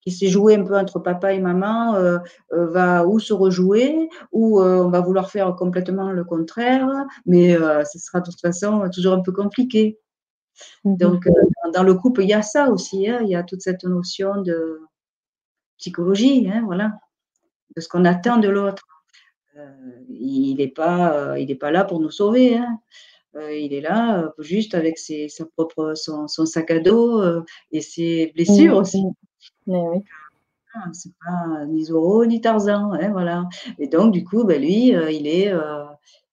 [0.00, 2.18] qui s'est joué un peu entre papa et maman euh,
[2.52, 6.88] euh, va ou se rejouer ou euh, on va vouloir faire complètement le contraire,
[7.26, 9.98] mais ce sera de toute façon toujours un peu compliqué.
[10.84, 10.96] Mhm.
[10.96, 11.28] Donc,
[11.74, 14.42] dans le couple, il y a ça aussi, hein, il y a toute cette notion
[14.42, 14.80] de
[15.78, 16.92] psychologie, hein, voilà,
[17.76, 18.84] de ce qu'on attend de l'autre.
[20.08, 22.56] il n'est pas, il pas là pour nous sauver.
[22.56, 22.78] Hein.
[23.34, 27.22] il est là juste avec ses, sa propre, son, son, sac à dos
[27.72, 28.80] et ses blessures mhm.
[28.80, 29.02] aussi.
[30.74, 33.48] Ah, c'est pas ni Zorro ni Tarzan, hein, voilà.
[33.78, 35.84] Et donc, du coup, ben, lui, euh, euh,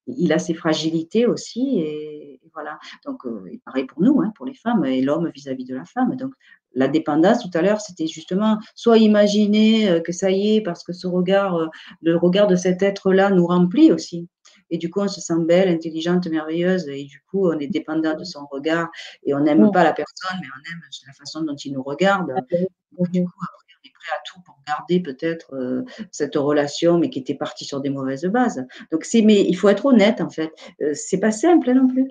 [0.06, 2.78] il a ses fragilités aussi, et, voilà.
[3.04, 5.84] Donc, euh, il pareil pour nous, hein, pour les femmes, et l'homme vis-à-vis de la
[5.84, 6.16] femme.
[6.16, 6.32] Donc,
[6.74, 10.92] la dépendance, tout à l'heure, c'était justement soit imaginer que ça y est, parce que
[10.92, 11.70] ce regard,
[12.02, 14.28] le regard de cet être-là nous remplit aussi.
[14.70, 16.88] Et du coup, on se sent belle, intelligente, merveilleuse.
[16.88, 18.88] Et du coup, on est dépendant de son regard.
[19.24, 22.26] Et on n'aime pas la personne, mais on aime la façon dont il nous regarde.
[22.28, 27.10] du coup, après, on est prêt à tout pour garder peut-être euh, cette relation, mais
[27.10, 28.64] qui était partie sur des mauvaises bases.
[28.90, 30.52] Donc, c'est, mais il faut être honnête, en fait.
[30.82, 32.10] Euh, c'est pas simple hein, non plus.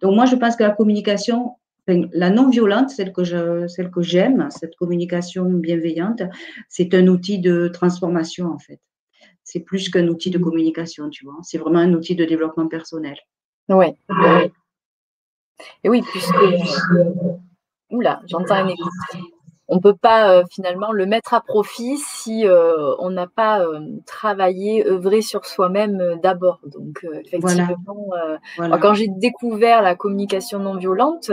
[0.00, 1.56] Donc, moi, je pense que la communication,
[1.86, 6.22] la non violente, celle que je, celle que j'aime, cette communication bienveillante,
[6.68, 8.80] c'est un outil de transformation, en fait.
[9.44, 11.38] C'est plus qu'un outil de communication, tu vois.
[11.42, 13.16] C'est vraiment un outil de développement personnel.
[13.68, 13.86] Oui.
[15.84, 16.34] Et oui, puisque.
[17.90, 18.88] Oula, j'entends un écho
[19.72, 23.60] on ne peut pas euh, finalement le mettre à profit si euh, on n'a pas
[23.60, 26.60] euh, travaillé, œuvré sur soi-même d'abord.
[26.66, 28.10] Donc effectivement,
[28.58, 31.30] quand j'ai découvert la communication non violente,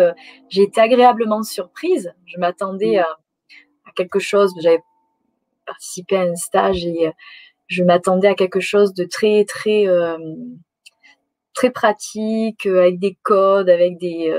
[0.48, 2.14] j'ai été agréablement surprise.
[2.26, 3.07] Je m'attendais à,
[3.95, 4.81] quelque chose, j'avais
[5.65, 7.11] participé à un stage et
[7.70, 9.86] je m'attendais à quelque chose de très très
[11.54, 14.34] très pratique, avec des codes, avec des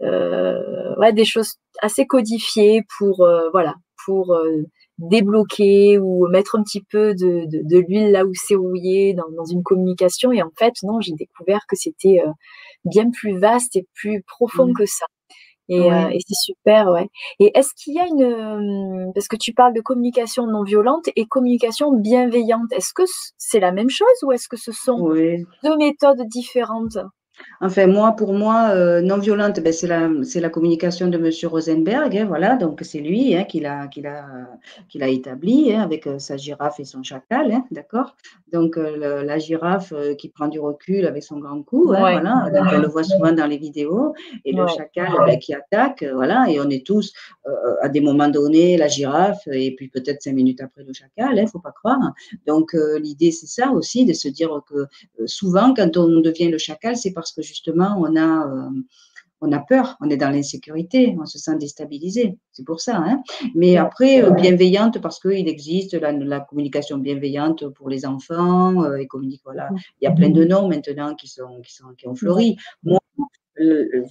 [0.00, 3.74] ouais, des choses assez codifié pour euh, voilà
[4.04, 4.62] pour euh,
[4.98, 9.44] débloquer ou mettre un petit peu de, de, l'huile là où c'est rouillé dans, dans,
[9.44, 10.32] une communication.
[10.32, 12.30] Et en fait, non, j'ai découvert que c'était euh,
[12.84, 14.74] bien plus vaste et plus profond mmh.
[14.74, 15.06] que ça.
[15.68, 17.08] Et, et c'est super, ouais.
[17.40, 21.26] Et est-ce qu'il y a une, parce que tu parles de communication non violente et
[21.26, 23.02] communication bienveillante, est-ce que
[23.38, 25.10] c'est la même chose ou est-ce que ce sont
[25.64, 26.98] deux méthodes différentes?
[27.60, 29.88] Enfin, moi, pour moi, euh, non violente, ben, c'est
[30.40, 31.30] la, communication de M.
[31.50, 36.20] Rosenberg, hein, voilà, donc c'est lui hein, qui l'a, qui l'a établi hein, avec euh,
[36.20, 38.14] sa girafe et son chacal, d'accord
[38.52, 42.78] Donc euh, la girafe qui prend du recul avec son grand cou, voilà, donc, on
[42.78, 46.70] le voit souvent dans les vidéos, et le chacal ben, qui attaque, voilà, et on
[46.70, 47.12] est tous
[47.82, 51.42] à des moments donnés la girafe, et puis peut-être cinq minutes après le chacal, il
[51.42, 52.12] ne faut pas croire.
[52.46, 54.86] Donc l'idée, c'est ça aussi, de se dire que
[55.26, 58.70] souvent, quand on devient le chacal, c'est parce que justement, on a, euh,
[59.40, 62.36] on a peur, on est dans l'insécurité, on se sent déstabilisé.
[62.52, 62.96] C'est pour ça.
[62.96, 63.22] Hein.
[63.54, 69.06] Mais après, euh, bienveillante, parce qu'il existe la, communication bienveillante pour les enfants, euh, et
[69.06, 69.68] communique, voilà.
[70.00, 72.56] Il y a plein de noms maintenant qui, sont, qui, sont, qui ont fleuri.
[72.82, 72.98] Moi,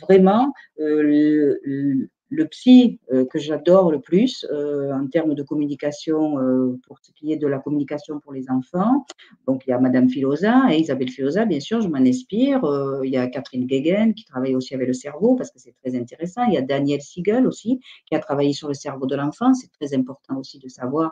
[0.02, 2.10] vraiment, le
[2.46, 7.32] psy euh, que j'adore le plus euh, en termes de communication, euh, pour ce qui
[7.32, 9.06] est de la communication pour les enfants,
[9.48, 12.62] donc il y a Madame Filosa et Isabelle Filosa, bien sûr, je m'en inspire.
[13.04, 15.98] il y a Catherine Guéguen qui travaille aussi avec le cerveau parce que c'est très
[15.98, 16.44] intéressant.
[16.46, 19.54] Il y a Daniel Siegel aussi qui a travaillé sur le cerveau de l'enfant.
[19.54, 21.12] C'est très important aussi de savoir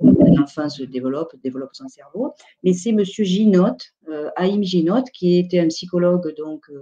[0.00, 2.32] l'enfant se développe, développe son cerveau.
[2.64, 4.62] Mais c'est Monsieur Ginotte, euh, Haïm
[5.12, 6.80] qui était un psychologue donc euh,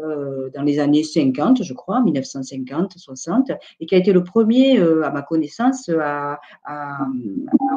[0.00, 3.50] euh, dans les années 50, je crois, 1950, 60,
[3.80, 6.38] et qui a été le premier, à ma connaissance, à,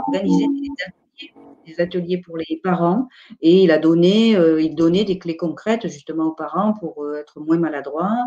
[0.07, 0.45] organiser
[1.67, 3.07] des ateliers, pour les parents.
[3.41, 7.57] Et il a donné, il donnait des clés concrètes justement aux parents pour être moins
[7.57, 8.17] maladroits,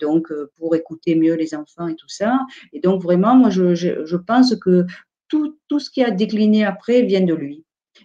[0.00, 2.40] donc pour écouter mieux les enfants et tout ça.
[2.72, 4.86] Et donc vraiment, moi, je pense que
[5.28, 7.64] tout, tout, ce qui a décliné après vient de lui.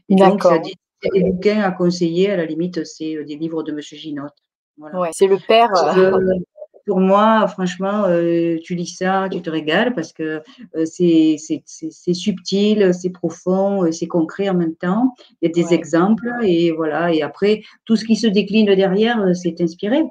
[0.09, 3.35] Et donc, il y a des bouquins à conseiller, à la limite, c'est euh, des
[3.35, 3.79] livres de M.
[3.81, 4.23] Ginot.
[4.77, 5.09] Voilà.
[5.11, 5.69] c'est le père.
[5.97, 6.11] Euh,
[6.85, 10.41] pour moi, franchement, euh, tu lis ça, tu te régales parce que
[10.85, 11.37] c'est
[12.13, 15.13] subtil, c'est profond, c'est concret en même temps.
[15.41, 17.13] Il y a des exemples et voilà.
[17.13, 20.03] Et après, tout ce qui se décline derrière, c'est inspiré.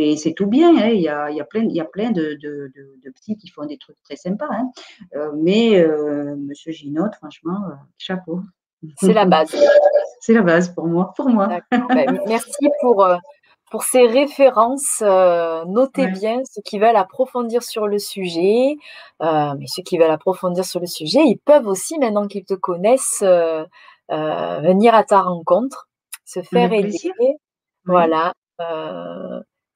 [0.00, 0.90] Et c'est tout bien, hein.
[0.90, 3.36] il, y a, il, y a, plein, il y a plein de, de, de, petits
[3.36, 4.46] qui font des trucs très sympas.
[4.48, 4.70] Hein.
[5.16, 8.40] Euh, mais euh, Monsieur Ginot, franchement, euh, chapeau.
[8.98, 9.50] C'est la base.
[10.20, 11.12] c'est la base pour moi.
[11.16, 11.48] Pour moi.
[11.72, 13.08] Ben, merci pour,
[13.72, 15.02] pour ces références.
[15.02, 18.76] notez bien ceux qui veulent approfondir sur le sujet.
[19.20, 23.24] mais ceux qui veulent approfondir sur le sujet, ils peuvent aussi, maintenant qu'ils te connaissent,
[24.08, 25.88] venir à ta rencontre,
[26.24, 27.00] se faire aider.
[27.84, 28.32] Voilà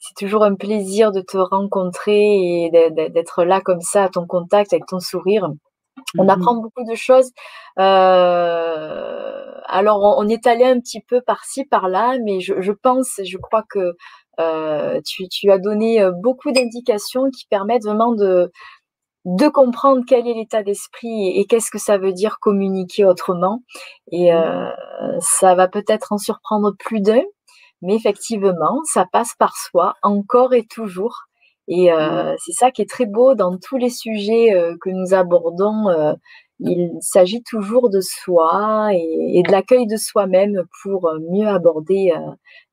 [0.03, 4.73] c'est toujours un plaisir de te rencontrer et d'être là comme ça à ton contact
[4.73, 5.49] avec ton sourire.
[6.19, 7.31] On mmh apprend beaucoup de choses.
[7.79, 13.63] Euh, alors, on, est allé un petit peu par-ci, par-là, mais je, pense, je crois
[13.71, 13.95] que
[14.41, 18.51] euh, tu, as donné euh, beaucoup d'indications qui permettent vraiment de,
[19.25, 23.63] de comprendre quel est l'état d'esprit et, qu'est-ce que ça veut dire communiquer autrement.
[24.11, 24.73] Et mmh
[25.21, 27.23] ça va peut-être en surprendre plus d'un,
[27.83, 31.27] mais effectivement, ça passe par soi encore et toujours.
[31.69, 35.15] Et euh, c'est ça qui est très beau dans tous les sujets euh, que nous
[35.15, 35.89] abordons.
[35.89, 36.15] Euh,
[36.61, 42.13] il s'agit toujours de soi et, de l'accueil de soi-même pour mieux aborder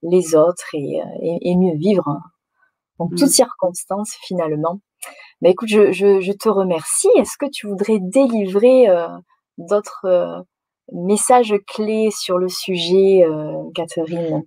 [0.04, 2.20] les autres et, mieux vivre
[3.00, 3.28] en toutes mmh.
[3.28, 4.80] circonstances finalement.
[5.42, 7.10] Mais écoute, je, je te remercie.
[7.18, 8.86] Est-ce que tu voudrais délivrer
[9.58, 10.46] d'autres
[10.94, 13.26] messages clés sur le sujet,
[13.74, 14.44] Catherine?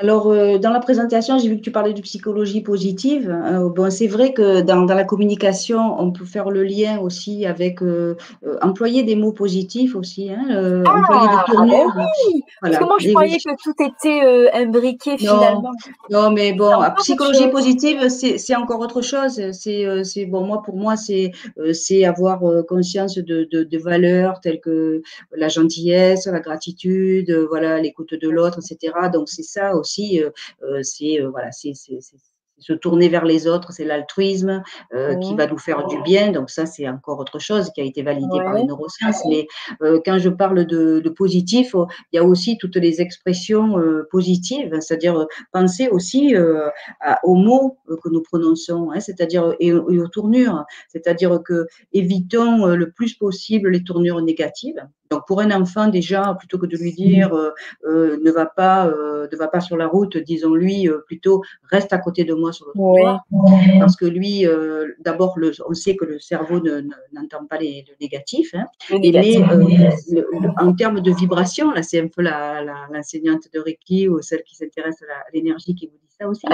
[0.00, 3.28] Alors, euh, dans la présentation, j'ai vu que tu parlais de psychologie positive.
[3.30, 7.44] Euh, bon, c'est vrai que dans, dans, la communication, on peut faire le lien aussi
[7.44, 8.16] avec euh,
[8.62, 10.42] employer des mots positifs aussi, hein,
[10.86, 15.72] ah, employer des ah oui Parce que moi, je croyais que tout était imbriqué finalement.
[16.08, 19.38] Non, mais bon, psychologie positive, c'est encore autre chose.
[19.52, 21.32] C'est bon, moi, pour moi, c'est
[21.74, 25.02] c'est avoir conscience de, de, de, valeurs telles que
[25.36, 28.94] la gentillesse, la gratitude, voilà, l'écoute de l'autre, etc.
[29.12, 30.30] Donc, c'est ça aussi euh,
[30.62, 31.72] euh, c'est euh, voilà, c'est
[32.58, 34.62] se tourner vers les autres, c'est l'altruisme
[35.22, 36.30] qui va nous faire du bien.
[36.30, 39.24] Donc ça, c'est encore autre chose qui a été validé par les neurosciences.
[39.30, 39.46] Mais
[40.04, 43.80] quand je parle de, positif, oh, il y a aussi toutes les expressions
[44.10, 46.34] positives, c'est-à-dire penser aussi
[47.22, 53.14] aux mots que nous prononçons, hein, c'est-à-dire et, aux tournures, c'est-à-dire que évitons le plus
[53.14, 54.86] possible les tournures négatives.
[55.10, 57.50] Donc pour un enfant déjà, plutôt que de lui dire euh,
[57.84, 61.98] euh, ne va pas, euh, ne va pas sur la route, disons-lui plutôt reste à
[61.98, 63.24] côté de moi sur le trottoir,
[63.80, 64.46] parce que lui,
[65.00, 65.36] d'abord,
[65.68, 69.36] on sait que le cerveau n'entend pas les, le négatif, hein, mais
[70.58, 75.02] en termes de vibration, là c'est un peu l'enseignante de Reiki ou celle qui s'intéresse
[75.02, 76.46] à l'énergie qui vous dit ça aussi.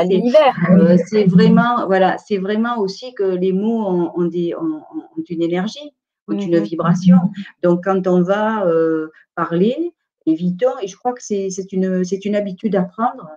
[1.09, 4.83] c'est vraiment, voilà, c'est vraiment aussi que les mots ont, des, ont
[5.29, 5.93] une énergie
[6.29, 7.19] une mmh vibration.
[7.63, 9.93] Donc, quand on va euh, parler,
[10.27, 13.29] évitons, et je crois que c'est une, une habitude à prendre,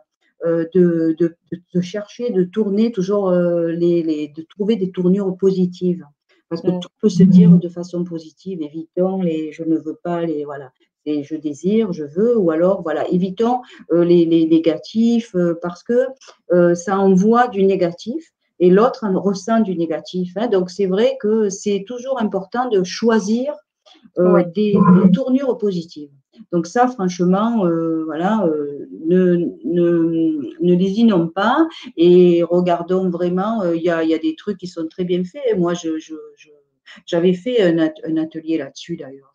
[0.46, 1.36] euh, de, de,
[1.74, 6.06] de, chercher, de tourner toujours, euh, les, les, de trouver des tournures positives.
[6.48, 6.80] Parce que mmh.
[6.80, 8.64] tout peut se dire de façon positive.
[8.64, 10.72] Évitons les je ne veux pas, les voilà,
[11.06, 13.62] et je désire, je veux, ou alors voilà, évitons
[13.92, 16.08] les, les, négatifs parce que
[16.74, 20.34] ça envoie du négatif et l'autre ressent du négatif.
[20.36, 20.48] Hein.
[20.48, 23.54] Donc c'est vrai que c'est toujours important de choisir
[24.18, 24.78] euh, des,
[25.14, 26.12] tournures positives.
[26.52, 31.68] Donc ça, franchement, euh, voilà, euh, ne, ne, ne lésinons pas
[31.98, 33.64] et regardons vraiment.
[33.72, 35.58] Il y, a, y, a, des trucs qui sont très bien faits.
[35.58, 35.90] Moi, je,
[37.06, 39.34] j'avais fait un, un atelier là-dessus d'ailleurs.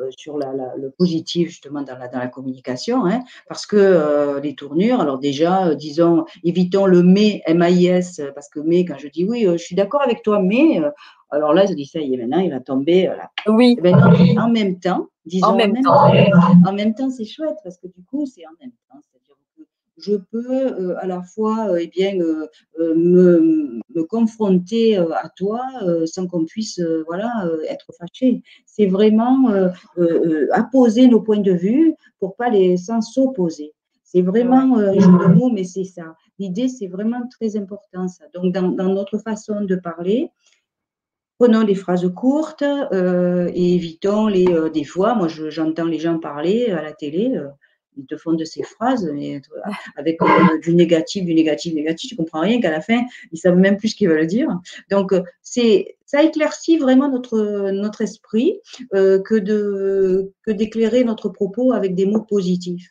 [0.00, 4.40] Euh, sur la, le positif justement dans la, dans la communication, hein, parce que euh,
[4.40, 9.08] les tournures, alors déjà, euh, disons, évitons le mais, M-A-I-S, parce que mais, quand je
[9.08, 10.80] dis oui, je suis d'accord avec toi, mais,
[11.30, 13.06] alors là, je dis ça y est, maintenant, il va tomber.
[13.06, 13.30] Là.
[13.46, 13.76] Oui.
[13.78, 13.94] Eh ben,
[14.38, 16.10] en même temps, disons, en même, temps,
[16.66, 19.00] en même temps, c'est chouette, parce que du coup, c'est en même temps
[20.04, 22.46] je peux euh, à la fois euh, eh bien, euh,
[22.94, 25.62] me, me, confronter à toi
[26.04, 28.42] sans qu'on puisse voilà, être fâché.
[28.66, 29.50] C'est vraiment
[30.52, 33.72] apposer nos points de vue pour pas les sans s'opposer.
[34.02, 36.14] C'est vraiment un jeu de mots, mais c'est ça.
[36.38, 38.24] L'idée, c'est vraiment très important ça.
[38.34, 40.30] Donc, dans, dans notre façon de parler,
[41.38, 45.14] prenons des phrases courtes et évitons les des fois.
[45.14, 47.40] Moi, j'entends les gens parler à la télé
[47.96, 49.40] ils te font de ces phrases, mais
[49.96, 53.02] avec euh, du négatif, du négatif, négatif, tu comprends rien, qu'à la fin,
[53.32, 54.48] ils savent même plus ce qu'ils veulent dire.
[54.90, 58.60] Donc, euh, c'est, ça éclaircit vraiment notre, notre esprit
[58.94, 62.90] euh, que, de, que d'éclairer notre propos avec des mots positifs.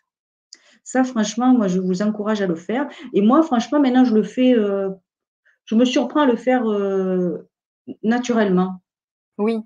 [0.83, 2.87] Ça, franchement, moi, je vous encourage à le faire.
[3.13, 6.65] Et moi, franchement, maintenant, je le fais, je me surprends à le faire
[8.03, 8.81] naturellement.
[9.37, 9.59] Oui.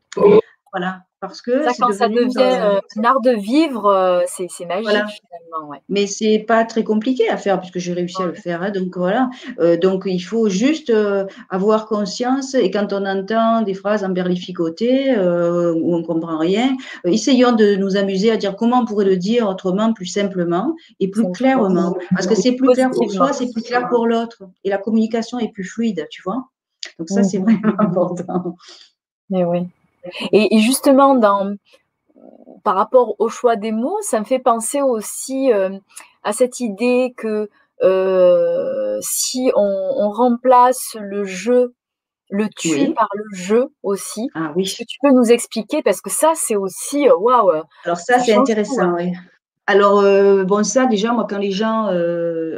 [0.72, 1.07] Voilà.
[1.20, 5.70] Parce que ça, quand ça devient euh, un art de vivre, euh, c'est magique finalement.
[5.70, 5.82] Ouais.
[5.90, 8.62] Mais c'est pas très compliqué à faire puisque j'ai réussi à le faire.
[8.62, 9.30] Hein, donc voilà.
[9.60, 10.94] Euh, donc il faut juste
[11.50, 17.76] avoir conscience et quand on entend des phrases emberlificotées où on comprend rien, essayons de
[17.76, 21.96] nous amuser à dire comment on pourrait le dire autrement, plus simplement et plus clairement.
[22.12, 25.40] Parce que c'est plus clair pour soi, c'est plus clair pour l'autre et la communication
[25.40, 26.48] est plus fluide, tu vois.
[27.00, 27.44] Donc ça c'est mmh.
[27.64, 28.56] vraiment important.
[29.32, 29.68] Mais oui.
[30.32, 31.56] Et, justement, dans,
[32.64, 35.70] par rapport au choix des mots, ça me fait penser aussi euh,
[36.24, 37.50] à cette idée que
[37.84, 41.74] euh, si on, remplace le jeu,
[42.30, 44.64] le tu par le jeu aussi, ah, oui.
[44.66, 45.82] que tu peux nous expliquer?
[45.84, 47.52] Parce que ça, c'est aussi, euh, waouh
[47.86, 48.96] Alors ça, c'est intéressant, hein.
[48.98, 49.14] oui.
[49.70, 51.88] Alors, euh, bon, ça, déjà, moi, quand les gens.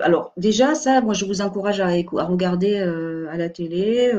[0.03, 4.13] Alors, déjà, ça, moi, je vous encourage à, à regarder à la télé,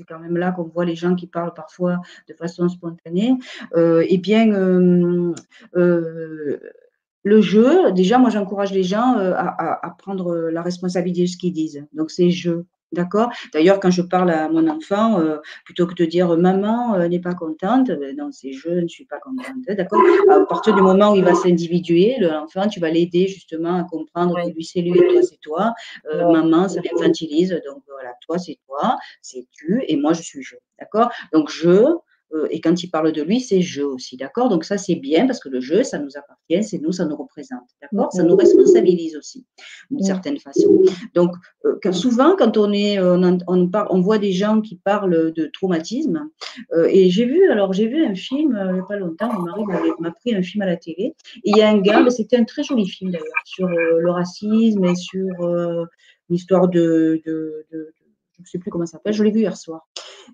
[0.00, 3.34] c'est quand même là qu'on voit les gens qui parlent parfois de façon spontanée.
[3.76, 4.46] eh bien,
[7.22, 11.52] le jeu, déjà, moi, j'encourage les gens à, à, prendre la responsabilité de ce qu'ils
[11.52, 11.86] disent.
[11.92, 12.64] Donc, c'est jeu.
[12.92, 13.30] D'accord?
[13.52, 17.20] D'ailleurs, quand je parle à mon enfant, euh, plutôt que de dire maman euh, n'est
[17.20, 19.54] pas contente, ben non, c'est je ne suis pas contente.
[19.68, 20.00] D'accord?
[20.28, 24.34] À partir du moment où il va s'individuer, l'enfant, tu vas l'aider justement à comprendre
[24.42, 25.74] que lui c'est lui et toi c'est toi.
[26.12, 27.50] Euh, maman, ça l'infantilise.
[27.66, 30.56] Donc voilà, toi c'est toi, c'est tu et moi je suis je.
[30.78, 31.10] D'accord?
[31.32, 31.84] Donc je,
[32.50, 34.48] et quand il parle de lui, c'est je aussi, d'accord?
[34.48, 37.16] Donc ça, c'est bien parce que le je, ça nous appartient, c'est nous, ça nous
[37.16, 38.12] représente, d'accord?
[38.12, 39.44] Ça nous responsabilise aussi,
[39.90, 40.82] d'une certaine façon.
[41.14, 41.32] Donc,
[41.64, 46.28] euh, souvent, quand on est, on, on, on, voit des gens qui parlent de traumatisme,
[46.72, 49.66] euh, et j'ai vu, alors j'ai vu un film il n'y a pas longtemps, mon
[49.66, 52.36] mari m'a pris un film à la télé, et il y a un gars, c'était
[52.36, 55.88] un très joli film d'ailleurs, sur le racisme et sur
[56.28, 57.92] l'histoire de, de, de
[58.40, 59.86] je ne sais plus comment ça s'appelle, je l'ai vu hier soir.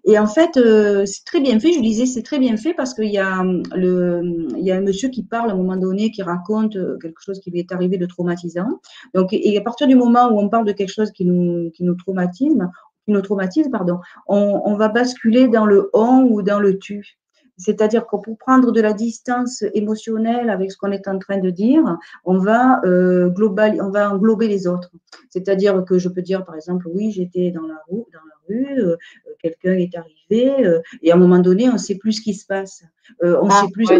[0.04, 1.72] Et en fait, euh, c'est très bien fait.
[1.72, 3.42] Je disais, c'est très bien fait parce qu'il y a
[3.74, 7.20] il y a un monsieur qui parle à un moment donné, qui raconte euh, quelque
[7.20, 8.80] chose qui lui est arrivé de traumatisant.
[9.14, 11.84] Donc, et à partir du moment où on parle de quelque chose qui nous, qui
[11.84, 12.56] nous traumatise,
[13.04, 17.18] qui nous traumatise, pardon, on, va basculer dans le on ou dans le tu.
[17.56, 21.50] C'est-à-dire que pour prendre de la distance émotionnelle avec ce qu'on est en train de
[21.50, 24.90] dire, on va, euh, global, on va englober les autres.
[25.30, 28.80] C'est-à-dire que je peux dire, par exemple, oui, j'étais dans la rue, dans la rue
[28.80, 28.96] euh,
[29.40, 32.34] quelqu'un est arrivé, euh, et à un moment donné, on ne sait plus ce qui
[32.34, 32.84] se passe.
[33.22, 33.98] Euh, on ne ah, sait plus ouais.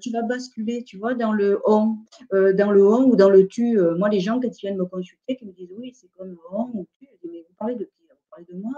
[0.00, 1.96] tu vas basculer, tu vois, dans le on,
[2.30, 3.78] dans le on ou dans le tu.
[3.96, 6.70] moi, les gens, quand ils viennent me consulter, qui me disent oui, c'est comme on
[6.74, 8.02] ou tu, mais vous parlez de qui?
[8.08, 8.72] Vous parlez de moi?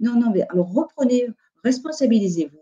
[0.00, 1.28] Non, non, mais alors reprenez,
[1.64, 2.60] responsabilisez-vous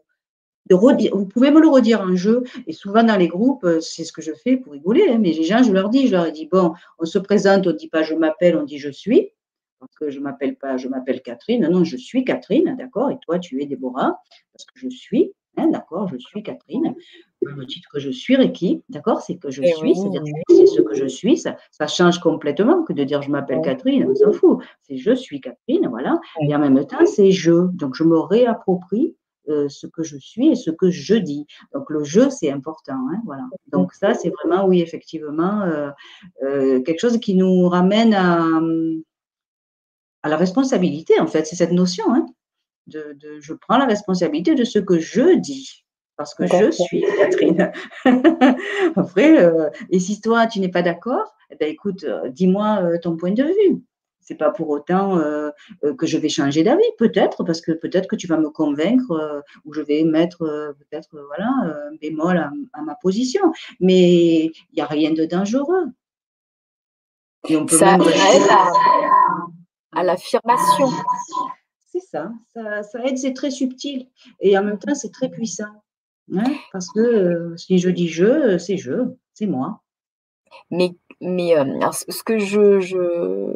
[0.77, 2.45] vous pouvez me le redire en jeu.
[2.67, 5.09] Et souvent dans les groupes, euh, c'est ce que je fais pour rigoler.
[5.09, 7.71] Hein, mais les gens, je leur dis, je leur dis, bon, on se présente, on
[7.71, 9.31] ne dit pas je m'appelle, on dit je suis.
[9.81, 11.69] Parce que je m'appelle pas, je m'appelle Catherine.
[11.69, 13.11] Non, je suis Catherine, d'accord.
[13.11, 14.21] Et toi, tu es Déborah,
[14.53, 15.33] parce que je suis.
[15.57, 16.95] Hein, d'accord, je suis Catherine.
[17.43, 20.81] Le titre que je suis, Reiki, d'accord, c'est que je eh suis, c'est-à-dire c'est ce
[20.81, 24.33] que je suis, ça, ça, change complètement que de dire je m'appelle Catherine, on s'en
[24.33, 24.59] fout.
[24.83, 26.21] C'est je suis Catherine, voilà.
[26.43, 27.69] Et en même temps, c'est je.
[27.73, 29.17] Donc je me réapproprie
[29.49, 31.47] euh, ce que je suis et ce que je dis.
[31.73, 32.99] Donc le jeu, c'est important.
[33.11, 33.45] Hein, voilà.
[33.73, 35.91] Donc ça, c'est vraiment, oui, effectivement, euh,
[36.43, 38.61] euh, quelque chose qui nous ramène à,
[40.23, 41.47] à la responsabilité, en fait.
[41.47, 42.27] C'est cette notion hein,
[42.87, 45.85] de, de, je prends la responsabilité de ce que je dis.
[46.17, 47.71] Parce que je suis Catherine.
[48.97, 49.53] Après,
[49.91, 53.85] et si toi, tu n'es pas d'accord, eh ben, écoute, dis-moi ton point de vue
[54.29, 55.49] c'est pas pour autant euh,
[55.85, 59.11] euh, que je vais changer d'avis, peut-être, parce que peut-être que tu vas me convaincre
[59.11, 63.41] euh, ou je vais mettre peut-être voilà un bémol à, ma position.
[63.81, 65.87] Mais il n'y a rien de dangereux.
[67.49, 68.43] Et on peut ça aide
[69.93, 70.89] à, l'affirmation.
[71.91, 74.09] C'est ça, ça, aide, c'est très subtil
[74.41, 75.65] et en même temps c'est très puissant.
[76.35, 79.81] Hein, parce que si je dis je, c'est je, c'est moi.
[80.71, 81.55] Mais, mais
[81.91, 83.53] ce que je, je,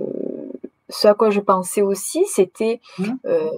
[0.88, 3.04] ce à quoi je pensais aussi, c'était mmh.
[3.26, 3.50] euh,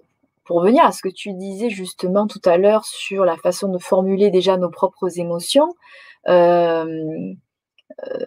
[0.44, 3.78] pour revenir à ce que tu disais justement tout à l'heure sur la façon de
[3.78, 5.74] formuler déjà nos propres émotions,
[6.28, 7.34] euh,
[8.06, 8.26] euh,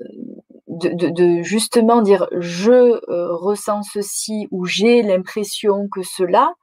[0.79, 2.99] de, justement dire je
[3.33, 6.53] ressens ceci ou j'ai l'impression que cela,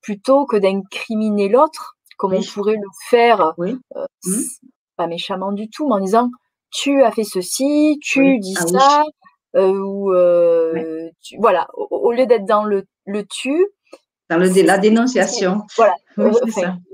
[0.00, 4.30] plutôt que d'incriminer l'autre, comme on pourrait le faire, mmh.
[4.96, 6.30] pas méchamment du tout, mais en disant
[6.70, 9.04] tu as fait ceci, tu dis ah ça,
[9.56, 13.66] euh, ou euh, voilà, au, lieu d'être dans le, le tu,
[14.28, 15.62] dans le, la dénonciation.
[15.76, 15.94] Voilà,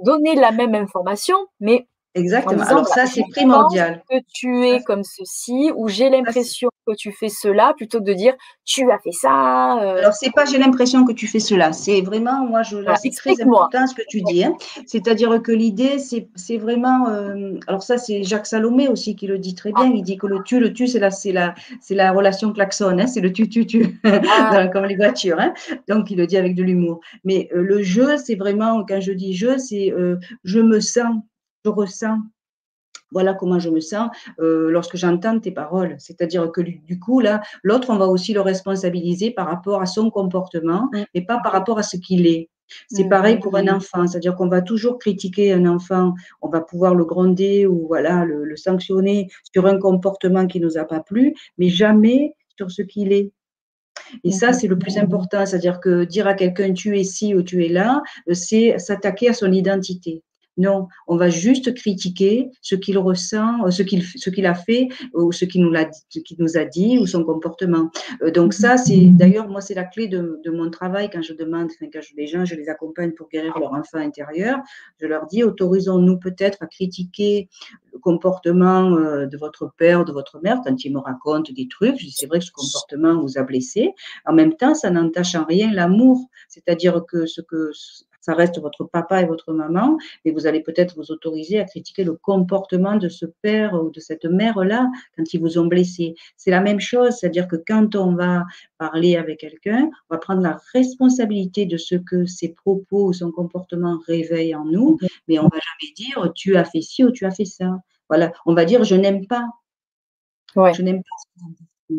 [0.05, 2.63] donner la même information, mais Exactement.
[2.65, 4.03] Alors ça, c'est primordial.
[4.11, 8.13] Que tu es comme ceci, ou j'ai l'impression que tu fais cela, plutôt que de
[8.13, 8.35] dire
[8.65, 9.79] tu as fait ça.
[9.81, 9.99] Euh.
[9.99, 11.73] Alors c'est pas j'ai l'impression que tu fais cela.
[11.73, 14.45] C'est vraiment, moi, je, c'est très important ce que tu dis.
[14.45, 14.55] Hein.
[14.87, 17.09] C'est-à-dire que l'idée, c'est vraiment.
[17.09, 19.87] Euh, alors ça, c'est Jacques Salomé aussi qui le dit très bien.
[19.87, 22.99] Il dit que le tu, le tu, c'est la, c'est la, c'est la relation klaxon.
[22.99, 23.07] Hein.
[23.07, 24.67] C'est le tu, tu, tu, ah.
[24.73, 25.41] comme les voitures.
[25.41, 25.55] Hein.
[25.89, 27.01] Donc il le dit avec de l'humour.
[27.25, 29.95] Mais euh, le jeu, c'est vraiment quand je dis je, c'est
[30.45, 31.15] je me sens
[31.65, 32.19] je ressens.
[33.11, 34.09] Voilà comment je me sens
[34.41, 35.97] euh, lorsque j'entends tes paroles.
[35.99, 40.11] C'est-à-dire que du coup, là, l'autre, on va aussi le responsabiliser par rapport à son
[40.11, 42.49] comportement et pas par rapport à ce qu'il est.
[42.89, 46.95] C'est pareil pour un enfant, c'est-à-dire qu'on va toujours critiquer un enfant, on va pouvoir
[46.95, 51.35] le gronder ou voilà le, le sanctionner sur un comportement qui nous a pas plu,
[51.59, 53.31] mais jamais sur ce qu'il est.
[54.25, 57.43] Et ça, c'est le plus important, c'est-à-dire que dire à quelqu'un tu es ci ou
[57.43, 60.23] tu es là, euh, c'est s'attaquer à son identité.
[60.59, 64.89] Non, on va juste critiquer ce qu'il ressent, euh, ce qu'il ce qu'il a fait
[65.15, 67.91] ou ce qu'il nous nous a dit ou son comportement.
[68.23, 71.71] Euh, donc ça, c'est d'ailleurs moi c'est la clé de, mon travail quand je demande,
[71.81, 74.59] quand je, les gens, je les accompagne pour guérir leur enfant intérieur.
[75.01, 77.49] Je leur dis autorisons-nous peut-être à critiquer
[77.93, 81.99] le comportement euh, de votre père, de votre mère quand ils me racontent des trucs.
[81.99, 83.95] Je dis c'est vrai que ce comportement vous a blessé.
[84.27, 87.71] En même temps, ça n'entache en rien l'amour, c'est-à-dire que ce que
[88.23, 92.05] ça reste votre papa et votre maman, mais vous allez peut-être vous autoriser à critiquer
[92.05, 96.15] le comportement de ce père ou de cette mère-là quand ils vous ont blessé.
[96.37, 98.45] C'est la même chose, c'est-à-dire que quand on va
[98.79, 103.31] parler avec quelqu'un, on va prendre la responsabilité de ce que ses propos ou son
[103.31, 107.27] comportement réveillent en nous, mais on va jamais dire tu as fait ci ou tu
[107.27, 107.79] as fait ça.
[108.09, 109.47] Voilà, on va dire je n'aime pas.
[110.55, 111.95] Je n'aime pas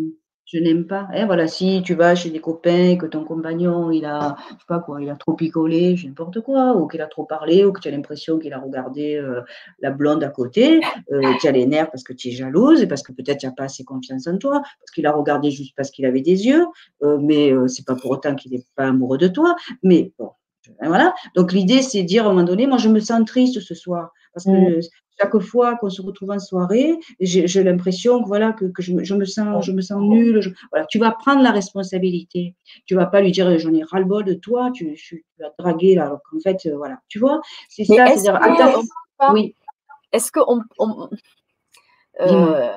[0.53, 1.07] je n'aime pas.
[1.13, 4.51] Hein, voilà, si tu vas chez des copains et que ton compagnon, il a, je
[4.51, 7.71] sais pas quoi, il a trop picolé, n'importe quoi, ou qu'il a trop parlé, ou
[7.71, 9.41] que tu as l'impression qu'il a regardé euh,
[9.79, 10.79] la blonde à côté,
[11.11, 13.47] euh, tu as les nerfs parce que tu es jalouse et parce que peut-être tu
[13.47, 16.45] n'as pas assez confiance en toi, parce qu'il a regardé juste parce qu'il avait des
[16.45, 16.65] yeux,
[17.01, 19.55] euh, mais c'est pas pour autant qu'il n'est pas amoureux de toi.
[19.81, 20.31] Mais bon,
[20.81, 21.13] voilà.
[21.35, 23.73] Donc l'idée, c'est de dire à un moment donné, moi je me sens triste ce
[23.73, 24.81] soir parce que mmh
[25.23, 29.65] chaque fois qu'on se retrouve en soirée, j'ai l'impression que voilà que, je, me sens
[29.65, 30.53] je me sens nulle.
[30.71, 32.55] voilà, tu vas prendre la responsabilité.
[32.85, 34.95] Tu vas pas lui dire j'en ai ras le bol de toi, tu,
[35.39, 36.05] vas te draguer là.
[36.05, 38.07] Alors qu'en fait, euh, voilà, tu vois, c'est ça.
[38.07, 39.55] Est-ce qu'on oui.
[40.11, 40.61] Est-ce qu'on
[42.21, 42.69] euh,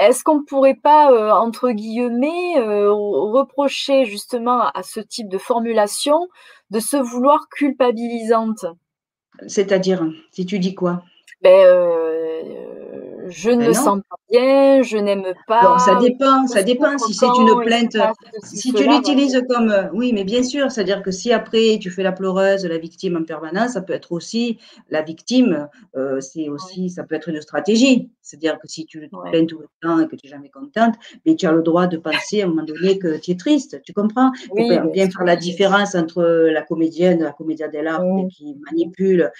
[0.00, 6.28] est-ce qu'on ne pourrait pas, euh, entre guillemets, reprocher justement à ce type de formulation
[6.70, 8.66] de se vouloir culpabilisante?
[9.46, 11.04] C'est-à-dire, si tu dis quoi?
[11.42, 12.77] Ben, euh,
[13.28, 15.78] Je ne ben me sens pas bien, je n'aime pas.
[15.78, 16.96] ça dépend, ça dépend.
[16.98, 17.96] Si c'est une plainte,
[18.42, 19.70] si tu l'utilises comme.
[19.70, 23.16] Euh, oui, mais bien sûr, c'est-à-dire que si après tu fais la pleureuse, la victime
[23.16, 24.58] en permanence, ça peut être aussi.
[24.90, 26.90] La victime, euh, c'est aussi.
[26.90, 28.10] Ça peut être une stratégie.
[28.22, 30.94] C'est-à-dire que si tu te plains tout le temps et que tu n'es jamais contente,
[31.24, 33.80] mais tu as le droit de penser à un moment donné que tu es triste.
[33.82, 34.32] Tu comprends?
[34.56, 39.30] Il faut bien faire la différence entre la comédienne, la comédia dell'arte qui manipule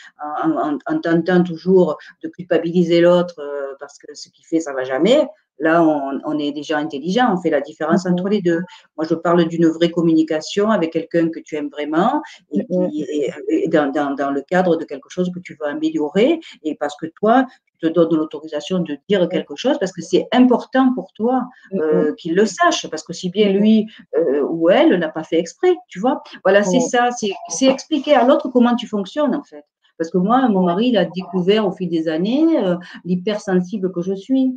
[0.43, 5.27] en, tentant toujours de culpabiliser l'autre euh, parce que ce qu'il fait, ça va jamais.
[5.61, 8.13] Là, on, est déjà intelligent, on fait la différence mm-hmm.
[8.13, 8.61] entre les deux.
[8.97, 12.23] Moi, je parle d'une vraie communication avec quelqu'un que tu aimes vraiment
[12.53, 13.93] et, mm-hmm.
[13.93, 17.45] dans, le cadre de quelque chose que tu veux améliorer et parce que toi,
[17.81, 22.15] tu te donnes l'autorisation de dire quelque chose parce que c'est important pour toi euh,
[22.15, 23.87] qu'il le sache parce que si bien lui
[24.17, 26.23] euh, ou elle n'a pas fait exprès, tu vois.
[26.45, 27.09] Voilà, c'est ça,
[27.49, 29.65] c'est expliquer à l'autre comment tu fonctionnes en fait.
[29.99, 34.01] Parce que moi, mon mari, il a découvert au fil des années euh, l'hypersensible que
[34.01, 34.55] je suis.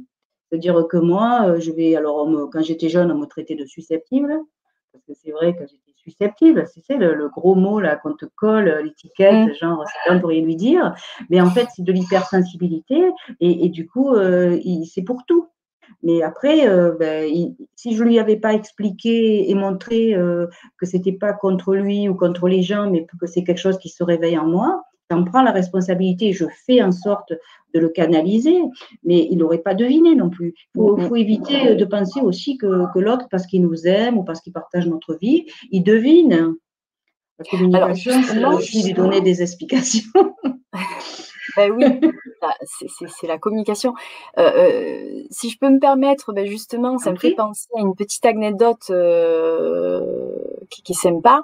[0.47, 4.39] C'est-à-dire que moi, euh, je vais, alors quand j'étais jeune, on me traitait de susceptible,
[4.93, 8.25] parce que c'est vrai que j'étais susceptible, c'est le, le, gros mot là qu'on te
[8.35, 9.53] colle, euh, l'étiquette, mmh.
[9.53, 10.93] genre c'est pour rien lui dire,
[11.29, 13.09] mais en fait c'est de l'hypersensibilité
[13.39, 14.15] et, du coup
[14.85, 15.47] c'est pour tout.
[16.03, 20.15] Mais après, ben, si je lui avais pas expliqué et montré
[20.77, 23.89] que c'était pas contre lui ou contre les gens, mais que c'est quelque chose qui
[23.89, 27.33] se réveille en moi, j'en prends la responsabilité, je fais en sorte
[27.73, 28.61] de le canaliser,
[29.03, 30.53] mais il n'aurait pas deviné non plus.
[30.75, 34.53] Il faut, éviter de penser aussi que, l'autre, parce qu'il nous aime ou parce qu'il
[34.53, 36.55] partage notre vie, il devine.
[37.39, 38.11] La communication,
[38.61, 40.11] c'est lui donner des explications.
[41.57, 41.85] ben oui,
[43.19, 43.93] c'est la communication.
[44.37, 47.95] Euh, euh, si je peux me permettre, ben justement, ça me fait penser à une
[47.95, 50.35] petite anecdote euh,
[50.69, 51.41] qui, qui s'aime pas.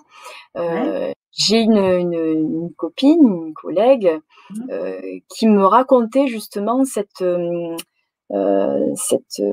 [1.38, 4.19] J'ai une, une, copine, une collègue,
[4.49, 4.72] mmh.
[4.72, 7.76] euh, qui me racontait justement cette, euh,
[8.95, 9.43] cette,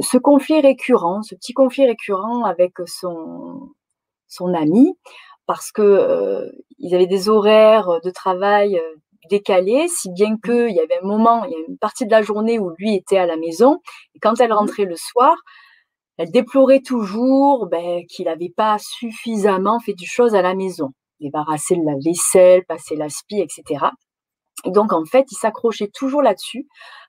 [0.00, 3.70] ce, conflit récurrent, ce petit conflit récurrent avec son,
[4.28, 4.94] son ami,
[5.46, 8.78] parce que euh, ils avaient des horaires de travail
[9.30, 10.40] décalés, si bien mmh.
[10.42, 12.94] qu'il y avait un moment, il y a une partie de la journée où lui
[12.94, 13.80] était à la maison,
[14.14, 14.54] et quand elle mmh.
[14.54, 15.34] rentrait le soir,
[16.18, 21.76] elle déplorait toujours ben, qu'il n'avait pas suffisamment fait du choses à la maison débarrasser
[21.76, 23.86] de la vaisselle, passer l'aspi, etc.
[24.64, 26.66] Et donc en fait, il s'accrochait toujours là-dessus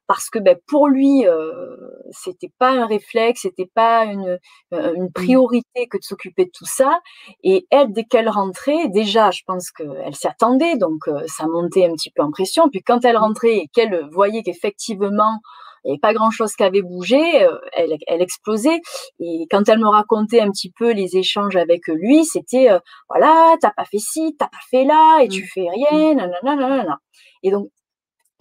[0.08, 1.76] parce que ben, pour lui, euh,
[2.12, 4.40] c'était pas un réflexe, c'était pas une,
[4.74, 5.12] euh, une, mmh.
[5.12, 7.02] priorité que de s'occuper de tout ça.
[7.44, 11.86] Et elle, dès qu'elle rentrait, déjà, je pense qu'elle s'y attendait, donc euh, ça montait
[11.86, 12.70] un petit peu en pression.
[12.70, 15.40] Puis quand elle rentrait et qu'elle voyait qu'effectivement
[15.88, 18.82] il n'y avait pas grand-chose qui avait bougé, euh, elle, elle, explosait.
[19.22, 23.56] Et quand elle me racontait un petit peu les échanges avec lui, c'était euh, voilà,
[23.62, 25.48] t'as pas fait ci, t'as pas fait là, et tu mmh.
[25.54, 26.32] fais rien, mmh.
[26.44, 27.00] nanana,
[27.42, 27.70] Et donc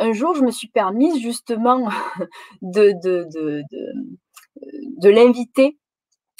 [0.01, 1.89] un jour, je me suis permise justement
[2.62, 3.89] de, de, de, de,
[5.01, 5.78] de l'inviter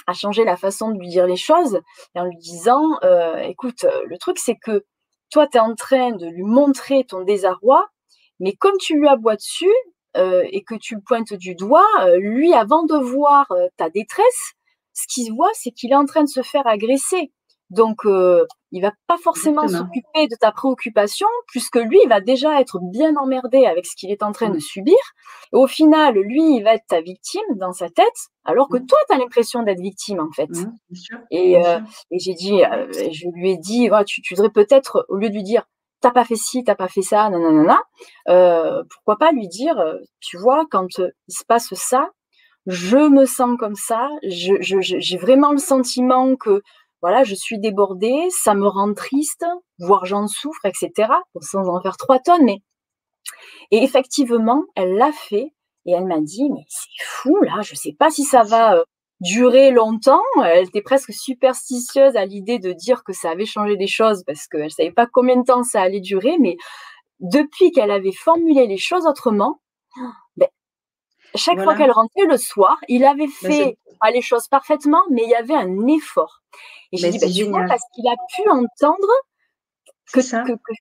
[0.09, 1.81] à changer la façon de lui dire les choses
[2.17, 4.85] en lui disant euh, écoute, le truc c'est que
[5.31, 7.87] toi, tu es en train de lui montrer ton désarroi,
[8.41, 9.73] mais comme tu lui aboies dessus,
[10.17, 14.55] euh, et que tu pointes du doigt, euh, lui, avant de voir euh, ta détresse,
[14.93, 17.33] ce qu'il voit, c'est qu'il est en train de se faire agresser.
[17.71, 22.79] Donc, il va pas forcément s'occuper de ta préoccupation, puisque lui, il va déjà être
[22.81, 24.97] bien emmerdé avec ce qu'il est en train de subir.
[25.53, 28.87] Et au final, lui, il va être ta victime dans sa tête, alors que mmh.
[28.87, 30.49] toi, tu as l'impression d'être victime, en fait.
[30.49, 30.77] Mmh,
[31.33, 31.81] et, euh,
[32.13, 35.35] et j'ai dit, euh, je lui ai dit, tu, tu devrais peut-être, au lieu de
[35.35, 35.65] lui dire,
[36.01, 39.49] t'as pas fait ci, t'as pas fait ça, non, non, non, non, pourquoi pas lui
[39.49, 39.77] dire,
[40.21, 42.11] tu vois, quand il se passe ça,
[42.67, 46.63] je me sens comme ça, j'ai je, vraiment le sentiment que
[47.03, 49.45] voilà, je suis débordée, ça me rend triste,
[49.79, 51.13] voire j'en souffre, etc.
[51.41, 52.63] Sans en faire trois tonnes, mais
[53.71, 55.53] et effectivement, elle l'a fait
[55.87, 58.85] et elle m'a dit mais c'est fou là, je sais pas si ça va
[59.21, 60.23] durer longtemps.
[60.45, 64.47] Elle était presque superstitieuse à l'idée de dire que ça avait changé des choses parce
[64.47, 66.57] qu'elle savait pas combien de temps ça allait durer, mais
[67.21, 69.61] depuis qu'elle avait formulé les choses autrement,
[70.37, 70.49] ben,
[71.35, 73.79] chaque fois qu'elle rentrait le soir, il avait ben, fait
[74.13, 76.43] les choses parfaitement, mais il y avait un effort.
[76.93, 79.09] Et j'ai dit, ben, tu vois, parce qu'il a pu entendre
[80.13, 80.21] que,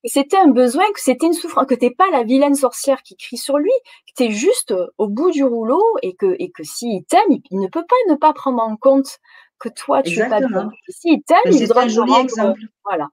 [0.05, 3.37] c'était un besoin, que c'était une souffrance, que t'es pas la vilaine sorcière qui crie
[3.37, 3.71] sur lui,
[4.07, 7.21] que tu es juste euh, au bout du rouleau et que, et que s'il t'aime,
[7.29, 9.19] il, ne peut pas ne pas prendre en compte
[9.59, 10.69] que toi, tu es pas bien.
[10.89, 12.59] S'il t'aime, il doit un joli exemple.
[12.83, 13.09] Voilà.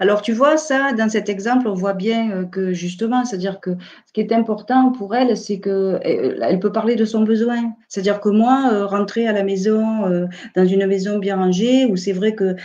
[0.00, 3.70] Alors tu vois, ça, dans cet exemple, on voit bien euh, que justement, c'est-à-dire que
[4.06, 7.72] ce qui est important pour elle, c'est que euh, elle peut parler de son besoin.
[7.88, 12.12] C'est-à-dire que moi, euh, rentrer à la maison, dans une maison bien rangée, où c'est
[12.12, 12.56] vrai que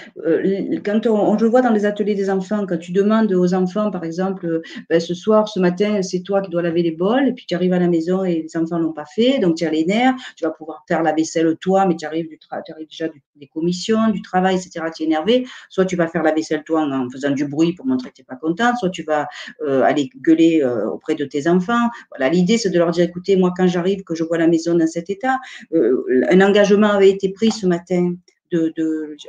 [0.84, 4.04] quand on, je vois dans les ateliers des enfants, quand tu demandes aux enfants, par
[4.04, 7.46] exemple, ben, ce soir, ce matin, c'est toi qui dois laver les bols, et puis
[7.48, 9.86] tu arrives à la maison et les enfants l'ont pas fait, donc tu as les
[9.86, 13.08] nerfs, tu vas pouvoir faire la vaisselle toi, mais tu arrives, du tu arrives déjà
[13.38, 14.85] des commissions, du travail, etc.
[14.95, 15.47] Tu es énervé.
[15.69, 18.22] Soit tu vas faire la vaisselle toi en faisant du bruit pour montrer que tu
[18.22, 19.27] n'es pas content, soit tu vas
[19.61, 21.89] euh, aller gueuler euh, auprès de tes enfants.
[22.09, 24.76] Voilà, l'idée, c'est de leur dire, écoutez, moi, quand j'arrive, que je vois la maison
[24.76, 25.39] dans cet état,
[25.73, 28.15] euh, un engagement avait été pris ce matin.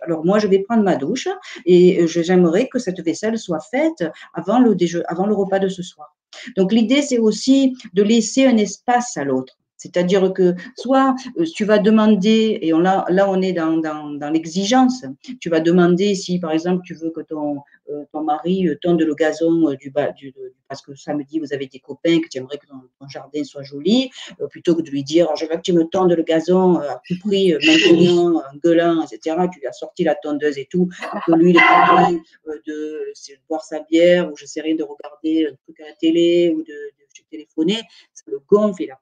[0.02, 1.26] Alors moi je vais prendre ma douche
[1.66, 4.76] et j'aimerais que cette vaisselle soit faite avant le,
[5.09, 6.16] avant le repas de ce soir.
[6.56, 9.59] Donc l'idée c'est aussi de laisser un espace à l'autre.
[9.79, 14.11] C'est-à-dire que soit euh, tu vas demander, et on, là, là on est dans, dans,
[14.11, 15.05] dans l'exigence,
[15.41, 19.01] tu vas demander si par exemple tu veux que ton, euh, ton mari euh, tonde
[19.01, 20.35] le gazon du, bas, du,
[20.69, 24.11] parce que samedi vous avez des copains, que tu aimerais que ton, jardin soit joli,
[24.51, 27.15] plutôt que de lui dire je veux que tu me tondes le gazon à tout
[27.21, 29.37] prix maintenant, en gueulant, etc.
[29.53, 30.89] Tu lui as sorti la tondeuse et tout,
[31.27, 32.21] que lui il est en de,
[32.67, 33.13] de,
[33.49, 36.63] boire sa bière ou je sais rien, de regarder un truc à la télé ou
[36.63, 37.81] de, de téléphoner,
[38.13, 38.99] ça le gonfle, il a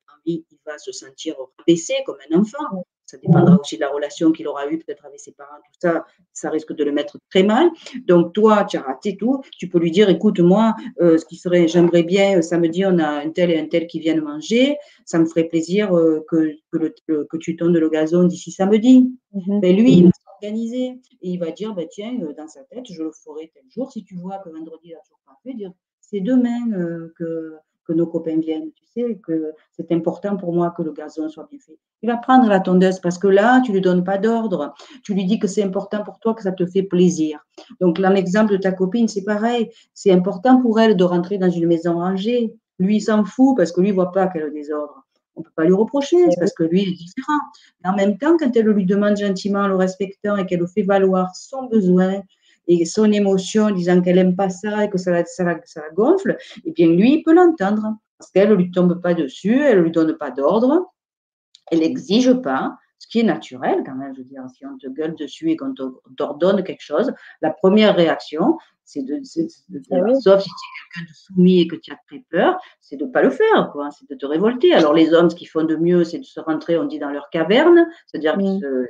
[0.77, 1.36] va se sentir
[1.66, 2.85] baissé comme un enfant.
[3.07, 6.05] Ça dépendra aussi de la relation qu'il aura eue peut-être avec ses parents, tout ça,
[6.32, 7.70] ça risque de le mettre très mal.
[8.05, 9.43] Donc toi, tu as raté tout.
[9.57, 12.98] Tu peux lui dire, écoute, moi, euh, ce qui serait, j'aimerais bien, euh, samedi, on
[12.98, 14.77] a un tel et un tel qui viennent manger.
[15.05, 19.09] Ça me ferait plaisir euh, que, que, tu tondes le gazon d'ici samedi.
[19.35, 19.61] Mm-hmm.
[19.62, 23.05] Mais lui, il va s'organiser et il va dire, bah, tiens, dans sa tête, je
[23.05, 23.93] le ferai tel jour.
[23.93, 25.70] Si tu vois que vendredi, il n'a toujours pas fait, dire,
[26.01, 27.55] c'est demain que
[27.86, 28.70] que nos copains viennent.
[28.72, 31.78] Tu sais que c'est important pour moi que le gazon soit bien fait.
[32.02, 34.74] Il va prendre la tondeuse parce que là, tu lui donnes pas d'ordre.
[35.02, 37.44] Tu lui dis que c'est important pour toi, que ça te fait plaisir.
[37.80, 39.70] Donc, l'exemple de ta copine, c'est pareil.
[39.94, 42.54] C'est important pour elle de rentrer dans une maison rangée.
[42.78, 45.02] Lui, il s'en fout parce que lui, il voit pas qu'elle a des ordres.
[45.36, 47.40] On ne peut pas lui reprocher, c'est parce que lui, il est différent.
[47.84, 51.34] Mais en même temps, quand elle lui demande gentiment, le respectant et qu'elle fait valoir
[51.36, 52.22] son besoin,
[52.66, 55.90] et son émotion, disant qu'elle n'aime pas ça et que ça la, ça, ça la
[55.90, 57.97] gonfle, eh bien lui, il peut l'entendre.
[58.18, 60.90] Parce qu'elle ne lui tombe pas dessus, elle ne lui donne pas d'ordre,
[61.70, 64.14] elle n'exige pas, ce qui est naturel quand même.
[64.14, 65.74] Je veux dire, si on te gueule dessus et qu'on
[66.16, 67.12] t'ordonne quelque chose,
[67.43, 71.76] la première réaction, c'est de, ah sauf si tu es quelqu'un de soumis et que
[71.76, 74.72] tu as très peur, c'est de ne pas le faire, quoi, c'est de te révolter.
[74.72, 77.10] Alors les hommes, ce qu'ils font de mieux, c'est de se rentrer, on dit, dans
[77.10, 78.86] leur caverne, c'est-à-dire qu'ils se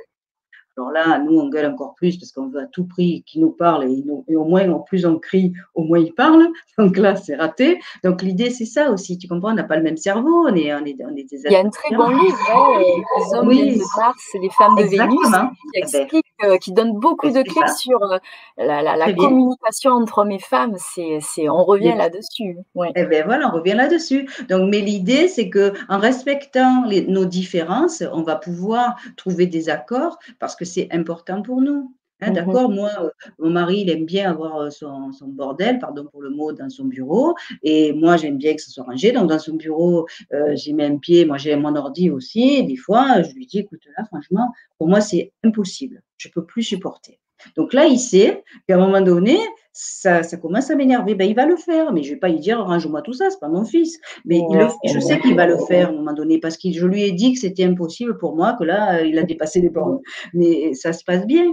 [0.77, 3.49] alors là, nous, on gueule encore plus parce qu'on veut à tout prix qu'ils nous
[3.49, 6.47] parlent et, au moins, en plus on crie, au moins ils parlent.
[6.77, 7.79] Donc là, c'est raté.
[8.03, 9.17] Donc l'idée, c'est ça aussi.
[9.17, 10.45] Tu comprends, on n'a pas le même cerveau.
[10.47, 12.79] On est, on est, on est des Il y a un très bon livre, hein,
[12.79, 17.29] Les hommes de Mars et les femmes de Vénus, qui explique, euh, qui donne beaucoup
[17.29, 18.19] de clés sur euh,
[18.57, 20.75] la, la, communication entre hommes et femmes.
[20.77, 22.57] C'est, c'est, on revient là-dessus.
[22.75, 22.91] Ouais.
[22.95, 24.29] Eh bien voilà, on revient là-dessus.
[24.47, 29.69] Donc, mais l'idée, c'est que en respectant les, nos différences, on va pouvoir trouver des
[29.69, 31.91] accords parce que c'est important pour nous.
[32.19, 35.77] Hein, mmh D'accord, moi, euh, mon mari, il aime bien avoir euh, son, son, bordel,
[35.79, 37.35] pardon pour le mot, dans son bureau.
[37.63, 39.11] Et moi, j'aime bien que ce soit rangé.
[39.11, 41.25] Donc, dans son bureau, euh, j'ai mis un pied.
[41.25, 42.63] Moi, j'ai mon ordi aussi.
[42.63, 46.01] Des fois, je lui dis, écoute, là, franchement, pour moi, c'est impossible.
[46.17, 47.19] Je ne peux plus supporter.
[47.55, 49.37] Donc là, il sait qu'à un moment donné,
[49.71, 51.13] ça, ça commence à m'énerver.
[51.13, 53.29] Ben, il va le faire, mais je ne vais pas lui dire range-moi tout ça,
[53.29, 53.99] c'est pas mon fils.
[54.25, 54.41] Mais
[54.85, 57.11] je sais qu'il va le faire à un moment donné parce que je lui ai
[57.11, 59.99] dit que c'était impossible pour moi, que là, il a dépassé les bornes.
[60.33, 61.45] Mais ça se passe bien.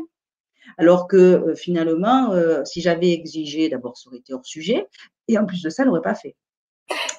[0.78, 2.32] Alors que finalement,
[2.64, 4.86] si j'avais exigé, d'abord, ça aurait été hors sujet,
[5.28, 6.36] et en plus de ça, elle n'aurait pas fait.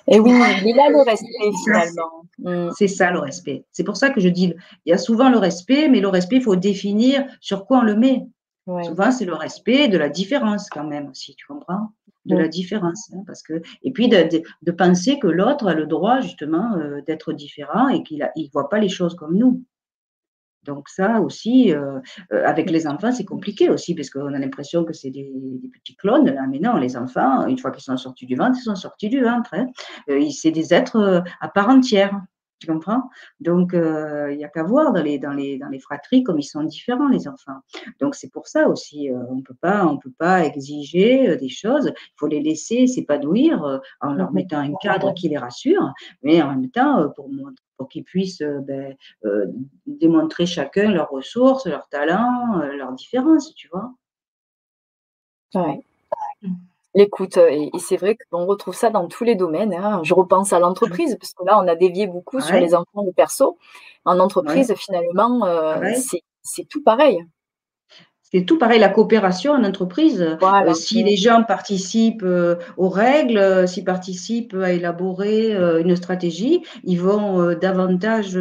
[0.07, 0.32] Et oui,
[0.65, 2.26] il a le respect finalement.
[2.40, 2.72] Mm.
[2.77, 3.65] C'est ça le respect.
[3.72, 4.53] C'est pour ça que je dis,
[4.86, 7.84] il y a souvent le respect, mais le respect, il faut définir sur quoi on
[7.84, 8.26] le met.
[8.84, 11.91] Souvent, c'est le respect de la différence quand même aussi, tu comprends
[12.26, 13.11] De la différence.
[13.14, 16.99] Hein, parce que, et puis de, de, penser que l'autre a le droit justement euh,
[17.06, 19.64] d'être différent et qu'il ne voit pas les choses comme nous.
[20.66, 22.00] Donc ça aussi, euh,
[22.34, 25.32] euh, avec les enfants, c'est compliqué aussi, parce qu'on a l'impression que c'est des,
[25.74, 26.46] petits clones, là.
[26.50, 29.22] mais non, les enfants, une fois qu'ils sont sortis du ventre, ils sont sortis du
[29.22, 29.54] ventre.
[29.54, 29.68] Hein.
[30.32, 32.20] c'est des êtres à part entière.
[32.60, 33.10] Tu comprends?
[33.42, 36.40] Donc, euh, il n'y a qu'à voir dans les, dans, les, dans les fratries comme
[36.40, 37.60] ils sont différents, les enfants.
[38.00, 41.88] Donc, c'est pour ça aussi, euh, on on peut pas exiger euh, des choses.
[41.88, 44.36] Il faut les laisser s'épanouir en leur mhm.
[44.36, 45.92] mettant un cadre qui les rassure,
[46.24, 47.30] mais en même temps, pour,
[47.77, 48.95] pour qu'ils puissent ben,
[49.85, 53.91] démontrer chacun leurs ressources, leurs talents, leurs différences, tu vois.
[55.56, 55.81] Ouais.
[56.41, 56.53] Mmh
[56.95, 57.38] l'écoute.
[57.38, 59.73] Euh, et, c'est vrai qu'on retrouve ça dans tous les domaines.
[59.73, 60.02] Hein.
[60.03, 63.11] Je repense à l'entreprise, parce que là, on a dévié beaucoup sur les enfants de
[63.11, 63.57] perso.
[64.06, 65.93] En entreprise, finalement, euh,
[66.41, 67.23] c'est tout pareil.
[68.31, 70.19] C'est tout pareil, la coopération en entreprise.
[70.19, 76.64] Euh, si les gens participent euh, aux règles, euh, s'ils participent à élaborer une stratégie,
[76.84, 78.38] ils vont davantage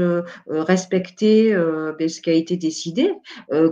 [0.46, 1.54] respecter
[1.98, 3.12] ben, ce qui a été décidé.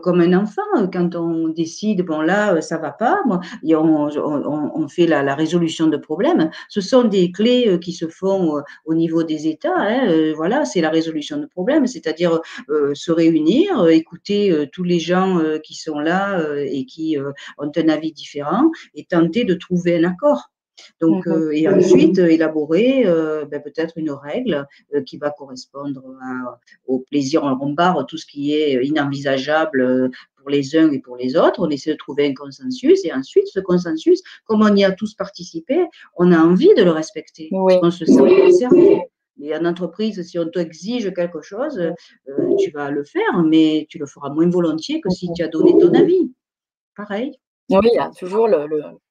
[0.03, 0.63] comme un enfant,
[0.93, 3.21] quand on décide, bon là, ça va pas,
[3.65, 6.51] et on, on, fait la, la, résolution de problèmes.
[6.69, 9.77] Ce sont des clés qui se font au niveau des États.
[9.77, 12.41] Hein, voilà, c'est la résolution de problèmes, c'est-à-dire
[12.95, 17.89] se réunir, écouter tous les gens qui sont là euh, et qui euh, ont un
[17.89, 20.51] avis différent et tenter de trouver un accord.
[21.01, 24.67] Donc, euh, et ensuite, élaborer ben, peut-être une règle
[25.07, 26.03] qui va correspondre
[26.87, 31.37] au plaisir en rempart, tout ce qui est inenvisageable pour les uns et pour les
[31.37, 31.61] autres.
[31.61, 35.15] On essaie de trouver un consensus et ensuite, ce consensus, comme on y a tous
[35.15, 35.85] participé,
[36.17, 37.49] on a envie de le respecter.
[37.53, 39.03] On se sent concerné.
[39.43, 43.99] Et en entreprise, si on t'exige quelque chose, euh, tu vas le faire, mais tu
[43.99, 46.33] le feras moins volontiers que si tu as donné ton avis.
[46.97, 47.37] Pareil.
[47.69, 48.69] Oui, il y a toujours le,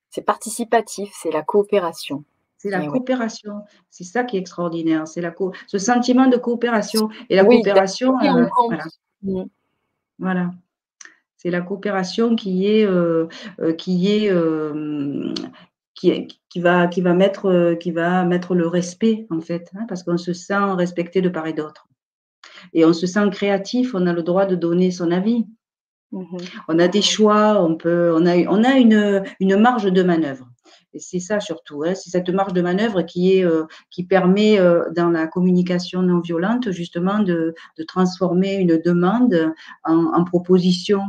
[0.09, 2.23] c'est participatif, c'est la coopération.
[2.57, 3.63] C'est la coopération.
[3.89, 5.07] C'est ça qui est extraordinaire.
[5.07, 5.33] C'est la
[5.65, 7.09] ce sentiment de coopération.
[7.29, 8.83] Et la coopération, euh, voilà.
[9.23, 9.43] Mm.
[10.19, 10.51] voilà.
[11.37, 13.27] C'est la coopération qui est, euh,
[13.79, 14.31] qui est
[16.01, 20.03] qui, va, qui, va mettre, euh, qui va mettre le respect, en fait, hein, parce
[20.03, 21.87] qu'on se sent respecté de part et d'autre.
[22.73, 25.45] Et on se sent créatif, on a le droit de donner son avis.
[26.11, 26.47] Mm-hmm.
[26.67, 30.47] On a des choix, on, peut, on a, on a une, une marge de manœuvre.
[30.93, 34.59] Et c'est ça surtout, hein, c'est cette marge de manœuvre qui, est, euh, qui permet
[34.59, 39.53] euh, dans la communication non violente justement de, de transformer une demande
[39.85, 41.01] en, en, proposition,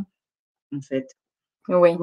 [0.75, 1.09] en fait.
[1.69, 1.97] Oui.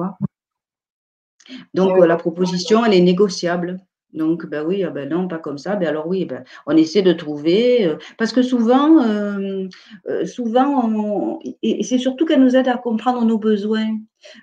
[1.74, 3.78] Donc, la proposition, elle est négociable.
[4.12, 5.76] Donc, ben oui, ah ben non, pas comme ça.
[5.76, 9.68] Ben alors oui, ben, on essaie de trouver, euh, parce que souvent, euh,
[10.08, 13.98] euh, souvent, et c'est surtout qu'elle nous aide à comprendre nos besoins.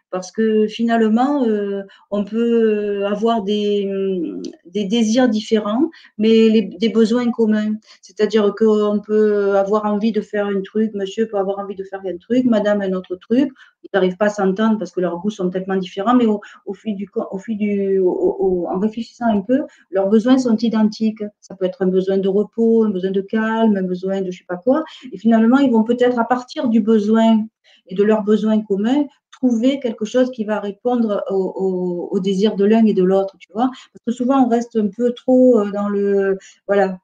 [0.10, 3.90] Parce que finalement, euh, on peut avoir des,
[4.66, 7.74] des, désirs différents, mais des besoins communs.
[8.02, 12.02] C'est-à-dire qu'on peut avoir envie de faire un truc, monsieur peut avoir envie de faire
[12.06, 13.52] un truc, madame un autre truc.
[13.84, 16.42] Ils n'arrivent pas à s'entendre parce que leurs goûts sont tellement différents, mais au,
[16.74, 21.24] fil du, au fil du, en réfléchissant un peu, leurs besoins sont identiques.
[21.40, 24.40] Ça peut être un besoin de repos, un besoin de calme, un besoin de je
[24.40, 24.84] sais pas quoi.
[25.12, 27.46] Et finalement, ils vont peut-être à partir du besoin
[27.88, 29.06] et de leurs besoins communs,
[29.40, 33.50] trouver quelque chose qui va répondre aux au, désirs de l'un et de l'autre, tu
[33.54, 33.70] vois.
[33.94, 36.38] Parce que souvent, on reste un peu trop euh, dans le,
[36.68, 37.00] voilà,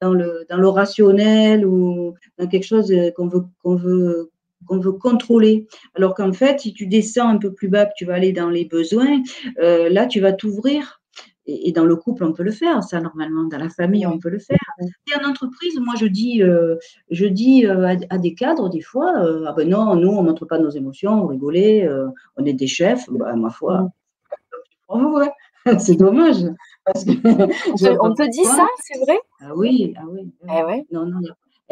[0.00, 4.30] dans le, dans le rationnel ou dans quelque chose qu'on veut, qu'on veut,
[4.66, 5.66] qu'on veut contrôler.
[5.94, 8.50] Alors qu'en fait, si tu descends un peu plus bas, que tu vas aller dans
[8.50, 9.22] les besoins,
[9.60, 11.01] euh, là, tu vas t'ouvrir
[11.46, 13.44] et, dans le couple, on peut le faire, ça, normalement.
[13.44, 14.58] Dans la famille, on peut le faire.
[14.80, 16.76] Et en entreprise, moi, je dis, euh,
[17.10, 20.28] je dis euh, à, des cadres, des fois, euh, ah ben non, nous, on ne
[20.28, 21.88] montre pas nos émotions, on rigolait,
[22.36, 23.88] on est des chefs, bah, ma foi.
[25.78, 26.44] c'est dommage.
[26.84, 27.12] Parce que,
[28.00, 29.18] on te dit ça, c'est vrai?
[29.40, 30.32] Ah oui, ah oui.
[30.44, 30.86] Eh ouais.
[30.90, 31.20] Non, non,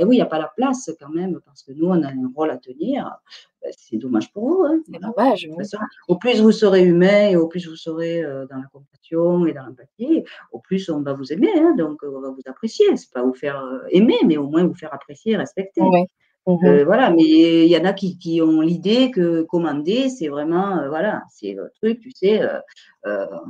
[0.01, 2.09] et oui, il n'y a pas la place quand même, parce que nous, on a
[2.09, 3.19] un rôle à tenir.
[3.63, 4.63] Ben, c'est dommage pour vous.
[4.65, 5.47] Hein, c'est dommage.
[6.09, 9.53] Au plus vous serez humain et au plus vous serez euh, dans la compassion et
[9.53, 11.53] dans l'empathie, au plus on va vous aimer.
[11.55, 12.87] Hein, donc, on va vous apprécier.
[12.97, 15.83] C'est pas vous faire euh, aimer, mais au moins vous faire apprécier et respecter.
[15.83, 16.05] Mmh
[16.65, 20.89] euh, voilà, mais il y en a qui, qui ont l'idée que commander, c'est vraiment,
[20.89, 22.41] voilà, c'est le truc, tu sais,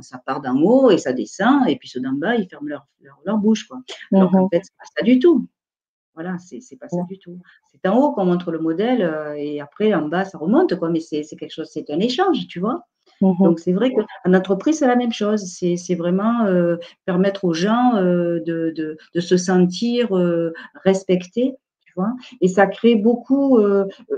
[0.01, 2.85] ça part d'en haut et ça descend, et puis ceux d'en bas, ils ferment leur,
[3.25, 3.79] leur, bouche, quoi.
[4.13, 5.47] Alors mmh qu'en fait, c'est pas ça du tout.
[6.13, 7.39] Voilà, c'est pas ça du tout.
[7.71, 10.89] C'est en haut qu'on montre le modèle et après en bas ça remonte quoi.
[10.89, 12.85] Mais c'est quelque chose, c'est un échange, tu vois.
[13.21, 15.43] Mmh Donc c'est vrai qu'en entreprise c'est la même chose.
[15.45, 16.45] C'est vraiment
[17.05, 20.09] permettre aux gens de, de, de, se sentir
[20.83, 21.55] respectés.
[21.85, 23.59] Tu vois et ça crée beaucoup.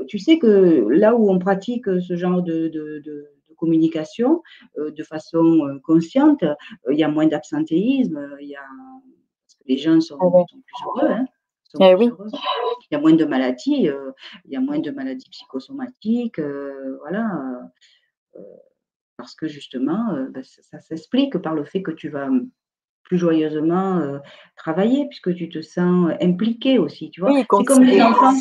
[0.08, 4.42] tu sais que là où on pratique ce genre de, de communication
[4.78, 6.44] de façon consciente,
[6.92, 8.66] il y a moins d'absentéisme, il y a
[9.66, 11.12] les gens sont, ah plus heureux.
[11.12, 11.26] Hein.
[11.80, 12.12] Eh oui.
[12.92, 14.12] Il y a moins de maladies, euh,
[14.46, 17.28] il y a moins de maladies psychosomatiques, euh, voilà.
[18.36, 18.40] Euh,
[19.18, 22.30] parce que justement, ben, ça, s'explique par le fait que tu vas
[23.04, 24.20] plus joyeusement
[24.56, 27.32] travailler, puisque tu te sens impliqué aussi, tu vois.
[27.36, 28.34] c'est comme les enfants,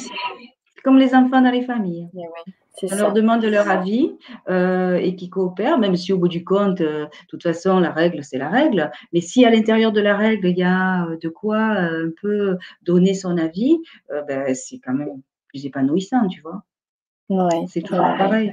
[0.82, 2.08] comme les enfants dans les familles.
[2.14, 4.16] Eh on leur demande leur avis
[4.48, 7.90] euh, et qui coopèrent, même si au bout du compte, euh, de toute façon, la
[7.90, 8.90] règle, c'est la règle.
[9.12, 12.56] Mais si à l'intérieur de la règle, il y a euh, de quoi un peu
[12.82, 13.78] donner son avis,
[14.26, 16.62] ben, c'est quand même plus épanouissant, tu vois.
[17.28, 18.52] Ouais, c'est toujours pareil.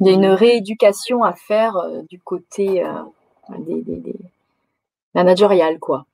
[0.00, 1.74] Il y a une rééducation à faire
[2.08, 2.84] du côté
[3.58, 6.06] des, des, des quoi.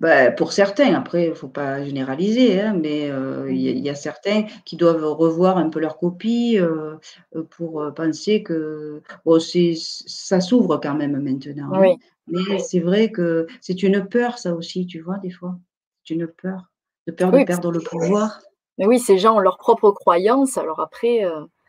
[0.00, 3.94] Bah, pour certains, après, il ne faut pas généraliser, hein, mais euh, il y, a
[3.94, 6.96] certains qui doivent revoir un peu leur copie euh,
[7.36, 11.74] euh, pour penser que bon, ça s'ouvre quand même maintenant.
[11.74, 11.96] Hein.
[12.28, 15.58] Mais c'est vrai que c'est une peur, ça aussi, tu vois, des fois.
[16.02, 16.70] C'est une peur,
[17.06, 18.40] de peur de perdre le pouvoir.
[18.78, 21.26] Mais oui, ces gens ont leurs propres croyances, alors après.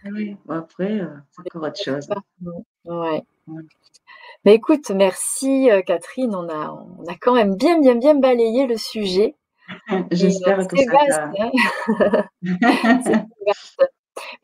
[0.09, 1.01] Oui, après,
[1.31, 2.07] c'est encore autre chose.
[2.85, 3.23] Ouais.
[4.43, 8.65] Mais écoute, merci euh, Catherine, on a, on a quand même bien, bien, bien balayé
[8.65, 9.35] le sujet.
[10.11, 13.25] J'espère que ça vaste, hein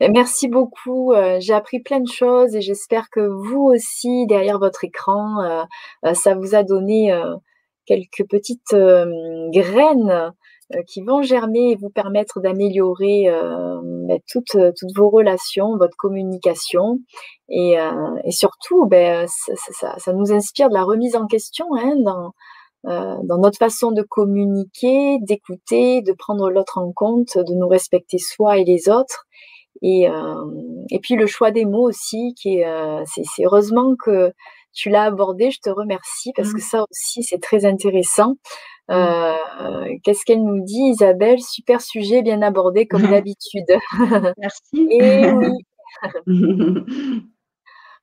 [0.00, 1.12] merci beaucoup.
[1.12, 6.14] Euh, j'ai appris plein de choses et j'espère que vous aussi, derrière votre écran, euh,
[6.14, 7.12] ça vous a donné
[7.84, 8.74] quelques petites
[9.52, 10.32] graines
[10.86, 16.98] qui vont germer et vous permettre d'améliorer euh, ben, toutes, toutes vos relations, votre communication.
[17.48, 21.66] Et, euh, et surtout, ben, ça, ça, ça, nous inspire de la remise en question
[21.74, 22.32] hein, dans,
[22.84, 28.58] dans notre façon de communiquer, d'écouter, de prendre l'autre en compte, de nous respecter soi
[28.58, 29.24] et les autres.
[29.82, 30.06] Et,
[30.90, 34.32] et puis le choix des mots aussi, qui est, c'est heureusement que
[34.72, 35.50] tu l'as abordé.
[35.50, 36.70] Je te remercie parce que mmh.
[36.70, 38.36] ça aussi c'est très intéressant.
[38.90, 39.34] Euh,
[40.02, 41.40] qu'est-ce qu'elle nous dit, Isabelle?
[41.40, 43.66] Super sujet, bien abordé comme d'habitude.
[44.38, 44.88] Merci.
[44.90, 45.64] Et oui.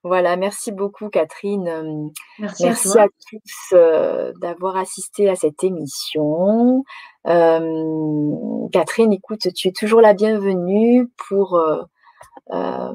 [0.07, 2.11] Voilà, merci beaucoup Catherine.
[2.37, 6.83] Merci, à, tous euh, d'avoir assisté à cette émission.
[7.25, 12.93] Catherine, écoute, tu es toujours la bienvenue pour, euh,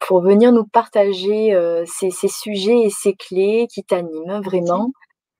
[0.00, 4.90] pour venir nous partager ces, ces, sujets et ces clés qui t'animent vraiment.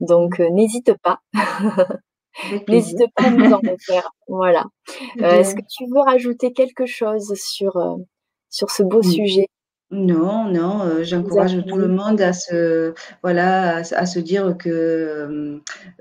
[0.00, 1.20] Donc, euh, n'hésite pas.
[2.68, 4.10] n'hésite pas à nous en faire.
[4.28, 4.64] Voilà.
[5.20, 7.96] Euh, est-ce que tu veux rajouter quelque chose sur, euh,
[8.48, 9.48] sur ce beau sujet?
[9.92, 12.94] Non, non, euh, j'encourage tout le monde à se,
[13.24, 14.68] voilà, à, se dire que,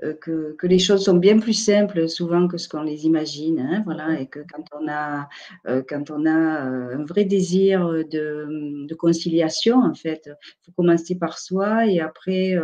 [0.04, 3.58] euh, que, que les choses sont bien plus simples souvent que ce qu'on les imagine,
[3.58, 5.28] hein, voilà, et que quand on a,
[5.66, 11.18] euh, quand on a un vrai désir de, de conciliation, en fait, il faut commencer
[11.18, 12.54] par soi et après,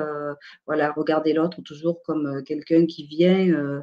[0.64, 3.82] voilà, regarder l'autre toujours comme quelqu'un qui vient,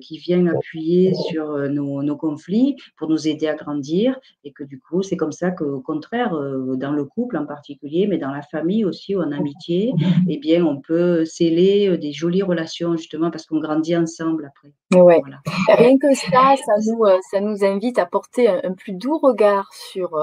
[0.00, 4.80] qui vient appuyer sur nos, nos conflits pour nous aider à grandir et que du
[4.80, 6.34] coup, c'est comme ça qu'au contraire,
[6.78, 9.92] dans le couple en particulier, mais dans la famille aussi ou en amitié,
[10.28, 14.72] eh bien, on peut sceller euh, des jolies relations justement parce qu'on grandit ensemble après.
[14.98, 15.20] Ouais.
[15.68, 19.70] Rien que ça, ça nous, euh, ça nous invite à porter un, plus doux regard
[19.72, 20.14] sur,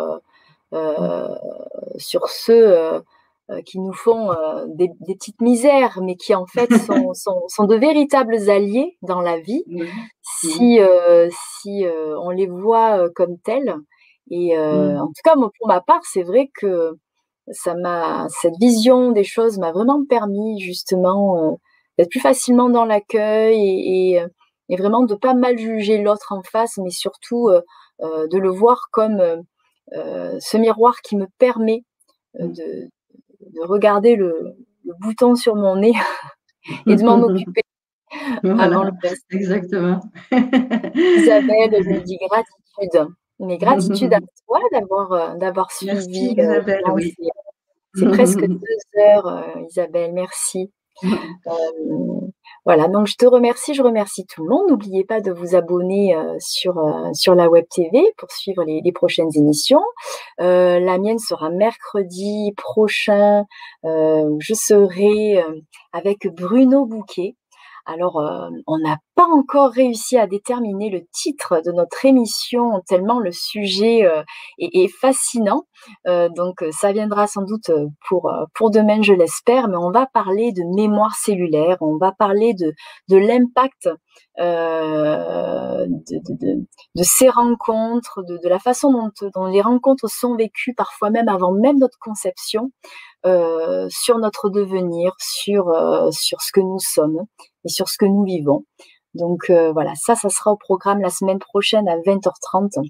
[0.74, 1.28] euh,
[1.98, 3.02] sur ceux
[3.66, 4.32] qui nous font
[4.68, 9.40] des, petites misères, mais qui en fait sont, sont, sont, de véritables alliés dans la
[9.40, 9.64] vie,
[10.24, 10.80] si,
[11.62, 11.86] si
[12.18, 13.76] on les voit comme tels.
[14.32, 15.02] Et euh, mmh.
[15.02, 16.98] en tout cas, pour ma part, c'est vrai que
[17.52, 21.56] ça m'a cette vision des choses m'a vraiment permis justement euh,
[21.98, 24.28] d'être plus facilement dans l'accueil et, euh,
[24.70, 27.50] et, vraiment de pas mal juger l'autre en face, mais surtout
[28.02, 29.22] de le voir comme
[29.92, 31.84] ce miroir qui me permet
[32.40, 32.48] mmh.
[32.52, 32.90] de,
[33.42, 35.94] de regarder le, le, bouton sur mon nez
[36.88, 37.62] et de m'en occuper
[38.44, 39.26] avant le reste.
[39.30, 40.00] Exactement.
[40.32, 43.14] Isabelle me dit gratitude.
[43.40, 46.36] Mais gratitude à toi d'avoir euh, d'avoir suivi.
[46.40, 46.62] Euh,
[47.94, 50.14] c'est presque deux heures, euh, Isabelle.
[50.14, 50.72] Merci.
[52.66, 54.70] voilà, donc je te remercie, je remercie tout le monde.
[54.70, 56.82] N'oubliez pas de vous abonner sur,
[57.14, 59.84] sur la web TV pour suivre les, les prochaines émissions.
[60.38, 63.44] la mienne sera mercredi prochain.
[63.84, 65.44] je serai
[65.92, 67.36] avec Bruno Bouquet.
[67.86, 68.16] Alors,
[68.68, 74.06] on a pas encore réussi à déterminer le titre de notre émission, tellement le sujet
[74.06, 74.24] euh,
[74.60, 75.64] est, fascinant.
[76.08, 77.72] Euh, donc ça viendra sans doute
[78.08, 78.30] pour,
[78.72, 82.74] demain, je l'espère, mais on va parler de mémoire cellulaire, on va parler de,
[83.16, 83.90] l'impact
[84.40, 91.52] euh, de, ces rencontres, de, la façon dont, les rencontres sont vécues, parfois même avant
[91.52, 92.72] même notre conception,
[93.26, 97.22] euh, sur notre devenir, sur, euh, sur ce que nous sommes
[97.66, 98.66] et sur ce que nous vivons.
[99.14, 102.86] Donc voilà, ça, ça sera au programme la semaine prochaine à 20h30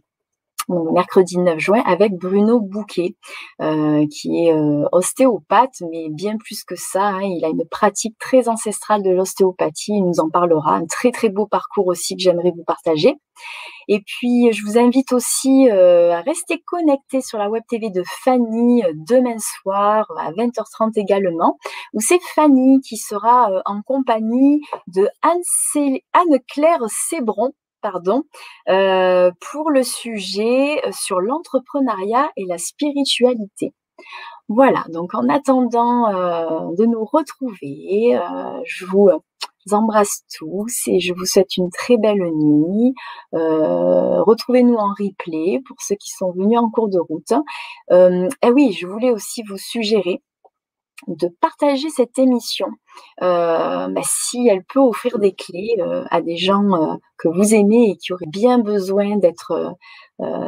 [0.68, 3.16] mercredi 9 juin, avec Bruno Bouquet,
[3.62, 8.18] euh, qui est euh, ostéopathe, mais bien plus que ça, hein, il a une pratique
[8.20, 12.22] très ancestrale de l'ostéopathie, il nous en parlera, un très très beau parcours aussi que
[12.22, 13.16] j'aimerais vous partager.
[13.88, 18.04] Et puis, je vous invite aussi euh, à rester connecté sur la web TV de
[18.24, 21.58] Fanny demain soir à 20h30 également,
[21.94, 27.54] où c'est Fanny qui sera en compagnie de Anne-Claire Sébron,
[27.86, 28.24] pardon,
[28.68, 33.76] euh, pour le sujet euh, sur l'entrepreneuriat et la spiritualité.
[34.50, 38.20] Voilà, donc en attendant euh, de nous retrouver,
[38.66, 39.10] je vous
[39.72, 42.96] embrasse tous et je vous souhaite une très belle nuit.
[43.34, 47.34] Retrouvez-nous en replay pour ceux qui sont venus en cours de route.
[47.92, 50.24] et oui, je voulais aussi vous suggérer
[51.08, 52.68] de partager cette émission
[53.22, 57.54] euh, bah, si elle peut offrir des clés euh, à des gens euh, que vous
[57.54, 59.76] aimez et qui auraient bien besoin d'être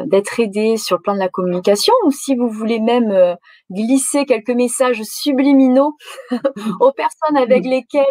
[0.06, 3.36] d'être aidés sur le plan de la communication ou si vous voulez même
[3.70, 5.94] glisser quelques messages subliminaux
[6.80, 8.06] aux personnes avec lesquelles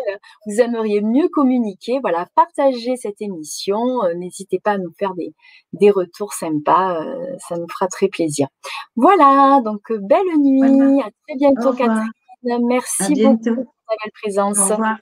[0.44, 5.32] vous aimeriez mieux communiquer, voilà, partagez cette émission, n'hésitez pas à nous faire des,
[5.72, 7.02] des retours sympas,
[7.38, 8.48] ça nous fera très plaisir.
[8.94, 12.10] Voilà, donc belle nuit, à très bientôt Catherine.
[12.42, 14.58] Merci beaucoup ta belle présence.
[14.58, 14.98] Au revoir.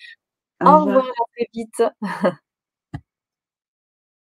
[0.65, 1.83] Au revoir, à très vite.